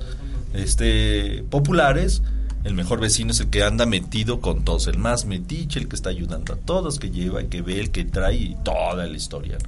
este, 0.54 1.42
populares, 1.50 2.22
el 2.64 2.74
mejor 2.74 3.00
vecino 3.00 3.30
es 3.30 3.40
el 3.40 3.48
que 3.48 3.62
anda 3.62 3.86
metido 3.86 4.40
con 4.40 4.64
todos, 4.64 4.86
el 4.86 4.98
más 4.98 5.24
metiche, 5.24 5.80
el 5.80 5.88
que 5.88 5.96
está 5.96 6.10
ayudando 6.10 6.52
a 6.52 6.56
todos, 6.56 6.98
que 6.98 7.10
lleva, 7.10 7.40
el 7.40 7.48
que 7.48 7.62
ve, 7.62 7.80
el 7.80 7.90
que 7.90 8.04
trae 8.04 8.56
toda 8.62 9.06
la 9.06 9.16
historia. 9.16 9.58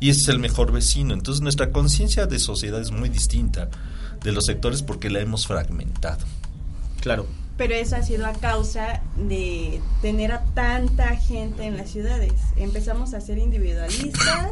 Y 0.00 0.10
ese 0.10 0.20
es 0.22 0.28
el 0.28 0.38
mejor 0.38 0.72
vecino. 0.72 1.14
Entonces 1.14 1.42
nuestra 1.42 1.70
conciencia 1.70 2.26
de 2.26 2.38
sociedad 2.38 2.80
es 2.80 2.90
muy 2.90 3.08
distinta 3.08 3.68
de 4.22 4.32
los 4.32 4.44
sectores 4.44 4.82
porque 4.82 5.10
la 5.10 5.20
hemos 5.20 5.46
fragmentado. 5.46 6.24
Claro. 7.00 7.26
Pero 7.56 7.74
eso 7.74 7.94
ha 7.94 8.02
sido 8.02 8.26
a 8.26 8.32
causa 8.32 9.00
de 9.16 9.80
tener 10.02 10.32
a 10.32 10.42
tanta 10.54 11.16
gente 11.16 11.64
en 11.64 11.76
las 11.76 11.90
ciudades. 11.90 12.32
¿Empezamos 12.56 13.14
a 13.14 13.20
ser 13.20 13.38
individualistas? 13.38 14.50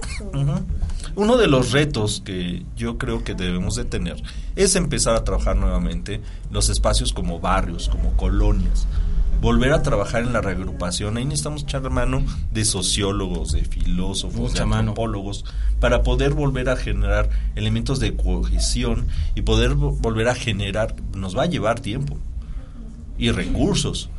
Uno 1.17 1.37
de 1.37 1.49
los 1.49 1.73
retos 1.73 2.23
que 2.25 2.65
yo 2.77 2.99
creo 2.99 3.25
que 3.25 3.35
debemos 3.35 3.75
de 3.75 3.85
tener 3.85 4.23
es 4.55 4.77
empezar 4.77 5.17
a 5.17 5.25
trabajar 5.25 5.57
nuevamente 5.57 6.21
los 6.51 6.69
espacios 6.69 7.13
como 7.13 7.41
barrios, 7.41 7.89
como 7.89 8.17
colonias. 8.17 8.87
Volver 9.41 9.73
a 9.73 9.83
trabajar 9.83 10.23
en 10.23 10.33
la 10.33 10.41
reagrupación. 10.41 11.17
Ahí 11.17 11.25
necesitamos 11.25 11.65
echar 11.65 11.83
mano 11.91 12.25
de 12.53 12.65
sociólogos, 12.65 13.51
de 13.51 13.65
filósofos, 13.65 14.55
de 14.55 14.61
antropólogos, 14.61 15.45
para 15.81 16.05
poder 16.05 16.35
volver 16.35 16.71
a 16.71 16.77
generar 16.77 17.29
elementos 17.57 17.99
de 17.99 18.15
cohesión 18.15 19.09
y 19.35 19.43
poder 19.43 19.75
volver 19.75 20.29
a 20.29 20.37
generar, 20.37 20.95
nos 21.17 21.37
va 21.37 21.43
a 21.43 21.47
llevar 21.47 21.81
tiempo 21.81 22.17
y 23.23 23.31
recursos. 23.31 24.11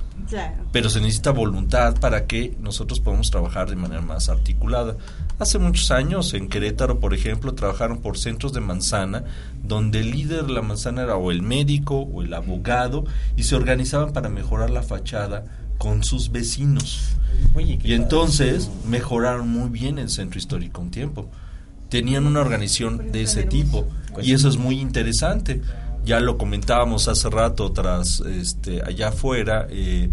Pero 0.71 0.89
se 0.89 1.01
necesita 1.01 1.31
voluntad 1.31 1.99
para 1.99 2.25
que 2.25 2.55
nosotros 2.61 3.01
podamos 3.01 3.29
trabajar 3.29 3.69
de 3.69 3.75
manera 3.75 4.01
más 4.01 4.29
articulada. 4.29 4.95
Hace 5.39 5.59
muchos 5.59 5.91
años 5.91 6.33
en 6.33 6.47
Querétaro, 6.47 7.01
por 7.01 7.13
ejemplo, 7.13 7.53
trabajaron 7.53 7.97
por 7.99 8.17
centros 8.17 8.53
de 8.53 8.61
manzana, 8.61 9.25
donde 9.61 9.99
el 9.99 10.11
líder 10.11 10.45
de 10.45 10.53
la 10.53 10.61
manzana 10.61 11.03
era 11.03 11.17
o 11.17 11.31
el 11.31 11.41
médico 11.41 11.99
o 11.99 12.21
el 12.21 12.33
abogado, 12.33 13.03
y 13.35 13.43
se 13.43 13.57
organizaban 13.57 14.13
para 14.13 14.29
mejorar 14.29 14.69
la 14.69 14.83
fachada 14.83 15.43
con 15.77 16.05
sus 16.05 16.31
vecinos. 16.31 17.17
y 17.57 17.93
entonces 17.93 18.69
mejoraron 18.87 19.49
muy 19.49 19.69
bien 19.69 19.99
el 19.99 20.09
centro 20.09 20.39
histórico 20.39 20.79
un 20.79 20.91
tiempo. 20.91 21.29
Tenían 21.89 22.25
una 22.25 22.39
organización 22.39 23.11
de 23.11 23.23
ese 23.23 23.43
tipo, 23.43 23.85
y 24.21 24.31
eso 24.31 24.47
es 24.47 24.55
muy 24.55 24.79
interesante 24.79 25.61
ya 26.05 26.19
lo 26.19 26.37
comentábamos 26.37 27.07
hace 27.07 27.29
rato 27.29 27.71
tras 27.71 28.19
este 28.21 28.81
allá 28.83 29.09
afuera 29.09 29.67
eh, 29.69 30.09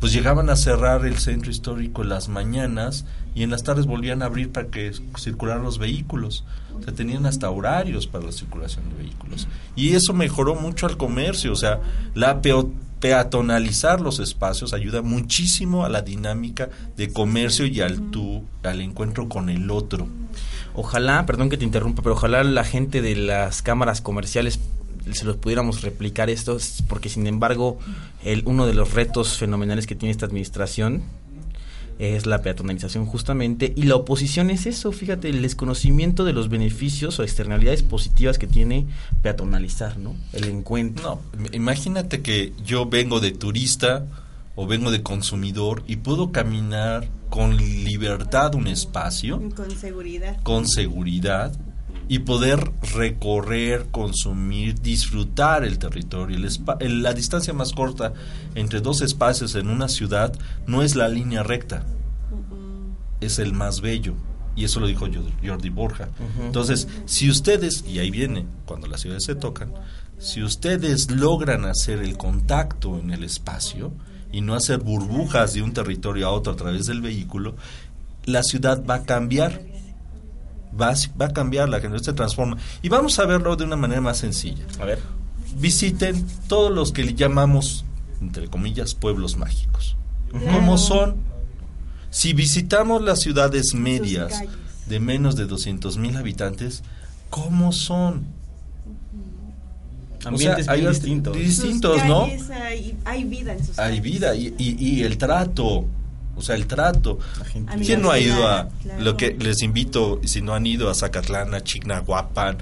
pues 0.00 0.12
llegaban 0.12 0.48
a 0.48 0.56
cerrar 0.56 1.04
el 1.06 1.18
centro 1.18 1.50
histórico 1.50 2.02
en 2.02 2.10
las 2.10 2.28
mañanas 2.28 3.04
y 3.34 3.42
en 3.42 3.50
las 3.50 3.64
tardes 3.64 3.86
volvían 3.86 4.22
a 4.22 4.26
abrir 4.26 4.52
para 4.52 4.68
que 4.68 4.92
circularan 5.18 5.62
los 5.62 5.78
vehículos. 5.78 6.44
O 6.74 6.92
tenían 6.92 7.26
hasta 7.26 7.50
horarios 7.50 8.06
para 8.06 8.26
la 8.26 8.32
circulación 8.32 8.88
de 8.90 9.02
vehículos. 9.02 9.48
Y 9.74 9.94
eso 9.94 10.14
mejoró 10.14 10.54
mucho 10.54 10.86
al 10.86 10.96
comercio. 10.96 11.52
O 11.52 11.56
sea, 11.56 11.80
la 12.14 12.40
peatonalizar 13.00 14.00
los 14.00 14.20
espacios 14.20 14.72
ayuda 14.72 15.02
muchísimo 15.02 15.84
a 15.84 15.88
la 15.88 16.02
dinámica 16.02 16.68
de 16.96 17.12
comercio 17.12 17.66
y 17.66 17.80
al, 17.80 18.10
tu, 18.10 18.44
al 18.62 18.80
encuentro 18.80 19.28
con 19.28 19.50
el 19.50 19.70
otro. 19.70 20.06
Ojalá, 20.74 21.26
perdón 21.26 21.50
que 21.50 21.56
te 21.56 21.64
interrumpa, 21.64 22.02
pero 22.02 22.14
ojalá 22.14 22.44
la 22.44 22.62
gente 22.62 23.02
de 23.02 23.16
las 23.16 23.62
cámaras 23.62 24.00
comerciales 24.00 24.60
se 25.14 25.24
los 25.24 25.36
pudiéramos 25.36 25.82
replicar 25.82 26.30
esto, 26.30 26.58
porque 26.88 27.08
sin 27.08 27.26
embargo 27.26 27.78
el, 28.24 28.42
uno 28.46 28.66
de 28.66 28.74
los 28.74 28.94
retos 28.94 29.36
fenomenales 29.38 29.86
que 29.86 29.94
tiene 29.94 30.10
esta 30.10 30.26
administración 30.26 31.02
es 31.98 32.26
la 32.26 32.42
peatonalización 32.42 33.06
justamente 33.06 33.72
y 33.74 33.82
la 33.82 33.96
oposición 33.96 34.50
es 34.50 34.66
eso, 34.66 34.92
fíjate, 34.92 35.28
el 35.28 35.42
desconocimiento 35.42 36.24
de 36.24 36.32
los 36.32 36.48
beneficios 36.48 37.18
o 37.18 37.24
externalidades 37.24 37.82
positivas 37.82 38.38
que 38.38 38.46
tiene 38.46 38.86
peatonalizar, 39.22 39.98
¿no? 39.98 40.14
El 40.32 40.44
encuentro. 40.44 41.20
No, 41.36 41.46
imagínate 41.52 42.22
que 42.22 42.52
yo 42.64 42.86
vengo 42.86 43.20
de 43.20 43.32
turista 43.32 44.06
o 44.54 44.66
vengo 44.66 44.90
de 44.90 45.02
consumidor 45.02 45.82
y 45.86 45.96
puedo 45.96 46.30
caminar 46.30 47.08
con 47.30 47.56
libertad 47.56 48.54
un 48.54 48.68
espacio. 48.68 49.42
Con 49.54 49.70
seguridad. 49.70 50.40
Con 50.42 50.66
seguridad 50.66 51.52
y 52.08 52.20
poder 52.20 52.72
recorrer, 52.94 53.86
consumir, 53.90 54.80
disfrutar 54.80 55.64
el 55.64 55.78
territorio. 55.78 56.38
El 56.80 57.02
la 57.02 57.12
distancia 57.12 57.52
más 57.52 57.72
corta 57.72 58.14
entre 58.54 58.80
dos 58.80 59.02
espacios 59.02 59.54
en 59.54 59.68
una 59.68 59.88
ciudad 59.88 60.32
no 60.66 60.82
es 60.82 60.96
la 60.96 61.08
línea 61.08 61.42
recta, 61.42 61.84
es 63.20 63.38
el 63.38 63.52
más 63.52 63.80
bello. 63.80 64.14
Y 64.56 64.64
eso 64.64 64.80
lo 64.80 64.88
dijo 64.88 65.06
Jordi 65.44 65.68
Borja. 65.68 66.08
Entonces, 66.40 66.88
si 67.04 67.30
ustedes, 67.30 67.84
y 67.86 68.00
ahí 68.00 68.10
viene, 68.10 68.44
cuando 68.64 68.88
las 68.88 69.02
ciudades 69.02 69.22
se 69.22 69.36
tocan, 69.36 69.72
si 70.18 70.42
ustedes 70.42 71.12
logran 71.12 71.64
hacer 71.64 72.00
el 72.00 72.16
contacto 72.16 72.98
en 72.98 73.12
el 73.12 73.22
espacio 73.22 73.92
y 74.32 74.40
no 74.40 74.54
hacer 74.54 74.78
burbujas 74.78 75.54
de 75.54 75.62
un 75.62 75.72
territorio 75.72 76.26
a 76.26 76.30
otro 76.30 76.54
a 76.54 76.56
través 76.56 76.86
del 76.86 77.02
vehículo, 77.02 77.54
la 78.24 78.42
ciudad 78.42 78.84
va 78.84 78.96
a 78.96 79.04
cambiar 79.04 79.62
va, 80.78 80.94
va 81.20 81.26
a 81.26 81.32
cambiar, 81.32 81.68
la 81.68 81.80
generación 81.80 82.04
se 82.04 82.12
transforma. 82.12 82.56
Y 82.82 82.88
vamos 82.88 83.18
a 83.18 83.26
verlo 83.26 83.56
de 83.56 83.64
una 83.64 83.76
manera 83.76 84.00
más 84.00 84.18
sencilla. 84.18 84.64
A 84.80 84.84
ver. 84.84 85.00
Visiten 85.56 86.26
todos 86.46 86.70
los 86.70 86.92
que 86.92 87.14
llamamos, 87.14 87.84
entre 88.20 88.48
comillas, 88.48 88.94
pueblos 88.94 89.36
mágicos. 89.36 89.96
¿Cómo 90.30 90.78
son? 90.78 91.16
Si 92.10 92.32
visitamos 92.32 93.02
las 93.02 93.20
ciudades 93.20 93.74
medias 93.74 94.42
de 94.86 95.00
menos 95.00 95.36
de 95.36 95.46
200 95.46 95.96
mil 95.98 96.16
habitantes, 96.16 96.82
¿cómo 97.30 97.72
son? 97.72 98.26
Ambientes 100.24 100.68
hay 100.68 100.86
distintos. 100.86 101.36
Distintos, 101.36 102.04
¿no? 102.04 102.28
Hay, 103.04 103.24
vida 103.24 103.52
en 103.52 103.64
sus 103.64 103.78
Hay 103.78 104.00
vida 104.00 104.34
y, 104.34 104.54
y 104.58 105.02
el 105.02 105.16
trato, 105.16 105.86
o 106.38 106.42
sea, 106.42 106.54
el 106.54 106.66
trato. 106.66 107.18
¿Quién 107.84 108.00
no 108.00 108.10
ha 108.10 108.18
ido 108.18 108.46
a 108.46 108.68
lo 108.98 109.16
que 109.16 109.36
les 109.38 109.62
invito, 109.62 110.20
si 110.24 110.40
no 110.40 110.54
han 110.54 110.66
ido 110.66 110.88
a 110.88 110.94
Zacatlán, 110.94 111.54
a 111.54 111.62
Chignahuapan, 111.62 112.58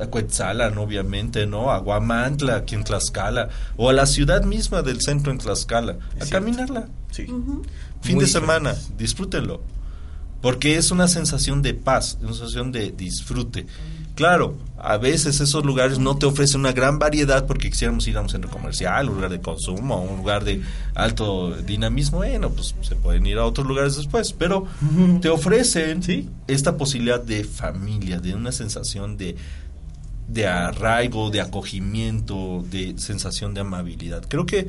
a, 0.00 0.06
Cuetzalan, 0.06 0.78
obviamente, 0.78 1.46
¿no? 1.46 1.70
A 1.70 1.78
Guamantla, 1.78 2.56
aquí 2.56 2.74
en 2.74 2.84
Tlaxcala, 2.84 3.48
o 3.76 3.90
a 3.90 3.92
la 3.92 4.06
ciudad 4.06 4.44
misma 4.44 4.82
del 4.82 5.00
centro 5.00 5.32
en 5.32 5.38
Tlaxcala, 5.38 5.96
a 6.20 6.26
caminarla. 6.26 6.88
Sí. 7.10 7.26
Fin 8.00 8.18
de 8.18 8.26
semana, 8.26 8.74
disfrútenlo. 8.96 9.62
Porque 10.40 10.76
es 10.76 10.90
una 10.90 11.06
sensación 11.06 11.62
de 11.62 11.74
paz, 11.74 12.18
una 12.20 12.32
sensación 12.32 12.72
de 12.72 12.90
disfrute. 12.90 13.66
Claro, 14.14 14.56
a 14.78 14.98
veces 14.98 15.40
esos 15.40 15.64
lugares 15.64 15.98
no 15.98 16.16
te 16.16 16.26
ofrecen 16.26 16.60
una 16.60 16.72
gran 16.72 16.98
variedad 16.98 17.46
porque 17.46 17.70
quisiéramos 17.70 18.06
ir 18.08 18.16
a 18.16 18.20
un 18.20 18.28
centro 18.28 18.50
comercial, 18.50 19.08
un 19.08 19.14
lugar 19.14 19.30
de 19.30 19.40
consumo, 19.40 20.02
un 20.02 20.18
lugar 20.18 20.44
de 20.44 20.60
alto 20.94 21.52
dinamismo. 21.52 22.18
Bueno, 22.18 22.50
pues 22.50 22.74
se 22.82 22.96
pueden 22.96 23.24
ir 23.26 23.38
a 23.38 23.46
otros 23.46 23.66
lugares 23.66 23.96
después, 23.96 24.32
pero 24.32 24.66
te 25.20 25.28
ofrecen 25.28 26.02
esta 26.48 26.76
posibilidad 26.76 27.22
de 27.22 27.44
familia, 27.44 28.18
de 28.18 28.34
una 28.34 28.52
sensación 28.52 29.16
de, 29.16 29.36
de 30.28 30.46
arraigo, 30.46 31.30
de 31.30 31.40
acogimiento, 31.40 32.64
de 32.70 32.94
sensación 32.98 33.54
de 33.54 33.60
amabilidad. 33.60 34.24
Creo 34.28 34.46
que 34.46 34.66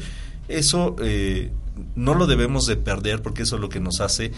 eso 0.48 0.96
eh, 1.02 1.52
no 1.96 2.14
lo 2.14 2.28
debemos 2.28 2.68
de 2.68 2.76
perder 2.76 3.22
porque 3.22 3.44
eso 3.44 3.56
es 3.56 3.62
lo 3.62 3.70
que 3.70 3.80
nos 3.80 4.00
hace 4.00 4.32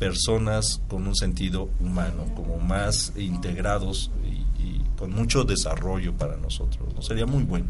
personas 0.00 0.80
con 0.88 1.06
un 1.06 1.14
sentido 1.14 1.68
humano, 1.78 2.24
como 2.34 2.58
más 2.58 3.12
integrados 3.16 4.10
y, 4.24 4.62
y 4.62 4.82
con 4.96 5.12
mucho 5.12 5.44
desarrollo 5.44 6.14
para 6.14 6.38
nosotros. 6.38 6.94
¿no? 6.94 7.02
Sería 7.02 7.26
muy 7.26 7.42
bueno. 7.42 7.66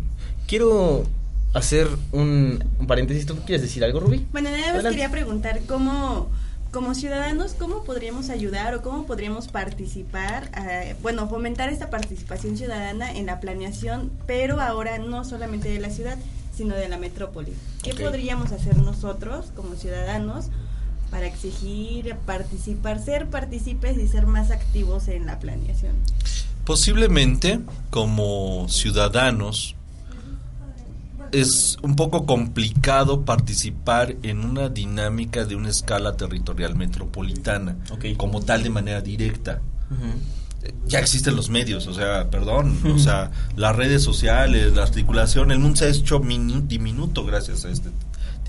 Quiero 0.47 1.03
hacer 1.53 1.89
un, 2.13 2.65
un 2.79 2.87
paréntesis. 2.87 3.27
¿Tú 3.27 3.37
quieres 3.45 3.63
decir 3.63 3.83
algo, 3.83 3.99
Rubí? 3.99 4.25
Bueno, 4.31 4.49
nada 4.49 4.61
más 4.61 4.69
Adelante. 4.75 4.91
quería 4.91 5.11
preguntar 5.11 5.61
cómo, 5.67 6.31
como 6.71 6.95
ciudadanos, 6.95 7.55
cómo 7.59 7.83
podríamos 7.83 8.31
ayudar 8.31 8.77
o 8.77 8.83
cómo 8.83 9.07
podríamos 9.07 9.49
participar, 9.49 10.53
eh, 10.57 10.95
bueno, 11.03 11.29
fomentar 11.29 11.69
esta 11.69 11.91
participación 11.91 12.57
ciudadana 12.57 13.11
en 13.11 13.27
la 13.27 13.41
planeación, 13.41 14.13
pero 14.29 14.61
ahora 14.61 14.99
no 14.99 15.25
solamente 15.25 15.69
de 15.69 15.81
la 15.81 15.91
ciudad, 15.91 16.17
sino 16.57 16.77
de 16.77 16.89
la 16.89 16.97
metrópoli. 16.97 17.55
¿Qué 17.83 17.93
podríamos 17.93 18.53
hacer 18.53 18.77
nosotros 18.77 19.47
como 19.57 19.75
ciudadanos 19.75 20.47
para 21.11 21.27
exigir, 21.27 22.15
participar, 22.27 23.03
ser 23.03 23.29
partícipes 23.29 23.99
y 23.99 24.07
ser 24.07 24.27
más 24.27 24.51
activos 24.51 25.09
en 25.09 25.27
la 25.27 25.39
planeación? 25.39 25.93
Posiblemente 26.65 27.61
como 27.91 28.67
ciudadanos 28.69 29.75
es 31.33 31.79
un 31.83 31.95
poco 31.97 32.27
complicado 32.27 33.25
participar 33.25 34.17
en 34.23 34.45
una 34.45 34.69
dinámica 34.69 35.45
de 35.45 35.55
una 35.57 35.69
escala 35.69 36.17
territorial 36.17 36.75
metropolitana, 36.75 37.77
como 38.17 38.41
tal 38.41 38.63
de 38.63 38.71
manera 38.71 39.01
directa. 39.01 39.61
Ya 40.87 40.99
existen 40.99 41.37
los 41.37 41.49
medios, 41.49 41.87
o 41.87 41.95
sea, 41.95 42.31
perdón, 42.31 42.79
o 42.95 42.99
sea, 42.99 43.31
las 43.57 43.75
redes 43.75 44.03
sociales, 44.03 44.75
la 44.75 44.83
articulación, 44.83 45.51
el 45.53 45.59
mundo 45.59 45.77
se 45.77 45.87
ha 45.87 45.89
hecho 45.89 46.21
minu- 46.21 46.67
diminuto 46.67 47.25
gracias 47.25 47.65
a 47.65 47.71
este 47.71 47.91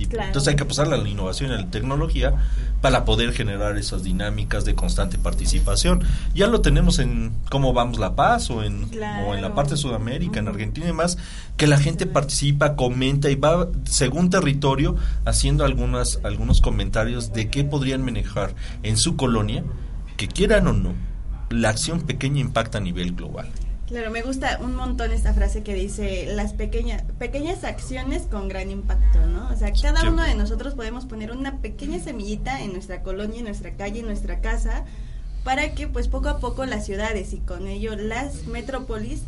tipo. 0.05 0.11
Claro. 0.11 0.27
Entonces 0.27 0.49
hay 0.49 0.55
que 0.55 0.65
pasar 0.65 0.91
a 0.93 0.97
la 0.97 1.07
innovación 1.07 1.51
y 1.51 1.53
a 1.53 1.57
la 1.57 1.69
tecnología 1.69 2.33
para 2.81 3.05
poder 3.05 3.33
generar 3.33 3.77
esas 3.77 4.03
dinámicas 4.03 4.65
de 4.65 4.75
constante 4.75 5.17
participación. 5.17 6.03
Ya 6.33 6.47
lo 6.47 6.61
tenemos 6.61 6.99
en 6.99 7.33
cómo 7.49 7.73
vamos 7.73 7.99
La 7.99 8.15
Paz 8.15 8.49
o 8.49 8.63
en, 8.63 8.85
Claro. 8.89 9.27
o 9.27 9.35
en 9.35 9.41
la 9.41 9.53
parte 9.55 9.71
de 9.71 9.77
Sudamérica, 9.77 10.39
en. 10.39 10.47
Argentina 10.47 10.85
y 10.85 10.89
demás, 10.89 11.17
que 11.57 11.67
la 11.67 11.77
gente 11.77 12.05
participa, 12.05 12.75
comenta 12.75 13.29
y 13.29 13.35
va 13.35 13.67
según 13.85 14.29
territorio 14.29 14.95
haciendo 15.25 15.63
algunas, 15.63 16.19
algunos 16.23 16.61
comentarios 16.61 17.33
de 17.33 17.49
qué 17.49 17.63
podrían 17.63 18.03
manejar 18.03 18.53
en 18.83 18.97
su 18.97 19.15
colonia, 19.15 19.63
que 20.17 20.27
quieran 20.27 20.67
o 20.67 20.73
no, 20.73 20.93
la 21.49 21.69
acción 21.69 22.01
pequeña 22.01 22.39
impacta 22.41 22.77
a 22.79 22.81
nivel 22.81 23.13
global. 23.13 23.49
Claro, 23.91 24.09
me 24.09 24.21
gusta 24.21 24.57
un 24.63 24.73
montón 24.75 25.11
esta 25.11 25.33
frase 25.33 25.63
que 25.63 25.73
dice 25.75 26.33
las 26.33 26.53
pequeñas 26.53 27.03
pequeñas 27.19 27.65
acciones 27.65 28.21
con 28.23 28.47
gran 28.47 28.71
impacto, 28.71 29.25
¿no? 29.25 29.49
O 29.51 29.55
sea, 29.57 29.73
cada 29.73 30.09
uno 30.09 30.23
de 30.23 30.33
nosotros 30.33 30.75
podemos 30.75 31.03
poner 31.05 31.31
una 31.31 31.57
pequeña 31.57 31.99
semillita 31.99 32.61
en 32.63 32.71
nuestra 32.71 33.03
colonia, 33.03 33.39
en 33.39 33.45
nuestra 33.45 33.75
calle, 33.75 33.99
en 33.99 34.05
nuestra 34.05 34.39
casa, 34.39 34.85
para 35.43 35.75
que 35.75 35.89
pues 35.89 36.07
poco 36.07 36.29
a 36.29 36.39
poco 36.39 36.65
las 36.65 36.85
ciudades 36.85 37.33
y 37.33 37.39
con 37.39 37.67
ello 37.67 37.97
las 37.97 38.45
metrópolis 38.47 39.23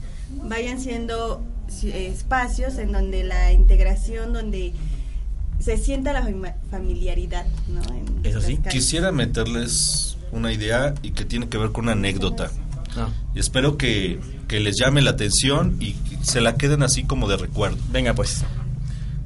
vayan 0.45 0.79
siendo 0.79 1.43
ci- 1.67 1.93
espacios 1.93 2.77
en 2.77 2.93
donde 2.93 3.25
la 3.25 3.51
integración, 3.51 4.31
donde 4.31 4.71
se 5.59 5.77
sienta 5.77 6.13
la 6.13 6.23
fami- 6.23 6.53
familiaridad, 6.71 7.45
¿no? 7.67 7.81
En 7.93 8.25
Eso 8.25 8.39
sí. 8.39 8.59
Quisiera 8.69 9.11
meterles 9.11 10.15
una 10.31 10.53
idea 10.53 10.93
y 11.01 11.11
que 11.11 11.25
tiene 11.25 11.49
que 11.49 11.57
ver 11.57 11.71
con 11.73 11.83
una 11.83 11.91
anécdota. 11.91 12.49
Ah, 12.95 13.09
Y 13.33 13.39
espero 13.39 13.75
que, 13.77 14.19
que 14.53 14.59
les 14.59 14.77
llame 14.77 15.01
la 15.01 15.09
atención 15.09 15.77
y 15.79 15.95
se 16.21 16.39
la 16.39 16.57
queden 16.57 16.83
así 16.83 17.05
como 17.05 17.27
de 17.27 17.37
recuerdo. 17.37 17.79
venga, 17.91 18.13
pues. 18.13 18.45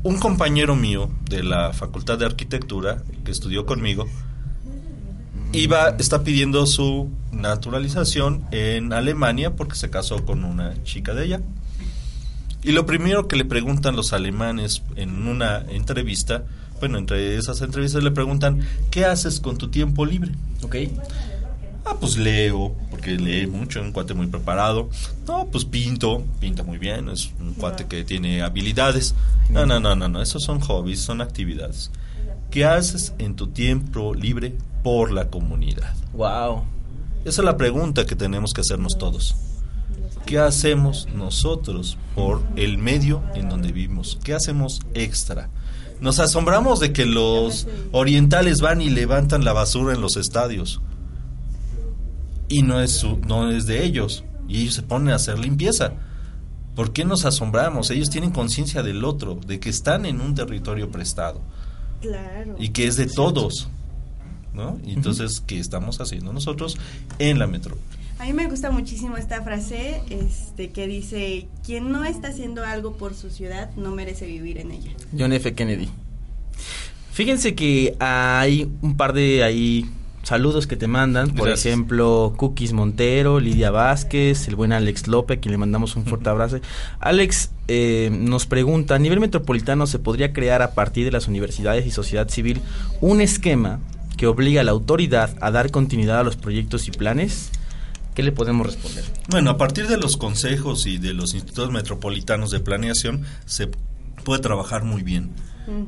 Un 0.01 0.19
compañero 0.19 0.73
mío 0.77 1.09
de 1.29 1.43
la 1.43 1.73
Facultad 1.73 2.17
de 2.17 2.25
Arquitectura, 2.25 3.03
que 3.25 3.31
estudió 3.31 3.65
conmigo, 3.65 4.07
iba, 5.51 5.89
está 5.99 6.23
pidiendo 6.23 6.65
su 6.65 7.09
naturalización 7.33 8.45
en 8.51 8.93
Alemania 8.93 9.53
porque 9.53 9.75
se 9.75 9.89
casó 9.89 10.23
con 10.23 10.45
una 10.45 10.81
chica 10.85 11.13
de 11.13 11.23
allá. 11.23 11.41
Y 12.63 12.71
lo 12.71 12.85
primero 12.85 13.27
que 13.27 13.35
le 13.35 13.43
preguntan 13.43 13.97
los 13.97 14.13
alemanes 14.13 14.81
en 14.95 15.27
una 15.27 15.57
entrevista, 15.67 16.45
bueno, 16.79 16.99
entre 16.99 17.35
esas 17.35 17.61
entrevistas 17.61 18.01
le 18.01 18.11
preguntan, 18.11 18.61
¿qué 18.91 19.03
haces 19.03 19.41
con 19.41 19.57
tu 19.57 19.67
tiempo 19.67 20.05
libre? 20.05 20.31
Ok. 20.61 20.77
Ah, 21.89 21.95
pues 21.99 22.17
leo, 22.17 22.75
porque 22.91 23.11
lee 23.11 23.47
mucho, 23.47 23.81
un 23.81 23.93
cuate 23.93 24.13
muy 24.13 24.27
preparado. 24.27 24.89
No, 25.25 25.47
pues 25.47 25.63
pinto, 25.63 26.21
pinta 26.39 26.63
muy 26.63 26.77
bien, 26.77 27.07
es 27.07 27.31
un 27.39 27.53
cuate 27.53 27.85
que 27.85 28.03
tiene 28.03 28.41
habilidades. 28.41 29.15
No, 29.49 29.65
no, 29.65 29.79
no, 29.79 29.95
no, 29.95 30.09
no, 30.09 30.21
esos 30.21 30.43
son 30.43 30.59
hobbies, 30.59 30.99
son 30.99 31.21
actividades. 31.21 31.91
¿Qué 32.51 32.65
haces 32.65 33.13
en 33.19 33.35
tu 33.35 33.47
tiempo 33.47 34.13
libre 34.13 34.53
por 34.83 35.11
la 35.11 35.29
comunidad? 35.29 35.93
Wow. 36.13 36.63
Esa 37.23 37.41
es 37.41 37.45
la 37.45 37.55
pregunta 37.55 38.05
que 38.05 38.15
tenemos 38.15 38.53
que 38.53 38.61
hacernos 38.61 38.97
todos. 38.97 39.35
¿Qué 40.25 40.39
hacemos 40.39 41.07
nosotros 41.15 41.97
por 42.15 42.41
el 42.57 42.77
medio 42.77 43.23
en 43.33 43.47
donde 43.47 43.71
vivimos? 43.71 44.19
¿Qué 44.25 44.33
hacemos 44.33 44.81
extra? 44.93 45.49
Nos 46.01 46.19
asombramos 46.19 46.81
de 46.81 46.91
que 46.91 47.05
los 47.05 47.65
orientales 47.93 48.59
van 48.59 48.81
y 48.81 48.89
levantan 48.89 49.45
la 49.45 49.53
basura 49.53 49.93
en 49.93 50.01
los 50.01 50.17
estadios. 50.17 50.81
Y 52.49 52.61
no 52.61 52.79
es, 52.81 52.91
su- 52.91 53.17
no 53.19 53.49
es 53.51 53.65
de 53.65 53.83
ellos. 53.85 54.23
Y 54.47 54.61
ellos 54.61 54.73
se 54.75 54.83
ponen 54.83 55.09
a 55.09 55.15
hacer 55.15 55.37
limpieza. 55.39 55.93
¿Por 56.75 56.93
qué 56.93 57.03
nos 57.05 57.25
asombramos? 57.25 57.89
Ellos 57.91 58.09
tienen 58.09 58.31
conciencia 58.31 58.83
del 58.83 59.03
otro, 59.03 59.35
de 59.47 59.59
que 59.59 59.69
están 59.69 60.05
en 60.05 60.21
un 60.21 60.35
territorio 60.35 60.91
prestado 60.91 61.41
Claro. 62.01 62.55
y 62.59 62.69
que 62.69 62.85
es 62.87 62.95
de 62.97 63.07
todos. 63.07 63.67
¿No? 64.53 64.79
Y 64.85 64.93
entonces, 64.93 65.41
¿qué 65.45 65.59
estamos 65.59 65.99
haciendo 66.01 66.33
nosotros 66.33 66.77
en 67.19 67.37
la 67.39 67.45
metrópoli? 67.47 67.83
A 68.19 68.25
mí 68.25 68.33
me 68.33 68.47
gusta 68.47 68.71
muchísimo 68.71 69.15
esta 69.17 69.43
frase 69.43 70.01
este, 70.09 70.71
que 70.71 70.87
dice, 70.87 71.47
quien 71.63 71.91
no 71.91 72.03
está 72.05 72.29
haciendo 72.29 72.63
algo 72.63 72.97
por 72.97 73.13
su 73.13 73.29
ciudad 73.29 73.69
no 73.75 73.91
merece 73.91 74.25
vivir 74.25 74.57
en 74.57 74.71
ella. 74.71 74.91
John 75.17 75.33
F. 75.33 75.53
Kennedy. 75.53 75.89
Fíjense 77.11 77.53
que 77.55 77.95
hay 77.99 78.67
un 78.81 78.95
par 78.97 79.13
de 79.13 79.43
ahí 79.43 79.85
saludos 80.27 80.67
que 80.67 80.75
te 80.75 80.87
mandan. 80.87 81.29
Por 81.29 81.47
Gracias. 81.47 81.67
ejemplo, 81.67 82.33
Cookies 82.35 82.73
Montero, 82.73 83.39
Lidia 83.39 83.71
Vázquez, 83.71 84.49
el 84.49 84.57
buen 84.57 84.73
Alex 84.73 85.07
López, 85.07 85.37
a 85.37 85.39
quien 85.39 85.53
le 85.53 85.57
mandamos 85.57 85.95
un 85.95 86.05
fuerte 86.05 86.27
abrazo. 86.27 86.59
Alex 86.99 87.51
eh, 87.69 88.09
nos 88.11 88.45
pregunta, 88.45 88.95
a 88.95 88.99
nivel 88.99 89.21
metropolitano 89.21 89.87
se 89.87 89.99
podría 89.99 90.33
crear 90.33 90.61
a 90.61 90.73
partir 90.73 91.05
de 91.05 91.11
las 91.11 91.29
universidades 91.29 91.85
y 91.85 91.91
sociedad 91.91 92.27
civil 92.27 92.59
un 92.99 93.21
esquema 93.21 93.79
que 94.17 94.27
obliga 94.27 94.59
a 94.59 94.63
la 94.65 94.71
autoridad 94.71 95.33
a 95.39 95.49
dar 95.49 95.71
continuidad 95.71 96.19
a 96.19 96.23
los 96.23 96.35
proyectos 96.35 96.89
y 96.89 96.91
planes. 96.91 97.51
¿Qué 98.13 98.21
le 98.21 98.33
podemos 98.33 98.67
responder? 98.67 99.05
Bueno, 99.29 99.51
a 99.51 99.57
partir 99.57 99.87
de 99.87 99.95
los 99.95 100.17
consejos 100.17 100.87
y 100.87 100.97
de 100.97 101.13
los 101.13 101.35
institutos 101.35 101.71
metropolitanos 101.71 102.51
de 102.51 102.59
planeación 102.59 103.23
se 103.45 103.69
puede 104.25 104.41
trabajar 104.41 104.83
muy 104.83 105.03
bien, 105.03 105.31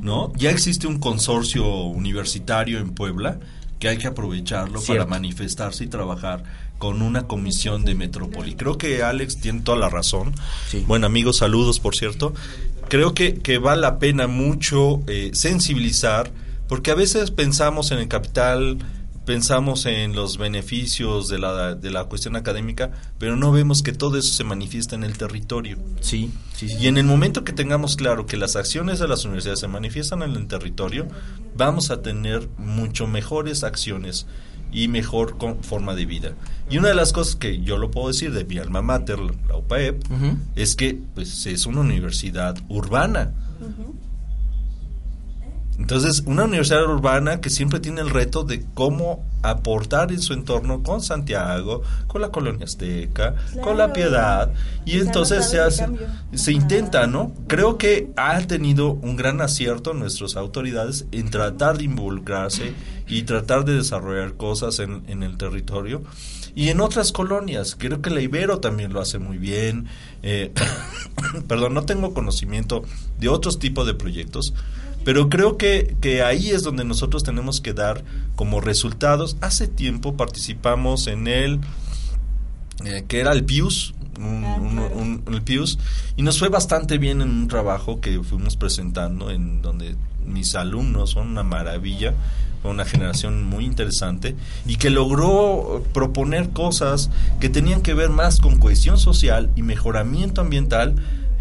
¿no? 0.01 0.31
Ya 0.37 0.49
existe 0.49 0.87
un 0.87 0.99
consorcio 0.99 1.65
universitario 1.83 2.79
en 2.79 2.91
Puebla 2.91 3.39
que 3.79 3.87
hay 3.87 3.97
que 3.97 4.07
aprovecharlo 4.07 4.79
Cierto. 4.81 5.05
para 5.05 5.09
manifestarse 5.09 5.85
y 5.85 5.87
trabajar 5.87 6.43
con 6.77 7.01
una 7.01 7.27
comisión 7.27 7.85
de 7.85 7.95
metrópoli. 7.95 8.55
Creo 8.55 8.77
que 8.77 9.03
Alex 9.03 9.37
tiene 9.37 9.61
toda 9.61 9.77
la 9.77 9.89
razón. 9.89 10.33
Sí. 10.69 10.83
Bueno, 10.87 11.05
amigos, 11.07 11.37
saludos, 11.37 11.79
por 11.79 11.95
cierto. 11.95 12.33
Creo 12.89 13.13
que, 13.13 13.35
que 13.35 13.57
vale 13.57 13.81
la 13.81 13.99
pena 13.99 14.27
mucho 14.27 15.01
eh, 15.07 15.31
sensibilizar, 15.33 16.31
porque 16.67 16.91
a 16.91 16.95
veces 16.95 17.31
pensamos 17.31 17.91
en 17.91 17.99
el 17.99 18.07
capital, 18.07 18.79
pensamos 19.29 19.85
en 19.85 20.15
los 20.15 20.39
beneficios 20.39 21.27
de 21.27 21.37
la, 21.37 21.75
de 21.75 21.91
la 21.91 22.05
cuestión 22.05 22.35
académica, 22.35 22.89
pero 23.19 23.35
no 23.35 23.51
vemos 23.51 23.83
que 23.83 23.91
todo 23.93 24.17
eso 24.17 24.33
se 24.33 24.43
manifiesta 24.43 24.95
en 24.95 25.03
el 25.03 25.19
territorio. 25.19 25.77
Sí, 26.01 26.31
sí, 26.55 26.67
sí. 26.67 26.77
Y 26.81 26.87
en 26.87 26.97
el 26.97 27.05
momento 27.05 27.43
que 27.43 27.53
tengamos 27.53 27.95
claro 27.95 28.25
que 28.25 28.37
las 28.37 28.55
acciones 28.55 28.97
de 28.97 29.07
las 29.07 29.25
universidades 29.25 29.59
se 29.59 29.67
manifiestan 29.67 30.23
en 30.23 30.31
el 30.31 30.47
territorio, 30.47 31.07
vamos 31.55 31.91
a 31.91 32.01
tener 32.01 32.49
mucho 32.57 33.05
mejores 33.05 33.63
acciones 33.63 34.25
y 34.71 34.87
mejor 34.87 35.37
con- 35.37 35.63
forma 35.63 35.93
de 35.93 36.07
vida. 36.07 36.33
Y 36.67 36.79
una 36.79 36.87
de 36.87 36.95
las 36.95 37.13
cosas 37.13 37.35
que 37.35 37.61
yo 37.61 37.77
lo 37.77 37.91
puedo 37.91 38.07
decir 38.07 38.33
de 38.33 38.45
mi 38.45 38.57
alma 38.57 38.81
mater, 38.81 39.19
la 39.47 39.57
UPAEP, 39.57 40.01
es 40.55 40.75
que 40.75 40.97
pues 41.13 41.45
es 41.45 41.67
una 41.67 41.81
universidad 41.81 42.57
urbana. 42.67 43.31
Entonces, 45.79 46.23
una 46.25 46.43
universidad 46.43 46.83
urbana 46.83 47.39
que 47.39 47.49
siempre 47.49 47.79
tiene 47.79 48.01
el 48.01 48.09
reto 48.09 48.43
de 48.43 48.65
cómo 48.73 49.25
aportar 49.41 50.11
en 50.11 50.21
su 50.21 50.33
entorno 50.33 50.83
con 50.83 51.01
Santiago, 51.01 51.81
con 52.07 52.21
la 52.21 52.29
colonia 52.29 52.65
azteca, 52.65 53.35
con 53.63 53.77
la 53.77 53.93
piedad, 53.93 54.51
y 54.85 54.99
entonces 54.99 55.49
se 55.49 55.61
hace, 55.61 55.87
se 56.33 56.51
intenta, 56.51 57.07
¿no? 57.07 57.31
Creo 57.47 57.77
que 57.77 58.11
ha 58.17 58.37
tenido 58.41 58.91
un 58.91 59.15
gran 59.15 59.39
acierto 59.39 59.93
nuestras 59.93 60.35
autoridades 60.35 61.05
en 61.13 61.29
tratar 61.29 61.77
de 61.77 61.85
involucrarse 61.85 62.73
y 63.07 63.23
tratar 63.23 63.63
de 63.63 63.75
desarrollar 63.75 64.33
cosas 64.33 64.79
en, 64.79 65.03
en 65.07 65.23
el 65.23 65.37
territorio. 65.37 66.03
y 66.55 66.69
en 66.69 66.81
otras 66.81 67.13
colonias. 67.13 67.75
Creo 67.79 68.01
que 68.01 68.09
la 68.09 68.19
Ibero 68.21 68.59
también 68.59 68.91
lo 68.91 68.99
hace 68.99 69.17
muy 69.17 69.37
bien. 69.37 69.85
Eh, 70.23 70.51
perdón, 71.47 71.73
no 71.73 71.85
tengo 71.85 72.13
conocimiento 72.13 72.83
de 73.17 73.29
otros 73.29 73.59
tipos 73.59 73.87
de 73.87 73.93
proyectos, 73.93 74.53
pero 75.09 75.27
creo 75.27 75.57
que, 75.57 75.95
que 76.01 76.21
ahí 76.21 76.51
es 76.51 76.61
donde 76.61 76.83
nosotros 76.83 77.23
tenemos 77.23 77.61
que 77.61 77.73
dar 77.73 78.03
como 78.35 78.61
resultados. 78.61 79.37
Hace 79.41 79.67
tiempo 79.67 80.15
participamos 80.15 81.07
en 81.07 81.25
el, 81.25 81.61
eh, 82.85 83.05
que 83.07 83.19
era 83.19 83.31
el 83.31 83.43
PIUS, 83.43 83.95
un, 84.19 85.23
el 85.27 85.41
PIUS, 85.41 85.79
y 86.15 86.21
nos 86.21 86.37
fue 86.37 86.49
bastante 86.49 86.99
bien 86.99 87.23
en 87.23 87.31
un 87.31 87.47
trabajo 87.47 87.99
que 88.01 88.21
fuimos 88.21 88.55
presentando, 88.55 89.31
en 89.31 89.63
donde 89.63 89.95
mis 90.27 90.53
alumnos 90.53 91.09
son 91.09 91.29
una 91.29 91.41
maravilla 91.41 92.13
una 92.63 92.85
generación 92.85 93.45
muy 93.45 93.65
interesante 93.65 94.35
y 94.67 94.75
que 94.75 94.89
logró 94.91 95.83
proponer 95.91 96.49
cosas 96.49 97.09
que 97.39 97.49
tenían 97.49 97.81
que 97.81 97.93
ver 97.95 98.09
más 98.09 98.41
con 98.41 98.59
cohesión 98.59 98.99
social 98.99 99.49
y 99.55 99.63
mejoramiento 99.63 100.41
ambiental 100.41 100.97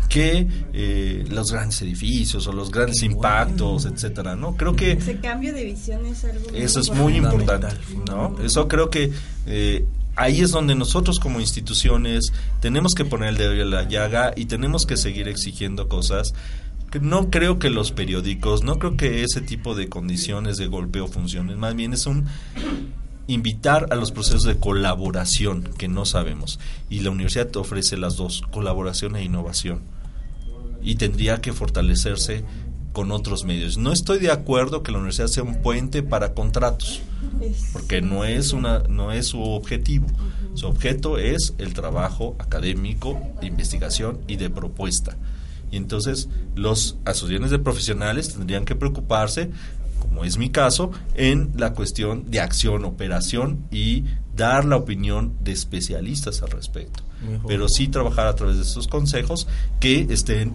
que 0.09 0.47
eh, 0.73 1.25
los 1.29 1.53
grandes 1.53 1.81
edificios 1.83 2.47
o 2.47 2.53
los 2.53 2.71
grandes 2.71 3.03
impactos, 3.03 3.87
etcétera, 3.87 4.37
¿no? 4.37 4.57
Creo 4.57 4.75
que 4.75 4.93
ese 4.93 5.19
cambio 5.19 5.53
de 5.53 5.65
visión 5.65 6.05
es 6.07 6.25
algo 6.25 6.51
eso 6.55 6.81
es 6.81 6.91
muy 6.91 7.17
importante, 7.17 7.69
¿no? 8.07 8.37
Eso 8.43 8.69
creo 8.69 8.91
que 8.91 9.13
eh, 9.47 9.85
ahí 10.17 10.41
es 10.41 10.51
donde 10.51 10.75
nosotros 10.75 11.21
como 11.21 11.41
instituciones 11.41 12.33
tenemos 12.61 12.95
que 12.95 13.05
poner 13.05 13.31
el 13.31 13.37
dedo 13.37 13.53
en 13.53 13.71
la 13.71 13.87
llaga 13.87 14.33
y 14.35 14.47
tenemos 14.47 14.87
que 14.87 14.97
seguir 14.97 15.29
exigiendo 15.29 15.89
cosas 15.89 16.33
no 17.03 17.29
creo 17.29 17.59
que 17.59 17.69
los 17.69 17.93
periódicos, 17.93 18.63
no 18.63 18.79
creo 18.79 18.97
que 18.97 19.23
ese 19.23 19.43
tipo 19.43 19.75
de 19.75 19.91
condiciones 19.91 20.57
de 20.57 20.69
golpeo 20.69 21.07
funcionen, 21.07 21.59
más 21.59 21.75
bien 21.75 21.93
es 21.93 22.07
un 22.07 22.27
invitar 23.27 23.89
a 23.91 23.95
los 23.95 24.11
procesos 24.11 24.45
de 24.45 24.59
colaboración 24.59 25.69
que 25.77 25.87
no 25.87 26.07
sabemos. 26.07 26.59
Y 26.89 27.01
la 27.01 27.11
universidad 27.11 27.49
te 27.49 27.59
ofrece 27.59 27.99
las 27.99 28.17
dos, 28.17 28.43
colaboración 28.51 29.17
e 29.17 29.23
innovación 29.23 29.83
y 30.83 30.97
tendría 30.97 31.41
que 31.41 31.53
fortalecerse 31.53 32.45
con 32.93 33.13
otros 33.13 33.45
medios. 33.45 33.79
No 33.79 33.93
estoy 33.93 34.19
de 34.19 34.31
acuerdo 34.31 34.83
que 34.83 34.93
la 34.93 34.99
universidad 34.99 35.29
sea 35.29 35.43
un 35.43 35.63
puente 35.63 36.03
para 36.03 36.35
contratos, 36.35 37.01
porque 37.73 38.01
no 38.01 38.25
es 38.25 38.53
una 38.53 38.81
no 38.89 39.13
es 39.13 39.29
su 39.29 39.41
objetivo. 39.41 40.07
Su 40.55 40.67
objeto 40.67 41.19
es 41.19 41.55
el 41.59 41.75
trabajo 41.75 42.35
académico, 42.41 43.21
de 43.41 43.47
investigación 43.47 44.19
y 44.27 44.37
de 44.37 44.51
propuesta. 44.51 45.17
Y 45.71 45.77
entonces 45.77 46.29
los 46.57 46.97
asociaciones 47.05 47.51
de 47.51 47.59
profesionales 47.59 48.35
tendrían 48.35 48.65
que 48.65 48.75
preocuparse, 48.75 49.51
como 50.01 50.25
es 50.25 50.39
mi 50.39 50.51
caso, 50.51 50.91
en 51.15 51.53
la 51.57 51.75
cuestión 51.75 52.31
de 52.31 52.41
acción, 52.41 52.85
operación 52.85 53.65
y 53.71 54.05
dar 54.35 54.65
la 54.65 54.77
opinión 54.77 55.35
de 55.41 55.53
especialistas 55.53 56.43
al 56.43 56.51
respecto. 56.51 57.05
Pero 57.47 57.69
sí 57.69 57.89
trabajar 57.89 58.27
a 58.27 58.35
través 58.35 58.57
de 58.57 58.63
estos 58.63 58.87
consejos 58.87 59.49
que 59.81 60.07
estén 60.11 60.53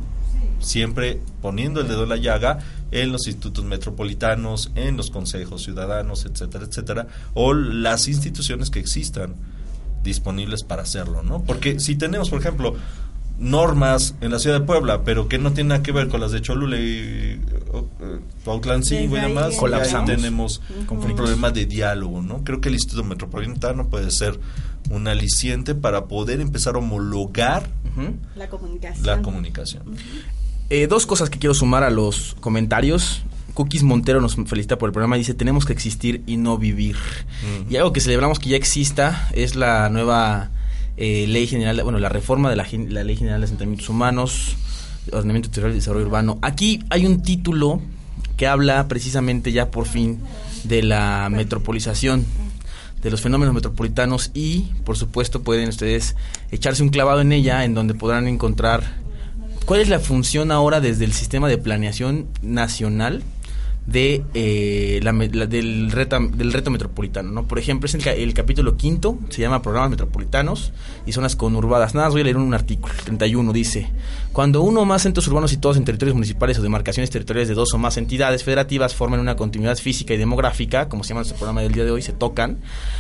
siempre 0.59 1.22
poniendo 1.41 1.82
el 1.82 1.88
dedo 1.88 2.03
en 2.03 2.09
la 2.09 2.18
llaga 2.18 2.59
en 2.91 3.11
los 3.11 3.28
institutos 3.28 3.66
metropolitanos, 3.66 4.72
en 4.76 4.97
los 4.97 5.09
consejos 5.09 5.64
ciudadanos, 5.64 6.26
etcétera, 6.26 6.66
etcétera, 6.66 7.07
o 7.34 7.53
las 7.53 8.07
instituciones 8.07 8.70
que 8.70 8.80
existan 8.80 9.36
disponibles 10.03 10.64
para 10.64 10.84
hacerlo, 10.84 11.24
¿no? 11.24 11.43
Porque 11.43 11.80
si 11.80 11.95
tenemos, 11.95 12.30
por 12.30 12.39
ejemplo, 12.39 12.76
normas 13.40 14.16
en 14.22 14.32
la 14.32 14.40
ciudad 14.40 14.60
de 14.60 14.66
Puebla, 14.66 15.04
pero 15.04 15.28
que 15.28 15.38
no 15.38 15.52
tienen 15.54 15.70
nada 15.70 15.84
que 15.84 15.92
ver 15.92 16.08
con 16.08 16.22
las 16.22 16.32
de 16.32 16.42
Cholula 16.42 16.78
y 16.78 17.42
Tuautláncingo 18.44 19.18
y 19.18 19.22
demás, 19.22 19.56
ahí 19.74 20.06
tenemos 20.06 20.62
un 20.90 21.16
problema 21.16 21.52
de 21.52 21.66
diálogo, 21.66 22.22
¿no? 22.22 22.44
Creo 22.44 22.62
que 22.62 22.70
el 22.70 22.76
Instituto 22.76 23.04
Metropolitano 23.04 23.88
puede 23.90 24.12
ser 24.12 24.40
un 24.90 25.08
aliciente 25.08 25.76
para 25.76 26.06
poder 26.06 26.42
empezar 26.42 26.76
a 26.76 26.80
homologar 26.80 27.70
la 28.36 28.50
comunicación. 28.50 29.06
La 29.06 29.22
comunicación. 29.22 29.84
Eh, 30.70 30.88
dos 30.88 31.06
cosas 31.06 31.30
que 31.30 31.40
quiero 31.40 31.54
sumar 31.54 31.84
a 31.84 31.90
los 31.90 32.36
comentarios. 32.40 33.24
Cookies 33.54 33.84
Montero 33.84 34.20
nos 34.20 34.36
felicita 34.36 34.80
por 34.80 34.90
el 34.90 34.94
programa 34.94 35.16
y 35.16 35.20
dice 35.20 35.36
tenemos 35.36 35.66
que 35.66 35.74
existir 35.74 36.24
y 36.26 36.38
no 36.38 36.58
vivir. 36.58 36.98
Y 37.70 37.76
algo 37.76 37.94
que 37.94 38.02
celebramos 38.02 38.40
que 38.40 38.50
ya 38.50 38.58
exista 38.58 39.30
es 39.34 39.56
la 39.56 39.90
nueva 39.90 40.50
eh, 40.98 41.26
ley 41.28 41.48
general, 41.48 41.82
bueno, 41.84 42.00
la 42.00 42.10
reforma 42.10 42.50
de 42.50 42.56
la, 42.56 43.04
ley 43.04 43.16
general 43.16 43.41
de 43.41 43.46
asentamientos 43.46 43.89
humanos, 43.89 44.56
ordenamiento 45.12 45.50
territorial 45.50 45.76
y 45.76 45.80
desarrollo 45.80 46.06
urbano. 46.06 46.39
Aquí 46.41 46.84
hay 46.89 47.06
un 47.06 47.22
título 47.22 47.82
que 48.38 48.48
habla 48.48 48.88
precisamente 48.88 49.52
ya 49.52 49.72
por 49.72 49.86
fin 49.86 50.20
de 50.64 50.84
la 50.84 51.30
metropolización 51.32 52.26
de 53.02 53.12
los 53.12 53.22
fenómenos 53.22 53.54
metropolitanos 53.54 54.32
y 54.34 54.72
por 54.86 54.96
supuesto 54.96 55.44
pueden 55.44 55.68
ustedes 55.68 56.16
echarse 56.52 56.84
un 56.84 56.89
clavado 56.89 57.22
en 57.22 57.34
ella 57.34 57.66
en 57.66 57.74
donde 57.74 57.94
podrán 57.94 58.28
encontrar 58.28 58.84
cuál 59.66 59.82
es 59.82 59.89
la 59.89 60.00
función 60.00 60.52
ahora 60.52 60.80
desde 60.80 61.04
el 61.04 61.12
sistema 61.12 61.50
de 61.50 61.58
planeación 61.58 62.28
nacional 62.41 63.24
de 63.86 64.24
eh, 64.34 65.00
la, 65.04 65.12
del, 65.12 65.92
reto, 65.92 66.20
metropolitano. 66.72 67.32
¿no? 67.32 67.48
Por 67.48 67.60
ejemplo, 67.60 67.86
es 67.86 67.94
el, 67.94 68.34
capítulo 68.34 68.78
quinto, 68.78 69.18
se 69.30 69.42
llama 69.42 69.62
Programas 69.62 69.92
Metropolitanos 69.92 70.72
y 71.06 71.12
Zonas 71.12 71.36
Conurbadas. 71.36 71.94
Nada, 71.94 72.10
voy 72.10 72.22
a 72.22 72.24
leer 72.24 72.38
un 72.38 72.54
artículo, 72.54 72.94
31, 73.04 73.52
dice, 73.52 73.90
cuando 74.32 74.62
uno 74.62 74.82
o 74.82 74.86
más 74.86 75.02
centros 75.02 75.28
urbanos 75.28 75.52
situados 75.52 75.78
en 75.78 75.86
territorios 75.86 76.16
municipales 76.16 76.58
o 76.60 76.62
demarcaciones 76.62 77.10
territoriales 77.10 77.50
de 77.50 77.56
dos 77.56 77.74
o 77.74 77.78
más 77.78 77.98
entidades 77.98 78.44
federativas 78.44 78.96
forman 78.96 79.20
una 79.20 79.36
continuidad 79.36 79.78
física 79.78 80.14
y 80.14 80.18
demográfica, 80.18 80.88
como 80.88 81.04
se 81.04 81.10
llama 81.10 81.22
este 81.22 81.36
programa 81.36 81.62
del 81.62 81.74
día 81.74 81.84
de 81.84 81.92
hoy, 81.92 82.02
se 82.02 82.14
tocan, 82.14 82.60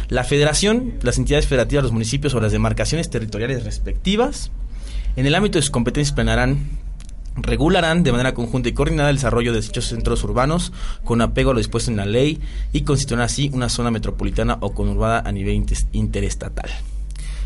la 0.09 0.23
federación, 0.23 0.95
las 1.01 1.17
entidades 1.17 1.47
federativas, 1.47 1.83
los 1.83 1.93
municipios 1.93 2.33
o 2.33 2.41
las 2.41 2.51
demarcaciones 2.51 3.09
territoriales 3.09 3.63
respectivas, 3.63 4.51
en 5.15 5.27
el 5.27 5.35
ámbito 5.35 5.59
de 5.59 5.61
sus 5.61 5.71
competencias 5.71 6.13
planearán 6.13 6.82
regularán 7.35 8.03
de 8.03 8.11
manera 8.11 8.33
conjunta 8.33 8.69
y 8.69 8.73
coordinada 8.73 9.09
el 9.09 9.17
desarrollo 9.17 9.53
de 9.53 9.61
dichos 9.61 9.85
centros 9.85 10.23
urbanos 10.23 10.71
con 11.03 11.21
apego 11.21 11.51
a 11.51 11.53
lo 11.53 11.59
dispuesto 11.59 11.89
en 11.91 11.97
la 11.97 12.05
ley 12.05 12.39
y 12.71 12.81
constituirán 12.81 13.25
así 13.25 13.49
una 13.53 13.69
zona 13.69 13.91
metropolitana 13.91 14.57
o 14.61 14.73
conurbada 14.73 15.19
a 15.25 15.31
nivel 15.31 15.65
interestatal. 15.91 16.69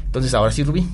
Entonces, 0.06 0.34
ahora 0.34 0.52
sí, 0.52 0.64
Rubí. 0.64 0.86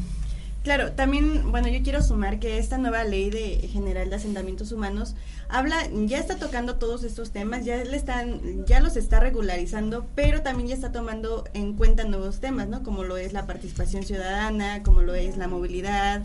Claro, 0.63 0.93
también, 0.93 1.51
bueno, 1.51 1.67
yo 1.67 1.83
quiero 1.83 2.01
sumar 2.01 2.39
que 2.39 2.57
esta 2.57 2.77
nueva 2.77 3.03
ley 3.03 3.29
de 3.29 3.67
general 3.67 4.09
de 4.09 4.15
asentamientos 4.15 4.71
humanos 4.71 5.13
habla, 5.49 5.75
ya 6.05 6.19
está 6.19 6.37
tocando 6.37 6.75
todos 6.75 7.03
estos 7.03 7.31
temas, 7.31 7.65
ya 7.65 7.83
le 7.83 7.97
están, 7.97 8.65
ya 8.65 8.79
los 8.79 8.95
está 8.95 9.19
regularizando, 9.19 10.05
pero 10.15 10.41
también 10.41 10.69
ya 10.69 10.75
está 10.75 10.93
tomando 10.93 11.43
en 11.53 11.73
cuenta 11.73 12.05
nuevos 12.05 12.39
temas, 12.39 12.69
¿no? 12.69 12.81
Como 12.81 13.03
lo 13.03 13.17
es 13.17 13.33
la 13.33 13.45
participación 13.45 14.03
ciudadana, 14.03 14.83
como 14.83 15.01
lo 15.01 15.13
es 15.15 15.35
la 15.35 15.49
movilidad, 15.49 16.21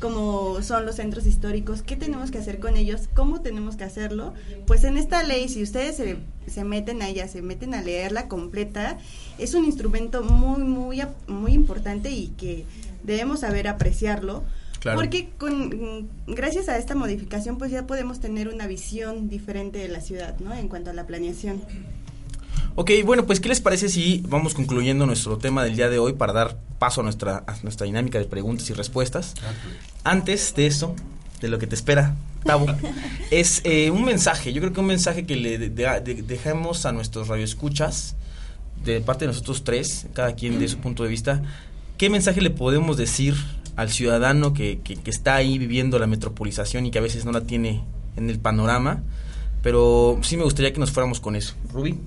como 0.00 0.62
son 0.62 0.84
los 0.84 0.96
centros 0.96 1.26
históricos, 1.26 1.82
qué 1.82 1.96
tenemos 1.96 2.30
que 2.30 2.38
hacer 2.38 2.58
con 2.58 2.76
ellos, 2.76 3.08
cómo 3.14 3.40
tenemos 3.40 3.76
que 3.76 3.84
hacerlo. 3.84 4.34
Pues 4.66 4.84
en 4.84 4.98
esta 4.98 5.22
ley, 5.22 5.48
si 5.48 5.62
ustedes 5.62 5.96
se, 5.96 6.18
se 6.46 6.64
meten 6.64 7.02
a 7.02 7.08
ella, 7.08 7.28
se 7.28 7.42
meten 7.42 7.74
a 7.74 7.82
leerla 7.82 8.28
completa, 8.28 8.98
es 9.38 9.54
un 9.54 9.64
instrumento 9.64 10.22
muy, 10.22 10.62
muy, 10.62 11.02
muy 11.26 11.52
importante 11.52 12.10
y 12.10 12.28
que 12.28 12.64
debemos 13.02 13.40
saber 13.40 13.68
apreciarlo. 13.68 14.44
Porque 14.94 15.30
con, 15.36 16.08
gracias 16.28 16.68
a 16.68 16.78
esta 16.78 16.94
modificación 16.94 17.58
pues 17.58 17.72
ya 17.72 17.88
podemos 17.88 18.20
tener 18.20 18.48
una 18.48 18.68
visión 18.68 19.28
diferente 19.28 19.80
de 19.80 19.88
la 19.88 20.00
ciudad, 20.00 20.38
¿no? 20.38 20.54
En 20.54 20.68
cuanto 20.68 20.90
a 20.90 20.92
la 20.92 21.06
planeación. 21.06 21.60
Ok, 22.78 22.90
bueno, 23.06 23.24
pues 23.24 23.40
¿qué 23.40 23.48
les 23.48 23.62
parece 23.62 23.88
si 23.88 24.22
vamos 24.28 24.52
concluyendo 24.52 25.06
nuestro 25.06 25.38
tema 25.38 25.64
del 25.64 25.76
día 25.76 25.88
de 25.88 25.98
hoy 25.98 26.12
para 26.12 26.34
dar 26.34 26.58
paso 26.78 27.00
a 27.00 27.04
nuestra, 27.04 27.42
nuestra 27.62 27.86
dinámica 27.86 28.18
de 28.18 28.26
preguntas 28.26 28.68
y 28.68 28.74
respuestas? 28.74 29.32
Antes 30.04 30.54
de 30.54 30.66
eso, 30.66 30.94
de 31.40 31.48
lo 31.48 31.58
que 31.58 31.66
te 31.66 31.74
espera, 31.74 32.16
Tavo, 32.44 32.66
es 33.30 33.62
eh, 33.64 33.90
un 33.90 34.04
mensaje, 34.04 34.52
yo 34.52 34.60
creo 34.60 34.74
que 34.74 34.80
un 34.80 34.88
mensaje 34.88 35.24
que 35.24 35.36
le 35.36 35.58
dejemos 35.58 36.84
a 36.84 36.92
nuestros 36.92 37.28
radioescuchas, 37.28 38.14
de 38.84 39.00
parte 39.00 39.24
de 39.24 39.28
nosotros 39.28 39.64
tres, 39.64 40.06
cada 40.12 40.34
quien 40.34 40.58
de 40.58 40.68
su 40.68 40.76
punto 40.76 41.02
de 41.02 41.08
vista, 41.08 41.42
¿qué 41.96 42.10
mensaje 42.10 42.42
le 42.42 42.50
podemos 42.50 42.98
decir 42.98 43.36
al 43.76 43.88
ciudadano 43.88 44.52
que, 44.52 44.80
que, 44.84 44.96
que 44.96 45.10
está 45.10 45.34
ahí 45.36 45.56
viviendo 45.56 45.98
la 45.98 46.06
metropolización 46.06 46.84
y 46.84 46.90
que 46.90 46.98
a 46.98 47.02
veces 47.02 47.24
no 47.24 47.32
la 47.32 47.40
tiene 47.40 47.82
en 48.16 48.28
el 48.28 48.38
panorama? 48.38 49.02
Pero 49.62 50.18
sí 50.20 50.36
me 50.36 50.44
gustaría 50.44 50.74
que 50.74 50.78
nos 50.78 50.90
fuéramos 50.90 51.20
con 51.20 51.36
eso. 51.36 51.54
Ruby. 51.72 51.98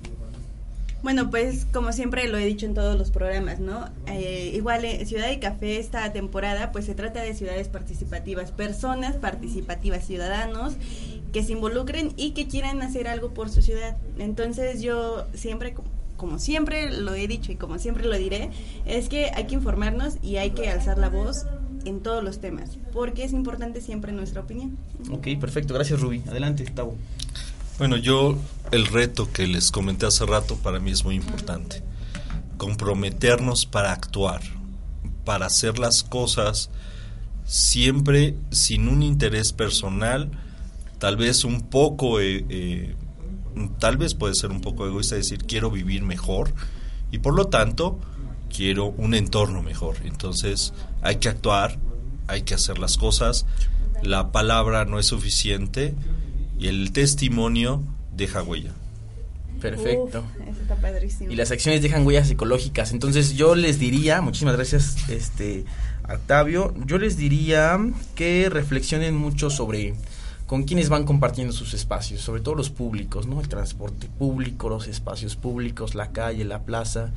Bueno, 1.02 1.30
pues 1.30 1.66
como 1.72 1.92
siempre 1.92 2.28
lo 2.28 2.36
he 2.36 2.44
dicho 2.44 2.66
en 2.66 2.74
todos 2.74 2.98
los 2.98 3.10
programas, 3.10 3.58
¿no? 3.58 3.88
Eh, 4.06 4.52
igual 4.54 4.84
en 4.84 5.06
Ciudad 5.06 5.30
y 5.30 5.38
Café 5.38 5.78
esta 5.78 6.12
temporada 6.12 6.72
pues 6.72 6.84
se 6.84 6.94
trata 6.94 7.22
de 7.22 7.34
ciudades 7.34 7.68
participativas, 7.68 8.52
personas 8.52 9.16
participativas, 9.16 10.06
ciudadanos 10.06 10.74
que 11.32 11.42
se 11.42 11.52
involucren 11.52 12.12
y 12.16 12.32
que 12.32 12.48
quieran 12.48 12.82
hacer 12.82 13.08
algo 13.08 13.32
por 13.32 13.48
su 13.48 13.62
ciudad. 13.62 13.96
Entonces 14.18 14.82
yo 14.82 15.26
siempre, 15.32 15.74
como 16.16 16.38
siempre 16.38 16.90
lo 16.90 17.14
he 17.14 17.26
dicho 17.26 17.50
y 17.50 17.56
como 17.56 17.78
siempre 17.78 18.04
lo 18.04 18.16
diré, 18.16 18.50
es 18.84 19.08
que 19.08 19.30
hay 19.34 19.44
que 19.44 19.54
informarnos 19.54 20.18
y 20.22 20.36
hay 20.36 20.50
que 20.50 20.68
alzar 20.68 20.98
la 20.98 21.08
voz 21.08 21.46
en 21.86 22.00
todos 22.00 22.22
los 22.22 22.40
temas, 22.40 22.76
porque 22.92 23.24
es 23.24 23.32
importante 23.32 23.80
siempre 23.80 24.12
nuestra 24.12 24.42
opinión. 24.42 24.76
Ok, 25.10 25.28
perfecto. 25.40 25.72
Gracias, 25.72 25.98
Ruby. 26.00 26.22
Adelante, 26.28 26.64
Tavo. 26.64 26.94
Bueno, 27.80 27.96
yo 27.96 28.36
el 28.72 28.84
reto 28.84 29.32
que 29.32 29.46
les 29.46 29.70
comenté 29.70 30.04
hace 30.04 30.26
rato 30.26 30.56
para 30.56 30.80
mí 30.80 30.90
es 30.90 31.02
muy 31.02 31.14
importante. 31.14 31.82
comprometernos 32.58 33.64
para 33.64 33.90
actuar, 33.90 34.42
para 35.24 35.46
hacer 35.46 35.78
las 35.78 36.02
cosas 36.02 36.68
siempre 37.46 38.36
sin 38.50 38.86
un 38.86 39.02
interés 39.02 39.54
personal, 39.54 40.30
tal 40.98 41.16
vez 41.16 41.42
un 41.42 41.70
poco, 41.70 42.20
eh, 42.20 42.44
eh, 42.50 42.96
tal 43.78 43.96
vez 43.96 44.12
puede 44.12 44.34
ser 44.34 44.50
un 44.50 44.60
poco 44.60 44.86
egoísta 44.86 45.14
decir 45.14 45.46
quiero 45.46 45.70
vivir 45.70 46.02
mejor 46.02 46.52
y 47.10 47.20
por 47.20 47.34
lo 47.34 47.46
tanto 47.46 47.98
quiero 48.54 48.88
un 48.88 49.14
entorno 49.14 49.62
mejor. 49.62 49.96
Entonces 50.04 50.74
hay 51.00 51.16
que 51.16 51.30
actuar, 51.30 51.78
hay 52.26 52.42
que 52.42 52.52
hacer 52.52 52.78
las 52.78 52.98
cosas, 52.98 53.46
la 54.02 54.32
palabra 54.32 54.84
no 54.84 54.98
es 54.98 55.06
suficiente 55.06 55.94
y 56.60 56.68
el 56.68 56.92
testimonio 56.92 57.82
deja 58.14 58.42
huella. 58.42 58.72
Perfecto. 59.60 60.24
eso 60.46 60.60
está 60.60 60.76
padrísimo. 60.76 61.32
Y 61.32 61.36
las 61.36 61.50
acciones 61.50 61.82
dejan 61.82 62.06
huellas 62.06 62.28
psicológicas. 62.28 62.92
Entonces 62.92 63.34
yo 63.34 63.54
les 63.54 63.78
diría, 63.78 64.20
muchísimas 64.20 64.56
gracias, 64.56 65.08
este 65.08 65.64
Octavio, 66.08 66.74
yo 66.86 66.98
les 66.98 67.16
diría 67.16 67.78
que 68.14 68.48
reflexionen 68.50 69.16
mucho 69.16 69.48
sobre 69.48 69.94
con 70.46 70.64
quiénes 70.64 70.88
van 70.88 71.04
compartiendo 71.04 71.52
sus 71.52 71.74
espacios, 71.74 72.20
sobre 72.20 72.42
todo 72.42 72.56
los 72.56 72.70
públicos, 72.70 73.26
¿no? 73.26 73.40
El 73.40 73.48
transporte 73.48 74.08
público, 74.18 74.68
los 74.68 74.88
espacios 74.88 75.36
públicos, 75.36 75.94
la 75.94 76.10
calle, 76.10 76.44
la 76.44 76.62
plaza, 76.62 77.10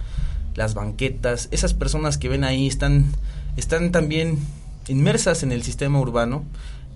las 0.56 0.76
banquetas, 0.76 1.48
esas 1.52 1.74
personas 1.74 2.20
que 2.20 2.30
ven 2.30 2.44
ahí 2.44 2.68
están, 2.68 3.08
están 3.58 3.92
también 3.92 4.38
inmersas 4.88 5.42
en 5.44 5.52
el 5.52 5.64
sistema 5.64 6.00
urbano 6.00 6.44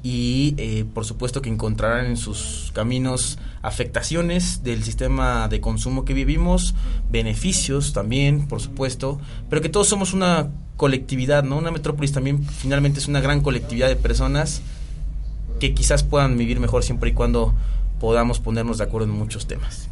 y 0.03 0.55
eh, 0.57 0.85
por 0.93 1.05
supuesto 1.05 1.41
que 1.41 1.49
encontrarán 1.49 2.05
en 2.05 2.17
sus 2.17 2.71
caminos 2.73 3.39
afectaciones 3.61 4.63
del 4.63 4.83
sistema 4.83 5.47
de 5.47 5.59
consumo 5.59 6.05
que 6.05 6.13
vivimos, 6.13 6.75
beneficios 7.09 7.93
también, 7.93 8.47
por 8.47 8.61
supuesto, 8.61 9.19
pero 9.49 9.61
que 9.61 9.69
todos 9.69 9.87
somos 9.87 10.13
una 10.13 10.49
colectividad, 10.77 11.43
¿no? 11.43 11.57
Una 11.57 11.71
metrópolis 11.71 12.11
también 12.11 12.43
finalmente 12.45 12.99
es 12.99 13.07
una 13.07 13.19
gran 13.21 13.41
colectividad 13.41 13.87
de 13.87 13.95
personas 13.95 14.61
que 15.59 15.73
quizás 15.73 16.03
puedan 16.03 16.37
vivir 16.37 16.59
mejor 16.59 16.83
siempre 16.83 17.09
y 17.09 17.13
cuando 17.13 17.53
podamos 17.99 18.39
ponernos 18.39 18.77
de 18.77 18.83
acuerdo 18.83 19.07
en 19.07 19.13
muchos 19.13 19.47
temas. 19.47 19.89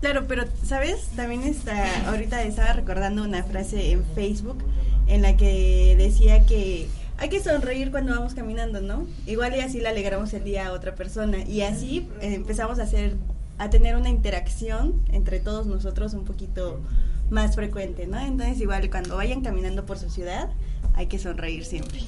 Claro, 0.00 0.24
pero 0.26 0.44
sabes, 0.64 1.08
también 1.16 1.42
está 1.42 2.08
ahorita 2.08 2.42
estaba 2.42 2.72
recordando 2.72 3.22
una 3.22 3.42
frase 3.42 3.92
en 3.92 4.04
Facebook 4.14 4.58
en 5.06 5.22
la 5.22 5.36
que 5.36 5.94
decía 5.98 6.46
que 6.46 6.88
hay 7.20 7.28
que 7.28 7.40
sonreír 7.42 7.90
cuando 7.90 8.14
vamos 8.14 8.34
caminando, 8.34 8.80
¿no? 8.80 9.06
Igual 9.26 9.54
y 9.54 9.60
así 9.60 9.78
le 9.78 9.88
alegramos 9.88 10.32
el 10.32 10.42
día 10.42 10.68
a 10.68 10.72
otra 10.72 10.94
persona 10.94 11.38
y 11.44 11.60
así 11.60 12.08
eh, 12.20 12.34
empezamos 12.34 12.78
a 12.78 12.84
hacer 12.84 13.14
a 13.58 13.68
tener 13.68 13.94
una 13.94 14.08
interacción 14.08 15.02
entre 15.12 15.38
todos 15.38 15.66
nosotros 15.66 16.14
un 16.14 16.24
poquito 16.24 16.80
más 17.28 17.54
frecuente, 17.54 18.06
¿no? 18.06 18.18
Entonces 18.18 18.58
igual 18.60 18.88
cuando 18.90 19.16
vayan 19.16 19.42
caminando 19.42 19.84
por 19.84 19.98
su 19.98 20.08
ciudad 20.08 20.48
hay 20.94 21.06
que 21.06 21.18
sonreír 21.18 21.66
siempre. 21.66 22.00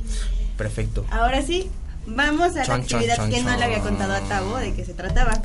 Perfecto. 0.56 1.04
Ahora 1.10 1.42
sí, 1.42 1.70
vamos 2.06 2.56
a 2.56 2.64
la 2.64 2.74
actividad 2.74 3.28
que 3.28 3.42
no 3.42 3.54
le 3.56 3.64
había 3.64 3.80
contado 3.80 4.14
a 4.14 4.20
Tabo 4.20 4.56
de 4.56 4.72
qué 4.72 4.84
se 4.86 4.94
trataba. 4.94 5.42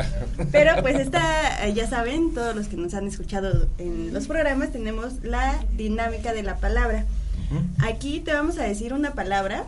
Pero 0.51 0.81
pues 0.81 0.97
esta, 0.97 1.67
eh, 1.67 1.73
ya 1.73 1.89
saben, 1.89 2.33
todos 2.33 2.55
los 2.55 2.69
que 2.69 2.77
nos 2.77 2.93
han 2.93 3.05
escuchado 3.05 3.67
en 3.77 4.13
los 4.13 4.27
programas, 4.27 4.71
tenemos 4.71 5.23
la 5.23 5.61
dinámica 5.75 6.31
de 6.31 6.43
la 6.43 6.55
palabra. 6.55 7.05
Aquí 7.79 8.19
te 8.19 8.33
vamos 8.33 8.57
a 8.57 8.63
decir 8.63 8.93
una 8.93 9.13
palabra 9.13 9.67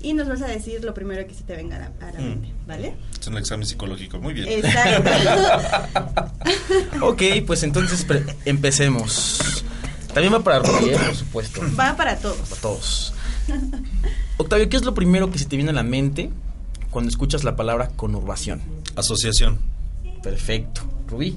y 0.00 0.14
nos 0.14 0.28
vas 0.28 0.42
a 0.42 0.46
decir 0.46 0.84
lo 0.84 0.94
primero 0.94 1.26
que 1.26 1.34
se 1.34 1.42
te 1.42 1.56
venga 1.56 1.76
a 1.76 2.12
la, 2.12 2.20
mm. 2.20 2.22
mente, 2.22 2.52
¿vale? 2.66 2.94
Es 3.20 3.26
un 3.26 3.36
examen 3.36 3.66
psicológico, 3.66 4.18
muy 4.18 4.32
bien. 4.32 4.48
Exacto. 4.48 5.10
ok, 7.06 7.22
pues 7.46 7.62
entonces 7.62 8.06
empecemos. 8.44 9.64
También 10.14 10.32
va 10.32 10.40
para 10.40 10.60
Rubí, 10.60 10.90
por 10.90 11.14
supuesto. 11.14 11.60
Va 11.78 11.96
para 11.96 12.16
todos. 12.16 12.48
Para 12.48 12.60
todos. 12.60 13.12
Octavio, 14.36 14.68
¿qué 14.68 14.76
es 14.76 14.84
lo 14.84 14.94
primero 14.94 15.30
que 15.30 15.38
se 15.38 15.46
te 15.46 15.56
viene 15.56 15.70
a 15.70 15.74
la 15.74 15.82
mente 15.82 16.30
cuando 16.90 17.08
escuchas 17.08 17.44
la 17.44 17.56
palabra 17.56 17.88
conurbación? 17.96 18.62
Asociación. 18.94 19.58
Perfecto. 20.22 20.82
Rubí. 21.08 21.36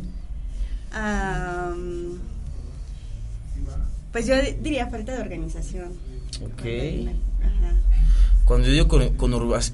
Pues 4.12 4.28
yo 4.28 4.36
diría 4.62 4.88
falta 4.88 5.14
de 5.14 5.22
organización. 5.22 5.94
Ok. 6.44 6.64
Cuando 8.46 8.68
yo 8.68 8.74
digo 8.74 8.88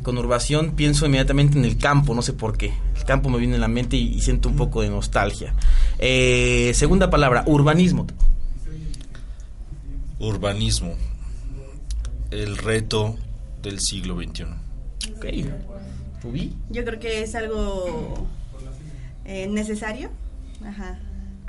conurbación, 0.04 0.76
pienso 0.76 1.08
inmediatamente 1.08 1.58
en 1.58 1.66
el 1.66 1.78
campo, 1.78 2.14
no 2.14 2.22
sé 2.22 2.34
por 2.34 2.58
qué. 2.58 2.74
El 2.96 3.06
campo 3.06 3.30
me 3.30 3.40
viene 3.40 3.56
en 3.56 3.62
la 3.62 3.68
mente 3.68 3.98
y, 3.98 4.22
siento 4.22 4.50
un 4.50 4.56
poco 4.56 4.84
de 4.84 4.90
nostalgia. 4.90 5.56
Eh, 5.98 6.72
segunda 6.76 7.10
palabra, 7.10 7.44
urbanismo. 7.48 8.06
Urbanismo. 10.20 10.94
El 12.30 12.58
reto 12.58 13.16
del 13.64 13.80
siglo 13.80 14.16
XXI. 14.16 14.44
Ok. 15.16 15.26
¿Rubí? 16.22 16.54
Yo 16.70 16.86
creo 16.86 17.00
que 17.00 17.24
es 17.24 17.34
algo 17.34 18.28
eh, 19.26 19.48
necesario. 19.48 20.12
Ajá. 20.64 21.00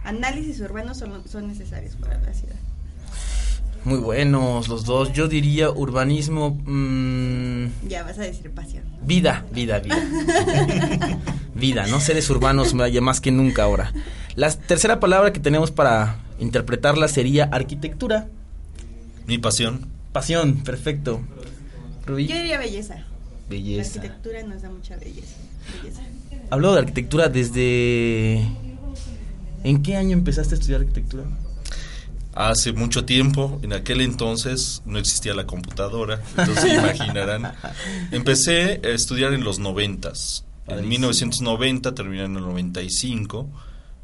Análisis 0.02 0.60
urbanos 0.60 0.96
son 0.96 1.48
necesarios 1.48 1.94
para 1.96 2.18
la 2.22 2.32
ciudad. 2.32 2.56
Muy 3.84 3.98
buenos 3.98 4.68
los 4.68 4.84
dos. 4.84 5.12
Yo 5.12 5.28
diría 5.28 5.70
urbanismo. 5.70 6.58
Mm, 6.64 7.88
ya 7.88 8.02
vas 8.02 8.18
a 8.18 8.22
decir 8.22 8.50
pasión. 8.50 8.84
Vida, 9.02 9.46
vida, 9.52 9.78
vida. 9.78 9.98
vida, 11.54 11.86
¿no? 11.86 12.00
Seres 12.00 12.28
urbanos 12.30 12.74
más 12.74 13.20
que 13.20 13.30
nunca 13.30 13.62
ahora. 13.62 13.92
La 14.34 14.50
tercera 14.50 15.00
palabra 15.00 15.32
que 15.32 15.40
tenemos 15.40 15.70
para 15.70 16.16
interpretarla 16.38 17.08
sería 17.08 17.44
arquitectura. 17.44 18.28
Mi 19.26 19.38
pasión. 19.38 19.86
Pasión, 20.12 20.56
perfecto. 20.62 21.20
Yo 22.06 22.16
diría 22.16 22.58
belleza. 22.58 23.04
Belleza. 23.48 23.96
La 23.96 24.02
arquitectura 24.02 24.42
nos 24.42 24.62
da 24.62 24.70
mucha 24.70 24.96
belleza. 24.96 25.36
belleza. 25.82 26.02
Hablo 26.50 26.72
de 26.72 26.78
arquitectura 26.80 27.28
desde. 27.28 28.42
¿En 29.64 29.82
qué 29.82 29.96
año 29.96 30.12
empezaste 30.12 30.54
a 30.54 30.58
estudiar 30.58 30.80
arquitectura? 30.80 31.24
Hace 32.38 32.72
mucho 32.72 33.04
tiempo, 33.04 33.58
en 33.62 33.72
aquel 33.72 34.00
entonces 34.00 34.80
no 34.86 34.98
existía 34.98 35.34
la 35.34 35.44
computadora, 35.44 36.22
entonces 36.36 36.72
imaginarán. 36.78 37.52
Empecé 38.12 38.80
a 38.84 38.88
estudiar 38.90 39.32
en 39.32 39.42
los 39.42 39.58
noventas. 39.58 40.44
En 40.68 40.86
1990 40.86 41.94
terminé 41.94 42.24
en 42.24 42.36
el 42.36 42.42
95. 42.42 43.48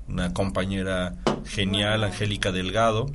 Una 0.08 0.34
compañera 0.34 1.14
genial, 1.46 2.02
Angélica 2.02 2.50
Delgado, 2.50 3.06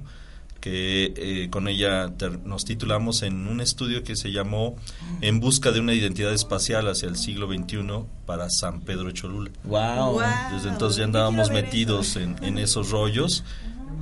que 0.61 1.13
eh, 1.17 1.49
con 1.49 1.67
ella 1.67 2.13
nos 2.45 2.63
titulamos 2.63 3.21
en 3.21 3.47
un 3.47 3.59
estudio 3.59 4.03
que 4.03 4.15
se 4.15 4.31
llamó 4.31 4.75
En 5.21 5.39
busca 5.39 5.71
de 5.71 5.79
una 5.79 5.93
identidad 5.93 6.33
espacial 6.33 6.87
hacia 6.87 7.09
el 7.09 7.17
siglo 7.17 7.47
XXI 7.47 8.05
para 8.25 8.49
San 8.49 8.81
Pedro 8.81 9.11
Cholula. 9.11 9.51
Wow. 9.65 10.21
Desde 10.53 10.69
entonces 10.69 10.97
ya 10.97 11.03
andábamos 11.03 11.51
metidos 11.51 12.15
en, 12.15 12.41
en 12.41 12.57
esos 12.57 12.89
rollos 12.89 13.43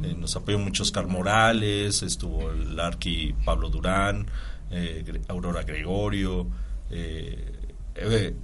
eh, 0.04 0.16
nos 0.18 0.36
apoyó 0.36 0.60
mucho 0.60 0.84
Oscar 0.84 1.08
Morales, 1.08 2.04
estuvo 2.04 2.52
el 2.52 2.80
Arqui 2.80 3.34
Pablo 3.46 3.70
Durán, 3.70 4.28
eh, 4.72 5.22
Aurora 5.28 5.64
Gregorio, 5.64 6.48
eh, 6.90 7.54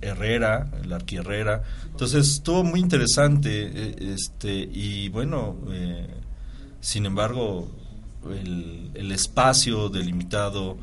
Herrera, 0.01 0.69
el 0.83 0.91
Arqui 0.91 1.17
Herrera. 1.17 1.63
Entonces 1.85 2.27
estuvo 2.27 2.63
muy 2.63 2.79
interesante 2.79 3.95
este 4.13 4.51
y 4.51 5.09
bueno, 5.09 5.57
sin 6.81 7.05
embargo, 7.05 7.69
el, 8.31 8.89
el 8.95 9.11
espacio 9.11 9.89
delimitado 9.89 10.77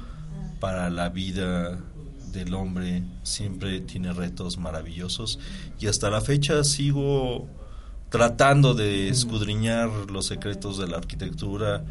para 0.60 0.88
la 0.88 1.08
vida 1.08 1.80
del 2.32 2.54
hombre 2.54 3.02
siempre 3.24 3.80
tiene 3.80 4.12
retos 4.12 4.56
maravillosos 4.56 5.40
y 5.80 5.88
hasta 5.88 6.10
la 6.10 6.20
fecha 6.20 6.62
sigo 6.62 7.48
tratando 8.10 8.74
de 8.74 9.08
escudriñar 9.08 9.88
los 10.10 10.26
secretos 10.26 10.78
de 10.78 10.88
la 10.88 10.98
arquitectura 10.98 11.82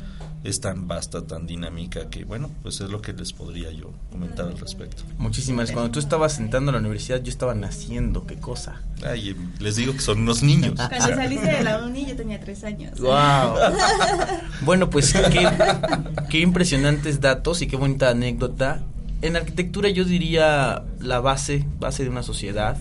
es 0.44 0.62
tan 0.62 0.88
vasta, 0.88 1.26
tan 1.26 1.48
dinámica 1.48 2.10
que 2.10 2.24
bueno, 2.24 2.50
pues 2.62 2.80
es 2.80 2.90
lo 2.90 3.02
que 3.02 3.12
les 3.12 3.34
podría 3.34 3.72
yo 3.72 3.92
comentar 4.10 4.48
al 4.48 4.58
respecto. 4.58 5.04
Muchísimas. 5.18 5.72
Cuando 5.72 5.92
tú 5.92 6.00
estabas 6.00 6.34
sentando 6.34 6.70
a 6.70 6.74
la 6.74 6.80
universidad, 6.80 7.22
yo 7.22 7.30
estaba 7.30 7.56
naciendo, 7.56 8.26
qué 8.26 8.36
cosa. 8.36 8.82
Ay, 9.04 9.36
les 9.60 9.76
digo 9.76 9.94
que 9.94 10.00
son 10.00 10.22
unos 10.22 10.44
niños. 10.44 10.76
Cuando 10.76 11.16
saliste 11.16 11.52
de 11.52 11.64
la 11.64 11.84
uni 11.84 12.06
yo 12.06 12.16
tenía 12.16 12.40
tres 12.40 12.64
años. 12.64 13.00
Wow. 13.00 13.56
bueno, 14.62 14.90
pues 14.90 15.14
qué, 15.14 15.50
qué 16.30 16.40
impresionantes 16.40 17.20
datos 17.20 17.62
y 17.62 17.68
qué 17.68 17.76
bonita 17.76 18.10
anécdota. 18.10 18.82
En 19.22 19.36
arquitectura 19.36 19.90
yo 19.90 20.06
diría 20.06 20.84
la 21.00 21.20
base, 21.20 21.66
base 21.80 22.04
de 22.04 22.10
una 22.10 22.24
sociedad. 22.24 22.78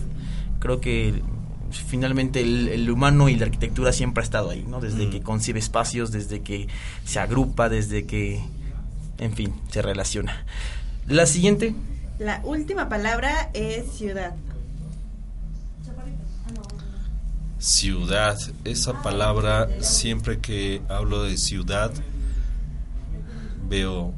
Creo 0.59 0.79
que 0.79 1.21
finalmente 1.71 2.41
el, 2.41 2.89
humano 2.89 3.29
y 3.29 3.35
la 3.35 3.45
arquitectura 3.45 3.91
siempre 3.91 4.21
ha 4.21 4.23
estado 4.23 4.49
ahí, 4.49 4.65
¿no? 4.67 4.79
Desde 4.79 5.07
mm. 5.07 5.09
que 5.11 5.21
concibe 5.21 5.59
espacios, 5.59 6.11
desde 6.11 6.41
que 6.41 6.67
se 7.05 7.19
agrupa, 7.19 7.69
desde 7.69 8.05
que, 8.05 8.41
en 9.17 9.33
fin, 9.33 9.53
se 9.69 9.81
relaciona. 9.81 10.45
La 11.07 11.25
siguiente. 11.25 11.75
La 12.19 12.41
última 12.43 12.89
palabra 12.89 13.49
es 13.53 13.91
ciudad. 13.91 14.35
Ciudad, 17.57 18.37
esa 18.63 19.01
palabra, 19.01 19.67
siempre 19.81 20.39
que 20.39 20.81
hablo 20.87 21.23
de 21.23 21.37
ciudad, 21.37 21.91
veo 23.67 24.13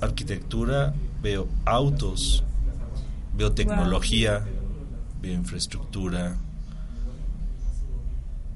arquitectura, 0.00 0.94
veo 1.22 1.48
autos, 1.64 2.44
veo 3.34 3.52
tecnología, 3.52 4.44
veo 5.20 5.32
infraestructura, 5.32 6.36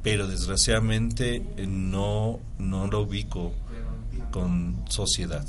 pero 0.02 0.26
desgraciadamente 0.26 1.42
eh, 1.56 1.66
no, 1.66 2.40
no 2.58 2.86
lo 2.86 3.02
ubico 3.02 3.52
con 4.30 4.84
sociedad. 4.88 5.44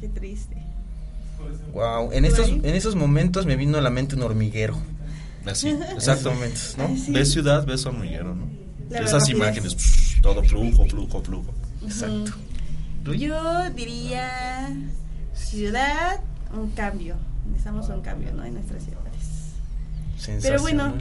Qué 0.00 0.08
triste. 0.08 0.56
Wow, 1.72 2.12
en 2.12 2.24
estos, 2.24 2.48
en 2.48 2.66
esos 2.66 2.94
momentos 2.94 3.46
me 3.46 3.56
vino 3.56 3.78
a 3.78 3.80
la 3.80 3.90
mente 3.90 4.16
un 4.16 4.22
hormiguero. 4.22 4.76
Así, 5.46 5.70
sí. 5.98 7.12
Ves 7.12 7.32
ciudad, 7.32 7.64
ves 7.66 7.86
hormiguero, 7.86 8.34
¿no? 8.34 8.48
La 8.90 9.00
Esas 9.00 9.28
imágenes, 9.28 9.76
todo 10.22 10.42
flujo, 10.42 10.86
flujo, 10.86 11.22
flujo. 11.22 11.54
Exacto. 11.82 12.32
Yo 13.04 13.70
diría 13.70 14.70
ciudad, 15.34 16.20
un 16.52 16.70
cambio. 16.70 17.16
Necesitamos 17.46 17.88
un 17.88 18.02
cambio, 18.02 18.32
¿no? 18.32 18.44
En 18.44 18.54
nuestras 18.54 18.84
ciudades. 18.84 20.42
Pero 20.42 20.60
bueno. 20.60 20.94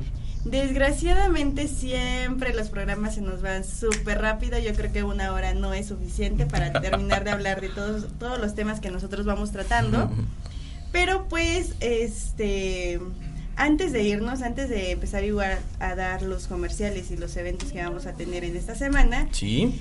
Desgraciadamente 0.49 1.67
siempre 1.67 2.53
los 2.53 2.69
programas 2.69 3.15
se 3.15 3.21
nos 3.21 3.41
van 3.41 3.63
súper 3.63 4.19
rápido. 4.21 4.57
Yo 4.59 4.73
creo 4.73 4.91
que 4.91 5.03
una 5.03 5.33
hora 5.33 5.53
no 5.53 5.73
es 5.73 5.87
suficiente 5.87 6.45
para 6.45 6.79
terminar 6.81 7.23
de 7.23 7.31
hablar 7.31 7.61
de 7.61 7.69
todos, 7.69 8.07
todos 8.19 8.39
los 8.39 8.55
temas 8.55 8.79
que 8.79 8.89
nosotros 8.91 9.25
vamos 9.25 9.51
tratando. 9.51 10.09
Pero 10.91 11.27
pues, 11.27 11.73
este, 11.79 12.99
antes 13.55 13.91
de 13.91 14.03
irnos, 14.03 14.41
antes 14.41 14.69
de 14.69 14.91
empezar 14.91 15.23
igual 15.23 15.57
a 15.79 15.95
dar 15.95 16.21
los 16.21 16.47
comerciales 16.47 17.11
y 17.11 17.17
los 17.17 17.35
eventos 17.37 17.71
que 17.71 17.83
vamos 17.83 18.05
a 18.05 18.13
tener 18.13 18.43
en 18.43 18.55
esta 18.55 18.73
semana, 18.75 19.27
Sí. 19.31 19.79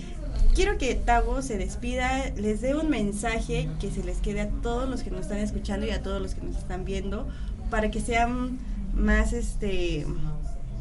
quiero 0.54 0.78
que 0.78 0.94
Tavo 0.94 1.42
se 1.42 1.58
despida, 1.58 2.30
les 2.36 2.60
dé 2.60 2.74
un 2.74 2.90
mensaje 2.90 3.68
que 3.80 3.90
se 3.90 4.02
les 4.02 4.18
quede 4.18 4.40
a 4.40 4.48
todos 4.48 4.88
los 4.88 5.02
que 5.02 5.10
nos 5.10 5.20
están 5.22 5.38
escuchando 5.38 5.86
y 5.86 5.90
a 5.90 6.02
todos 6.02 6.20
los 6.20 6.34
que 6.34 6.40
nos 6.42 6.56
están 6.56 6.84
viendo 6.84 7.28
para 7.70 7.90
que 7.90 8.00
sean 8.00 8.58
más 8.94 9.32
este 9.32 10.06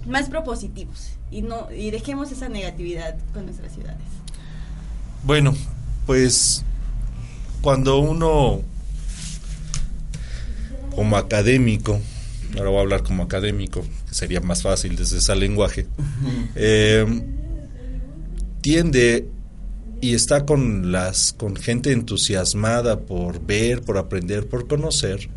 más 0.07 0.29
propositivos 0.29 1.11
y 1.31 1.41
no 1.41 1.67
y 1.71 1.91
dejemos 1.91 2.31
esa 2.31 2.49
negatividad 2.49 3.15
con 3.33 3.45
nuestras 3.45 3.73
ciudades. 3.73 4.01
Bueno, 5.23 5.55
pues 6.05 6.63
cuando 7.61 7.99
uno 7.99 8.61
como 10.95 11.17
académico, 11.17 11.99
ahora 12.57 12.69
voy 12.69 12.77
a 12.77 12.81
hablar 12.81 13.03
como 13.03 13.23
académico, 13.23 13.81
que 14.07 14.13
sería 14.13 14.39
más 14.39 14.61
fácil 14.61 14.95
desde 14.95 15.17
ese 15.17 15.35
lenguaje, 15.35 15.87
eh, 16.55 17.05
tiende 18.61 19.27
y 20.01 20.13
está 20.13 20.45
con 20.45 20.91
las 20.91 21.33
con 21.33 21.55
gente 21.55 21.91
entusiasmada 21.91 22.99
por 22.99 23.43
ver, 23.43 23.81
por 23.81 23.97
aprender, 23.97 24.47
por 24.47 24.67
conocer. 24.67 25.29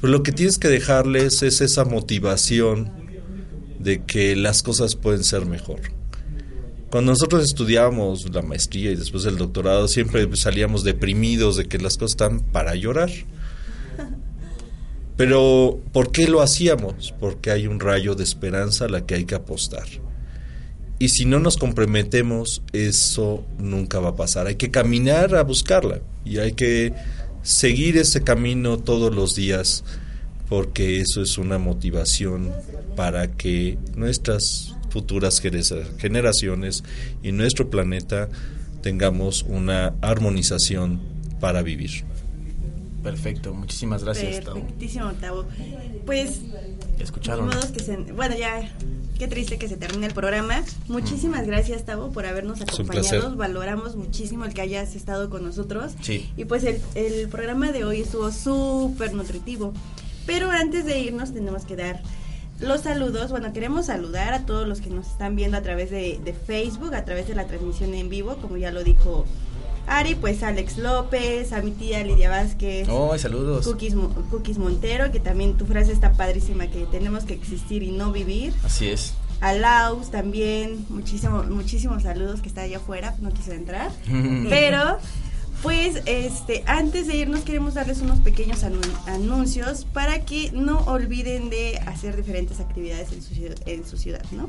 Pues 0.00 0.12
lo 0.12 0.22
que 0.22 0.30
tienes 0.30 0.58
que 0.58 0.68
dejarles 0.68 1.42
es 1.42 1.60
esa 1.60 1.84
motivación 1.84 2.92
de 3.78 4.02
que 4.02 4.36
las 4.36 4.62
cosas 4.62 4.96
pueden 4.96 5.24
ser 5.24 5.46
mejor. 5.46 5.80
Cuando 6.90 7.12
nosotros 7.12 7.44
estudiábamos 7.44 8.32
la 8.32 8.42
maestría 8.42 8.90
y 8.90 8.96
después 8.96 9.26
el 9.26 9.36
doctorado, 9.36 9.88
siempre 9.88 10.26
salíamos 10.36 10.84
deprimidos 10.84 11.56
de 11.56 11.66
que 11.66 11.78
las 11.78 11.98
cosas 11.98 12.12
están 12.12 12.40
para 12.40 12.74
llorar. 12.74 13.10
Pero, 15.16 15.80
¿por 15.92 16.12
qué 16.12 16.28
lo 16.28 16.40
hacíamos? 16.40 17.12
Porque 17.18 17.50
hay 17.50 17.66
un 17.66 17.80
rayo 17.80 18.14
de 18.14 18.24
esperanza 18.24 18.86
a 18.86 18.88
la 18.88 19.04
que 19.04 19.16
hay 19.16 19.24
que 19.24 19.34
apostar. 19.34 19.86
Y 21.00 21.10
si 21.10 21.24
no 21.26 21.40
nos 21.40 21.56
comprometemos, 21.56 22.62
eso 22.72 23.44
nunca 23.58 24.00
va 24.00 24.10
a 24.10 24.16
pasar. 24.16 24.46
Hay 24.46 24.56
que 24.56 24.70
caminar 24.70 25.34
a 25.34 25.42
buscarla 25.42 26.00
y 26.24 26.38
hay 26.38 26.52
que 26.52 26.94
seguir 27.42 27.96
ese 27.96 28.22
camino 28.22 28.78
todos 28.78 29.14
los 29.14 29.34
días 29.34 29.84
porque 30.48 31.00
eso 31.00 31.22
es 31.22 31.38
una 31.38 31.58
motivación 31.58 32.50
para 32.96 33.30
que 33.32 33.78
nuestras 33.94 34.74
futuras 34.90 35.40
genera- 35.40 35.84
generaciones 35.98 36.82
y 37.22 37.32
nuestro 37.32 37.68
planeta 37.70 38.28
tengamos 38.82 39.42
una 39.42 39.94
armonización 40.00 41.00
para 41.40 41.62
vivir. 41.62 42.04
Perfecto, 43.02 43.54
muchísimas 43.54 44.02
gracias. 44.04 44.44
Tavo. 44.44 44.60
Perfectísimo, 44.60 45.12
Tavo. 45.12 45.44
Pues 46.04 46.40
escucharon. 46.98 47.48
Que 47.72 47.82
se- 47.82 47.96
bueno, 47.96 48.36
ya, 48.36 48.74
qué 49.18 49.28
triste 49.28 49.56
que 49.58 49.68
se 49.68 49.76
termine 49.76 50.06
el 50.06 50.14
programa. 50.14 50.64
Muchísimas 50.88 51.46
gracias, 51.46 51.84
Tavo, 51.84 52.10
por 52.10 52.26
habernos 52.26 52.60
acompañado. 52.60 53.36
Valoramos 53.36 53.94
muchísimo 53.96 54.44
el 54.46 54.52
que 54.54 54.62
hayas 54.62 54.96
estado 54.96 55.30
con 55.30 55.44
nosotros. 55.44 55.92
Sí. 56.02 56.28
Y 56.36 56.44
pues 56.46 56.64
el, 56.64 56.80
el 56.96 57.28
programa 57.28 57.70
de 57.72 57.84
hoy 57.84 58.00
estuvo 58.00 58.32
súper 58.32 59.12
nutritivo. 59.14 59.72
Pero 60.28 60.50
antes 60.50 60.84
de 60.84 61.00
irnos 61.00 61.32
tenemos 61.32 61.64
que 61.64 61.74
dar 61.74 62.02
los 62.60 62.82
saludos. 62.82 63.30
Bueno, 63.30 63.52
queremos 63.54 63.86
saludar 63.86 64.34
a 64.34 64.44
todos 64.44 64.68
los 64.68 64.82
que 64.82 64.90
nos 64.90 65.06
están 65.06 65.36
viendo 65.36 65.56
a 65.56 65.62
través 65.62 65.90
de, 65.90 66.20
de 66.22 66.34
Facebook, 66.34 66.94
a 66.94 67.06
través 67.06 67.26
de 67.28 67.34
la 67.34 67.46
transmisión 67.46 67.94
en 67.94 68.10
vivo, 68.10 68.36
como 68.36 68.58
ya 68.58 68.70
lo 68.70 68.84
dijo 68.84 69.24
Ari, 69.88 70.16
pues 70.16 70.42
Alex 70.42 70.76
López, 70.76 71.52
a 71.52 71.62
mi 71.62 71.70
tía 71.70 72.04
Lidia 72.04 72.28
Vázquez. 72.28 72.86
Oh, 72.90 73.16
saludos. 73.16 73.64
Cookies, 73.64 73.94
Cookies 74.30 74.58
Montero, 74.58 75.10
que 75.10 75.18
también 75.18 75.56
tu 75.56 75.64
frase 75.64 75.92
está 75.92 76.12
padrísima, 76.12 76.66
que 76.66 76.84
tenemos 76.84 77.24
que 77.24 77.32
existir 77.32 77.82
y 77.82 77.90
no 77.90 78.12
vivir. 78.12 78.52
Así 78.64 78.90
es. 78.90 79.14
A 79.40 79.54
Laus 79.54 80.10
también, 80.10 80.84
muchísimo, 80.90 81.42
muchísimos 81.44 82.02
saludos 82.02 82.42
que 82.42 82.48
está 82.48 82.62
allá 82.62 82.76
afuera, 82.76 83.14
no 83.20 83.30
quiso 83.32 83.52
entrar. 83.52 83.90
Pero, 84.50 84.98
pues, 85.62 86.02
este, 86.06 86.62
antes 86.66 87.06
de 87.06 87.16
irnos 87.16 87.40
queremos 87.40 87.74
darles 87.74 88.00
unos 88.00 88.20
pequeños 88.20 88.62
anu- 88.62 88.80
anuncios 89.06 89.86
para 89.92 90.24
que 90.24 90.50
no 90.52 90.78
olviden 90.80 91.50
de 91.50 91.78
hacer 91.86 92.16
diferentes 92.16 92.60
actividades 92.60 93.12
en 93.12 93.22
su, 93.22 93.34
ciudad- 93.34 93.56
en 93.66 93.86
su 93.86 93.96
ciudad, 93.96 94.22
¿no? 94.30 94.48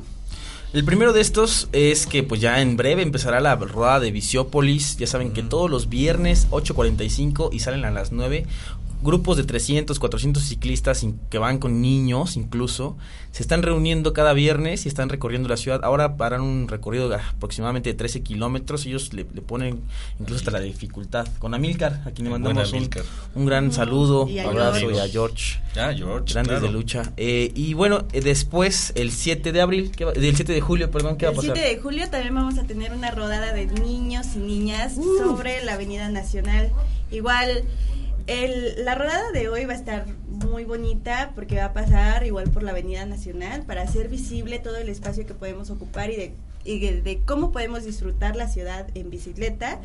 El 0.72 0.86
primero 0.86 1.14
de 1.14 1.22
estos 1.22 1.68
es 1.72 2.06
que 2.06 2.22
pues 2.22 2.42
ya 2.42 2.62
en 2.62 2.78
breve 2.78 3.02
empezará 3.02 3.40
la 3.40 3.56
rueda 3.56 4.00
de 4.00 4.12
Visiópolis. 4.12 4.98
Ya 4.98 5.08
saben 5.08 5.32
que 5.34 5.42
todos 5.42 5.68
los 5.68 5.90
viernes 5.90 6.46
8.45 6.52 7.50
y 7.52 7.60
salen 7.62 7.86
a 7.86 7.90
las 7.92 8.12
9. 8.12 8.46
Grupos 9.02 9.38
de 9.38 9.44
300, 9.46 9.98
400 9.98 10.44
ciclistas 10.44 11.04
in- 11.04 11.20
que 11.30 11.38
van 11.38 11.58
con 11.58 11.82
niños 11.82 12.36
incluso 12.36 12.98
se 13.32 13.44
están 13.44 13.62
reuniendo 13.64 14.12
cada 14.12 14.34
viernes 14.34 14.86
y 14.86 14.90
están 14.90 15.08
recorriendo 15.08 15.48
la 15.48 15.56
ciudad. 15.56 15.82
Ahora 15.84 16.16
harán 16.20 16.42
un 16.42 16.68
recorrido 16.68 17.08
de 17.10 17.16
aproximadamente 17.16 17.94
13 17.94 18.24
kilómetros. 18.24 18.86
Ellos 18.88 19.14
le, 19.14 19.26
le 19.34 19.42
ponen 19.42 19.80
incluso 20.20 20.40
hasta 20.40 20.52
la 20.52 20.60
dificultad. 20.60 21.28
Con 21.38 21.54
Amilcar, 21.54 22.02
a 22.06 22.12
quien 22.12 22.26
le 22.26 22.32
mandamos 22.32 22.74
un, 22.74 22.90
un 23.36 23.46
gran 23.46 23.72
saludo, 23.72 24.28
Y 24.28 24.40
abrazo 24.40 24.80
George. 24.80 24.98
y 24.98 25.00
a 25.00 25.08
George. 25.08 25.60
Ah, 25.78 25.94
George. 25.96 26.34
Grandes 26.34 26.54
claro. 26.58 26.66
de 26.68 26.72
lucha. 26.74 27.14
Eh, 27.18 27.52
y 27.56 27.74
bueno, 27.76 28.06
eh, 28.14 28.22
después, 28.22 28.92
el 28.96 29.12
7 29.12 29.52
de 29.52 29.62
abril, 29.62 29.92
¿qué 29.96 30.06
va- 30.06 30.12
del 30.14 30.36
7 30.36 30.52
de 30.52 30.60
julio, 30.62 30.90
perdón, 30.92 31.16
¿qué 31.18 31.26
va 31.28 31.30
a 31.30 31.34
El 31.34 31.38
pasar? 31.38 31.56
7 31.56 31.76
de 31.76 31.82
julio 31.82 32.10
también 32.10 32.34
vamos 32.36 32.58
a 32.58 32.64
tener 32.64 32.92
una 32.94 33.12
rodada 33.12 33.54
de 33.54 33.68
niños 33.68 34.26
y 34.36 34.40
niñas 34.40 34.94
Uh. 34.98 35.20
sobre 35.20 35.64
la 35.64 35.74
Avenida 35.76 36.10
Nacional. 36.10 36.72
Igual, 37.12 37.64
el- 38.30 38.86
la 38.86 38.94
rodada 38.96 39.32
de 39.32 39.50
hoy 39.50 39.66
va 39.66 39.74
a 39.74 39.76
estar 39.76 40.06
muy 40.28 40.64
bonita 40.64 41.32
porque 41.34 41.56
va 41.58 41.66
a 41.66 41.74
pasar 41.74 42.26
igual 42.26 42.50
por 42.52 42.62
la 42.64 42.72
Avenida 42.72 43.06
Nacional 43.06 43.64
para 43.64 43.82
hacer 43.82 44.08
visible 44.08 44.60
todo 44.60 44.78
el 44.78 44.88
espacio 44.88 45.26
que 45.26 45.34
podemos 45.34 45.72
ocupar 45.72 46.12
y 46.12 46.16
de, 46.80 47.22
cómo 47.26 47.52
podemos 47.52 47.84
disfrutar 47.86 48.36
la 48.36 48.48
ciudad 48.48 48.88
en 48.94 49.10
bicicleta. 49.10 49.80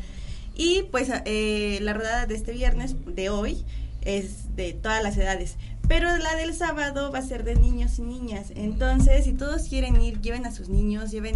Y 0.55 0.83
pues 0.91 1.09
eh, 1.25 1.79
la 1.81 1.93
rodada 1.93 2.27
de 2.27 2.35
este 2.35 2.51
viernes, 2.51 2.95
de 3.07 3.29
hoy, 3.29 3.65
es 4.01 4.55
de 4.55 4.73
todas 4.73 5.01
las 5.01 5.17
edades. 5.17 5.55
Pero 5.87 6.15
la 6.17 6.35
del 6.35 6.53
sábado 6.53 7.11
va 7.11 7.19
a 7.19 7.23
ser 7.23 7.43
de 7.43 7.55
niños 7.55 7.97
y 7.99 8.03
niñas. 8.03 8.51
Entonces, 8.55 9.25
si 9.25 9.33
todos 9.33 9.63
quieren 9.63 9.99
ir, 10.01 10.21
lleven 10.21 10.45
a 10.45 10.51
sus 10.51 10.69
niños, 10.69 11.11
lleven 11.11 11.35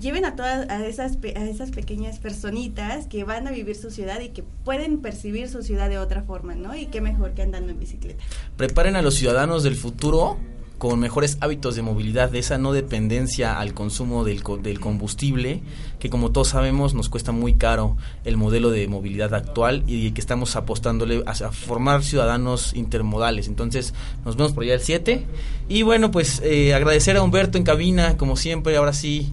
lleven 0.00 0.24
a 0.24 0.36
todas 0.36 0.68
a 0.70 0.84
esas 0.86 1.18
a 1.36 1.44
esas 1.44 1.70
pequeñas 1.70 2.18
personitas 2.18 3.06
que 3.06 3.24
van 3.24 3.46
a 3.46 3.50
vivir 3.50 3.76
su 3.76 3.90
ciudad 3.90 4.20
y 4.20 4.30
que 4.30 4.42
pueden 4.64 4.98
percibir 4.98 5.48
su 5.48 5.62
ciudad 5.62 5.88
de 5.88 5.98
otra 5.98 6.22
forma, 6.22 6.54
¿no? 6.54 6.74
Y 6.76 6.86
qué 6.86 7.00
mejor 7.00 7.32
que 7.34 7.42
andando 7.42 7.70
en 7.72 7.78
bicicleta. 7.80 8.22
Preparen 8.56 8.96
a 8.96 9.02
los 9.02 9.14
ciudadanos 9.14 9.62
del 9.62 9.76
futuro 9.76 10.38
con 10.78 11.00
mejores 11.00 11.38
hábitos 11.40 11.74
de 11.74 11.82
movilidad, 11.82 12.30
de 12.30 12.38
esa 12.38 12.56
no 12.56 12.72
dependencia 12.72 13.58
al 13.58 13.74
consumo 13.74 14.22
del, 14.22 14.44
co- 14.44 14.58
del 14.58 14.78
combustible, 14.78 15.60
que 15.98 16.08
como 16.08 16.30
todos 16.30 16.50
sabemos 16.50 16.94
nos 16.94 17.08
cuesta 17.08 17.32
muy 17.32 17.54
caro 17.54 17.96
el 18.24 18.36
modelo 18.36 18.70
de 18.70 18.86
movilidad 18.86 19.34
actual 19.34 19.82
y 19.88 20.12
que 20.12 20.20
estamos 20.20 20.54
apostándole 20.54 21.24
a, 21.26 21.32
a 21.32 21.50
formar 21.50 22.04
ciudadanos 22.04 22.74
intermodales. 22.76 23.48
Entonces 23.48 23.92
nos 24.24 24.36
vemos 24.36 24.52
por 24.52 24.62
allá 24.62 24.74
el 24.74 24.80
7. 24.80 25.26
Y 25.68 25.82
bueno, 25.82 26.12
pues 26.12 26.40
eh, 26.44 26.72
agradecer 26.74 27.16
a 27.16 27.22
Humberto 27.22 27.58
en 27.58 27.64
cabina, 27.64 28.16
como 28.16 28.36
siempre, 28.36 28.76
ahora 28.76 28.92
sí, 28.92 29.32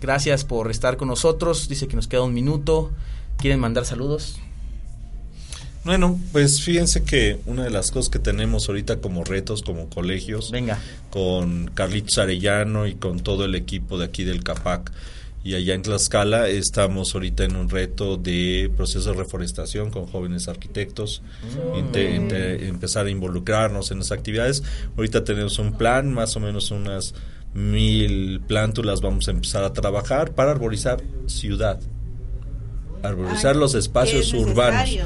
gracias 0.00 0.44
por 0.44 0.70
estar 0.70 0.96
con 0.96 1.08
nosotros. 1.08 1.68
Dice 1.68 1.88
que 1.88 1.96
nos 1.96 2.06
queda 2.08 2.22
un 2.22 2.34
minuto. 2.34 2.90
¿Quieren 3.38 3.60
mandar 3.60 3.84
saludos? 3.86 4.38
Bueno, 5.84 6.18
pues 6.32 6.60
fíjense 6.62 7.04
que 7.04 7.38
una 7.46 7.64
de 7.64 7.70
las 7.70 7.90
cosas 7.90 8.10
que 8.10 8.18
tenemos 8.18 8.68
ahorita 8.68 9.00
como 9.00 9.24
retos, 9.24 9.62
como 9.62 9.88
colegios, 9.88 10.50
Venga. 10.50 10.78
con 11.10 11.68
Carlitos 11.72 12.18
Arellano 12.18 12.86
y 12.86 12.94
con 12.94 13.20
todo 13.20 13.44
el 13.44 13.54
equipo 13.54 13.96
de 13.98 14.04
aquí 14.04 14.24
del 14.24 14.42
CAPAC, 14.42 14.92
Y 15.44 15.54
allá 15.54 15.74
en 15.74 15.82
Tlaxcala 15.82 16.48
estamos 16.48 17.14
ahorita 17.14 17.44
en 17.44 17.54
un 17.56 17.70
reto 17.70 18.16
de 18.16 18.70
proceso 18.76 19.12
de 19.12 19.16
reforestación 19.18 19.90
con 19.90 20.06
jóvenes 20.06 20.48
arquitectos, 20.48 21.22
empezar 21.94 23.06
a 23.06 23.10
involucrarnos 23.10 23.90
en 23.92 23.98
las 23.98 24.10
actividades. 24.12 24.62
Ahorita 24.96 25.24
tenemos 25.24 25.58
un 25.58 25.78
plan, 25.78 26.12
más 26.12 26.36
o 26.36 26.40
menos 26.40 26.70
unas 26.70 27.14
mil 27.54 28.40
plántulas 28.46 29.00
vamos 29.00 29.28
a 29.28 29.32
empezar 29.32 29.64
a 29.64 29.72
trabajar 29.72 30.34
para 30.34 30.52
arborizar 30.52 31.02
ciudad, 31.26 31.80
arborizar 33.02 33.56
los 33.56 33.74
espacios 33.74 34.32
urbanos. 34.32 34.98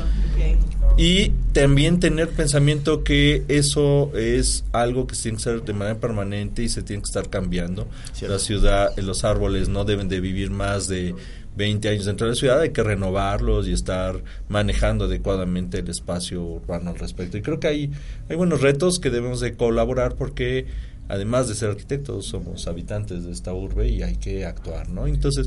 Y 0.98 1.30
también 1.54 2.00
tener 2.00 2.28
pensamiento 2.28 3.02
que 3.02 3.44
eso 3.48 4.14
es 4.14 4.64
algo 4.72 5.06
que 5.06 5.14
se 5.14 5.22
tiene 5.22 5.38
que 5.38 5.42
hacer 5.42 5.62
de 5.62 5.72
manera 5.72 5.98
permanente 5.98 6.62
y 6.62 6.68
se 6.68 6.82
tiene 6.82 7.02
que 7.02 7.06
estar 7.06 7.30
cambiando. 7.30 7.88
La 8.20 8.38
ciudad, 8.38 8.94
los 8.98 9.24
árboles 9.24 9.70
no 9.70 9.84
deben 9.84 10.08
de 10.08 10.20
vivir 10.20 10.50
más 10.50 10.88
de 10.88 11.14
20 11.56 11.88
años 11.88 12.04
dentro 12.06 12.26
de 12.26 12.32
la 12.32 12.36
ciudad, 12.36 12.60
hay 12.60 12.70
que 12.70 12.82
renovarlos 12.82 13.68
y 13.68 13.72
estar 13.72 14.22
manejando 14.48 15.04
adecuadamente 15.04 15.78
el 15.78 15.88
espacio 15.88 16.42
urbano 16.42 16.90
al 16.90 16.98
respecto. 16.98 17.36
Y 17.36 17.42
creo 17.42 17.60
que 17.60 17.68
hay, 17.68 17.90
hay 18.28 18.36
buenos 18.36 18.60
retos 18.60 18.98
que 18.98 19.10
debemos 19.10 19.40
de 19.40 19.54
colaborar 19.54 20.14
porque 20.14 20.66
además 21.12 21.46
de 21.46 21.54
ser 21.54 21.68
arquitectos 21.68 22.24
somos 22.24 22.66
habitantes 22.66 23.24
de 23.24 23.32
esta 23.32 23.52
urbe 23.52 23.86
y 23.86 24.02
hay 24.02 24.16
que 24.16 24.46
actuar, 24.46 24.88
¿no? 24.88 25.06
Entonces, 25.06 25.46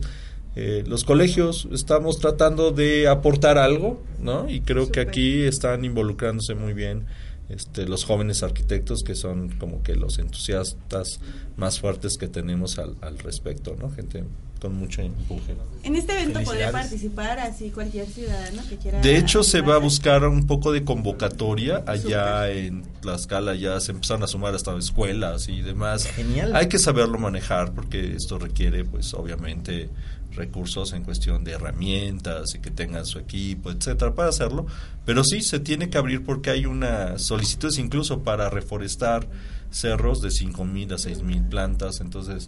eh, 0.55 0.84
los 0.86 1.03
colegios 1.03 1.68
estamos 1.72 2.20
tratando 2.20 2.70
de 2.70 3.07
aportar 3.07 3.57
algo, 3.57 4.03
¿no? 4.20 4.47
Y 4.47 4.61
creo 4.61 4.91
que 4.91 4.99
aquí 4.99 5.41
están 5.41 5.84
involucrándose 5.84 6.53
muy 6.53 6.74
bien 6.74 7.07
este, 7.49 7.88
los 7.88 8.05
jóvenes 8.05 8.43
arquitectos 8.43 9.01
que 9.01 9.16
son 9.16 9.49
como 9.57 9.82
que 9.82 9.95
los 9.95 10.20
entusiastas 10.20 11.20
más 11.57 11.80
fuertes 11.80 12.18
que 12.20 12.28
tenemos 12.28 12.78
al, 12.78 12.95
al 13.01 13.18
respecto, 13.18 13.76
¿no? 13.76 13.89
Gente 13.89 14.24
con 14.66 14.78
mucho 14.78 15.03
empuje. 15.03 15.55
En 15.84 15.95
este 15.95 16.13
evento 16.13 16.41
podría 16.41 16.72
participar 16.72 17.38
así 17.38 17.70
cualquier 17.70 18.07
ciudadano 18.07 18.63
que 18.68 18.78
quiera. 18.78 18.99
De 18.99 19.16
hecho, 19.16 19.43
se 19.43 19.61
va 19.61 19.76
a 19.76 19.78
buscar 19.78 20.26
un 20.26 20.47
poco 20.47 20.72
de 20.72 20.84
convocatoria 20.84 21.84
allá 21.86 22.49
en 22.49 22.82
Tlaxcala, 23.01 23.53
ya 23.53 23.80
se 23.80 23.91
empezaron 23.91 24.24
a 24.24 24.28
sumar 24.28 24.55
hasta 24.55 24.76
escuelas 24.76 25.49
y 25.49 25.61
demás. 25.61 26.07
Genial. 26.07 26.55
Hay 26.55 26.68
que 26.68 26.80
saberlo 26.80 27.20
manejar 27.20 27.74
porque 27.74 28.16
esto 28.16 28.39
requiere, 28.39 28.86
pues, 28.86 29.13
obviamente 29.13 29.89
recursos 30.32 30.91
en 30.93 31.03
cuestión 31.03 31.43
de 31.43 31.51
herramientas 31.51 32.55
y 32.55 32.59
que 32.59 32.72
tengan 32.72 33.05
su 33.05 33.20
equipo, 33.20 33.70
etcétera, 33.70 34.16
para 34.16 34.30
hacerlo. 34.30 34.66
Pero 35.05 35.24
sí, 35.24 35.41
se 35.43 35.59
tiene 35.59 35.91
que 35.91 35.99
abrir 35.99 36.26
porque 36.26 36.49
hay 36.49 36.66
una 36.66 37.20
solicitud 37.20 37.72
incluso 37.78 38.24
para 38.24 38.49
reforestar 38.49 39.28
cerros 39.70 40.22
de 40.22 40.30
5.000 40.30 40.93
a 40.93 40.95
6.000 40.95 41.49
plantas. 41.49 42.01
Entonces, 42.01 42.47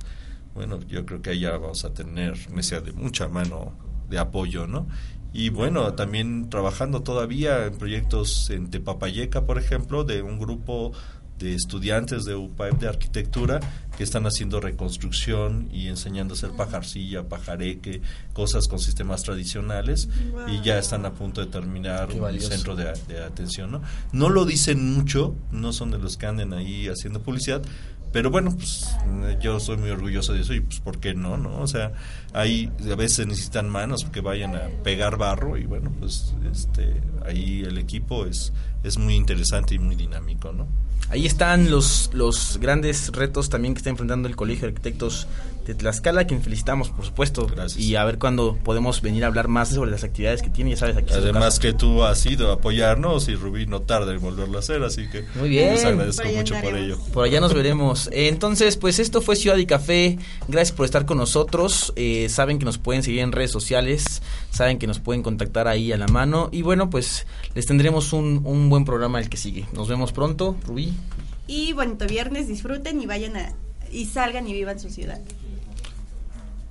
bueno, 0.57 0.79
yo 0.87 1.05
creo 1.05 1.21
que 1.21 1.29
ahí 1.29 1.41
ya 1.41 1.51
vamos 1.51 1.85
a 1.85 1.93
tener 1.93 2.33
necesidad 2.49 2.81
de 2.81 2.91
mucha 2.91 3.27
mano 3.27 3.73
de 4.09 4.17
apoyo, 4.17 4.65
¿no? 4.65 4.87
Y 5.31 5.49
bueno, 5.49 5.93
también 5.93 6.49
trabajando 6.49 7.03
todavía 7.03 7.67
en 7.67 7.77
proyectos 7.77 8.49
en 8.49 8.71
Tepapayeca, 8.71 9.45
por 9.45 9.59
ejemplo, 9.59 10.03
de 10.03 10.23
un 10.23 10.39
grupo 10.39 10.93
de 11.37 11.53
estudiantes 11.53 12.25
de 12.25 12.33
UPAEP 12.33 12.79
de 12.79 12.87
arquitectura 12.87 13.59
que 13.95 14.03
están 14.03 14.25
haciendo 14.25 14.59
reconstrucción 14.59 15.69
y 15.71 15.89
enseñando 15.89 16.33
a 16.33 16.37
hacer 16.37 16.49
pajarcilla, 16.53 17.29
pajareque, 17.29 18.01
cosas 18.33 18.67
con 18.67 18.79
sistemas 18.79 19.21
tradicionales 19.21 20.09
y 20.47 20.61
ya 20.63 20.79
están 20.79 21.05
a 21.05 21.13
punto 21.13 21.41
de 21.41 21.51
terminar 21.51 22.09
un 22.11 22.39
centro 22.39 22.75
de, 22.75 22.89
atención. 23.23 23.69
¿no? 23.69 23.83
no 24.11 24.29
lo 24.29 24.43
dicen 24.43 24.95
mucho, 24.95 25.35
no 25.51 25.71
son 25.71 25.91
de 25.91 25.99
los 25.99 26.17
que 26.17 26.25
anden 26.25 26.53
ahí 26.53 26.87
haciendo 26.87 27.21
publicidad, 27.21 27.61
pero 28.11 28.31
bueno, 28.31 28.55
pues 28.55 28.87
yo 29.41 29.59
soy 29.59 29.77
muy 29.77 29.89
orgulloso 29.89 30.33
de 30.33 30.41
eso 30.41 30.53
y 30.53 30.61
pues 30.61 30.79
¿por 30.79 30.99
qué 30.99 31.13
no? 31.13 31.37
no? 31.37 31.59
O 31.59 31.67
sea, 31.67 31.93
ahí 32.33 32.71
a 32.91 32.95
veces 32.95 33.27
necesitan 33.27 33.69
manos 33.69 34.05
que 34.05 34.21
vayan 34.21 34.55
a 34.55 34.69
pegar 34.83 35.17
barro 35.17 35.57
y 35.57 35.65
bueno, 35.65 35.91
pues 35.99 36.33
este 36.51 37.01
ahí 37.25 37.63
el 37.63 37.77
equipo 37.77 38.25
es 38.25 38.53
es 38.83 38.97
muy 38.97 39.15
interesante 39.15 39.75
y 39.75 39.79
muy 39.79 39.95
dinámico, 39.95 40.53
¿no? 40.53 40.67
Ahí 41.09 41.25
están 41.25 41.71
los, 41.71 42.09
los 42.13 42.57
grandes 42.59 43.09
retos 43.13 43.49
también 43.49 43.73
que 43.73 43.77
está 43.77 43.89
enfrentando 43.89 44.27
el 44.27 44.35
Colegio 44.35 44.63
de 44.63 44.67
Arquitectos 44.69 45.27
de 45.67 45.75
Tlaxcala, 45.75 46.25
quien 46.25 46.41
felicitamos, 46.41 46.89
por 46.89 47.05
supuesto. 47.05 47.45
Gracias. 47.47 47.77
Y 47.83 47.95
a 47.95 48.03
ver 48.05 48.17
cuándo 48.17 48.57
podemos 48.63 49.01
venir 49.01 49.23
a 49.23 49.27
hablar 49.27 49.47
más 49.49 49.69
sobre 49.69 49.91
las 49.91 50.03
actividades 50.03 50.41
que 50.41 50.49
tiene, 50.49 50.71
ya 50.71 50.77
sabes, 50.77 50.97
aquí. 50.97 51.13
Además 51.13 51.59
que 51.59 51.73
tú 51.73 52.03
has 52.03 52.25
ido 52.25 52.51
a 52.51 52.55
apoyarnos 52.55 53.27
y 53.27 53.35
Rubí 53.35 53.65
no 53.67 53.81
tarda 53.81 54.13
en 54.13 54.21
volverlo 54.21 54.57
a 54.57 54.59
hacer, 54.59 54.81
así 54.83 55.09
que 55.09 55.25
Muy 55.35 55.49
bien. 55.49 55.73
les 55.73 55.83
agradezco 55.85 56.27
mucho 56.29 56.55
por 56.61 56.75
ello. 56.75 56.97
Por 57.13 57.25
allá 57.25 57.39
nos 57.41 57.53
veremos. 57.53 58.09
Entonces, 58.13 58.77
pues 58.77 58.99
esto 58.99 59.21
fue 59.21 59.35
Ciudad 59.35 59.57
y 59.57 59.65
Café. 59.65 60.17
Gracias 60.47 60.75
por 60.75 60.85
estar 60.85 61.05
con 61.05 61.17
nosotros. 61.17 61.93
Eh, 61.95 62.27
saben 62.29 62.59
que 62.59 62.65
nos 62.65 62.77
pueden 62.77 63.03
seguir 63.03 63.19
en 63.19 63.31
redes 63.31 63.51
sociales, 63.51 64.21
saben 64.51 64.79
que 64.79 64.87
nos 64.87 64.99
pueden 64.99 65.21
contactar 65.21 65.67
ahí 65.67 65.91
a 65.91 65.97
la 65.97 66.07
mano. 66.07 66.49
Y 66.51 66.61
bueno, 66.61 66.89
pues 66.89 67.27
les 67.55 67.65
tendremos 67.65 68.13
un, 68.13 68.41
un 68.45 68.69
buen 68.69 68.85
programa 68.85 69.19
el 69.19 69.29
que 69.29 69.37
sigue. 69.37 69.65
Nos 69.73 69.87
vemos 69.89 70.13
pronto, 70.13 70.55
Rubí. 70.65 70.93
Y 71.47 71.73
bonito 71.73 72.05
viernes, 72.07 72.47
disfruten 72.47 73.01
y 73.01 73.05
vayan 73.05 73.35
a, 73.37 73.53
y 73.91 74.05
salgan 74.05 74.47
y 74.47 74.53
vivan 74.53 74.79
su 74.79 74.89
ciudad. 74.89 75.19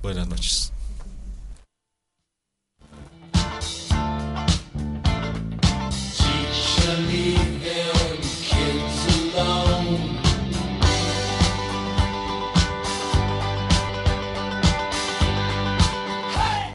Buenas 0.01 0.27
noches. 0.27 0.73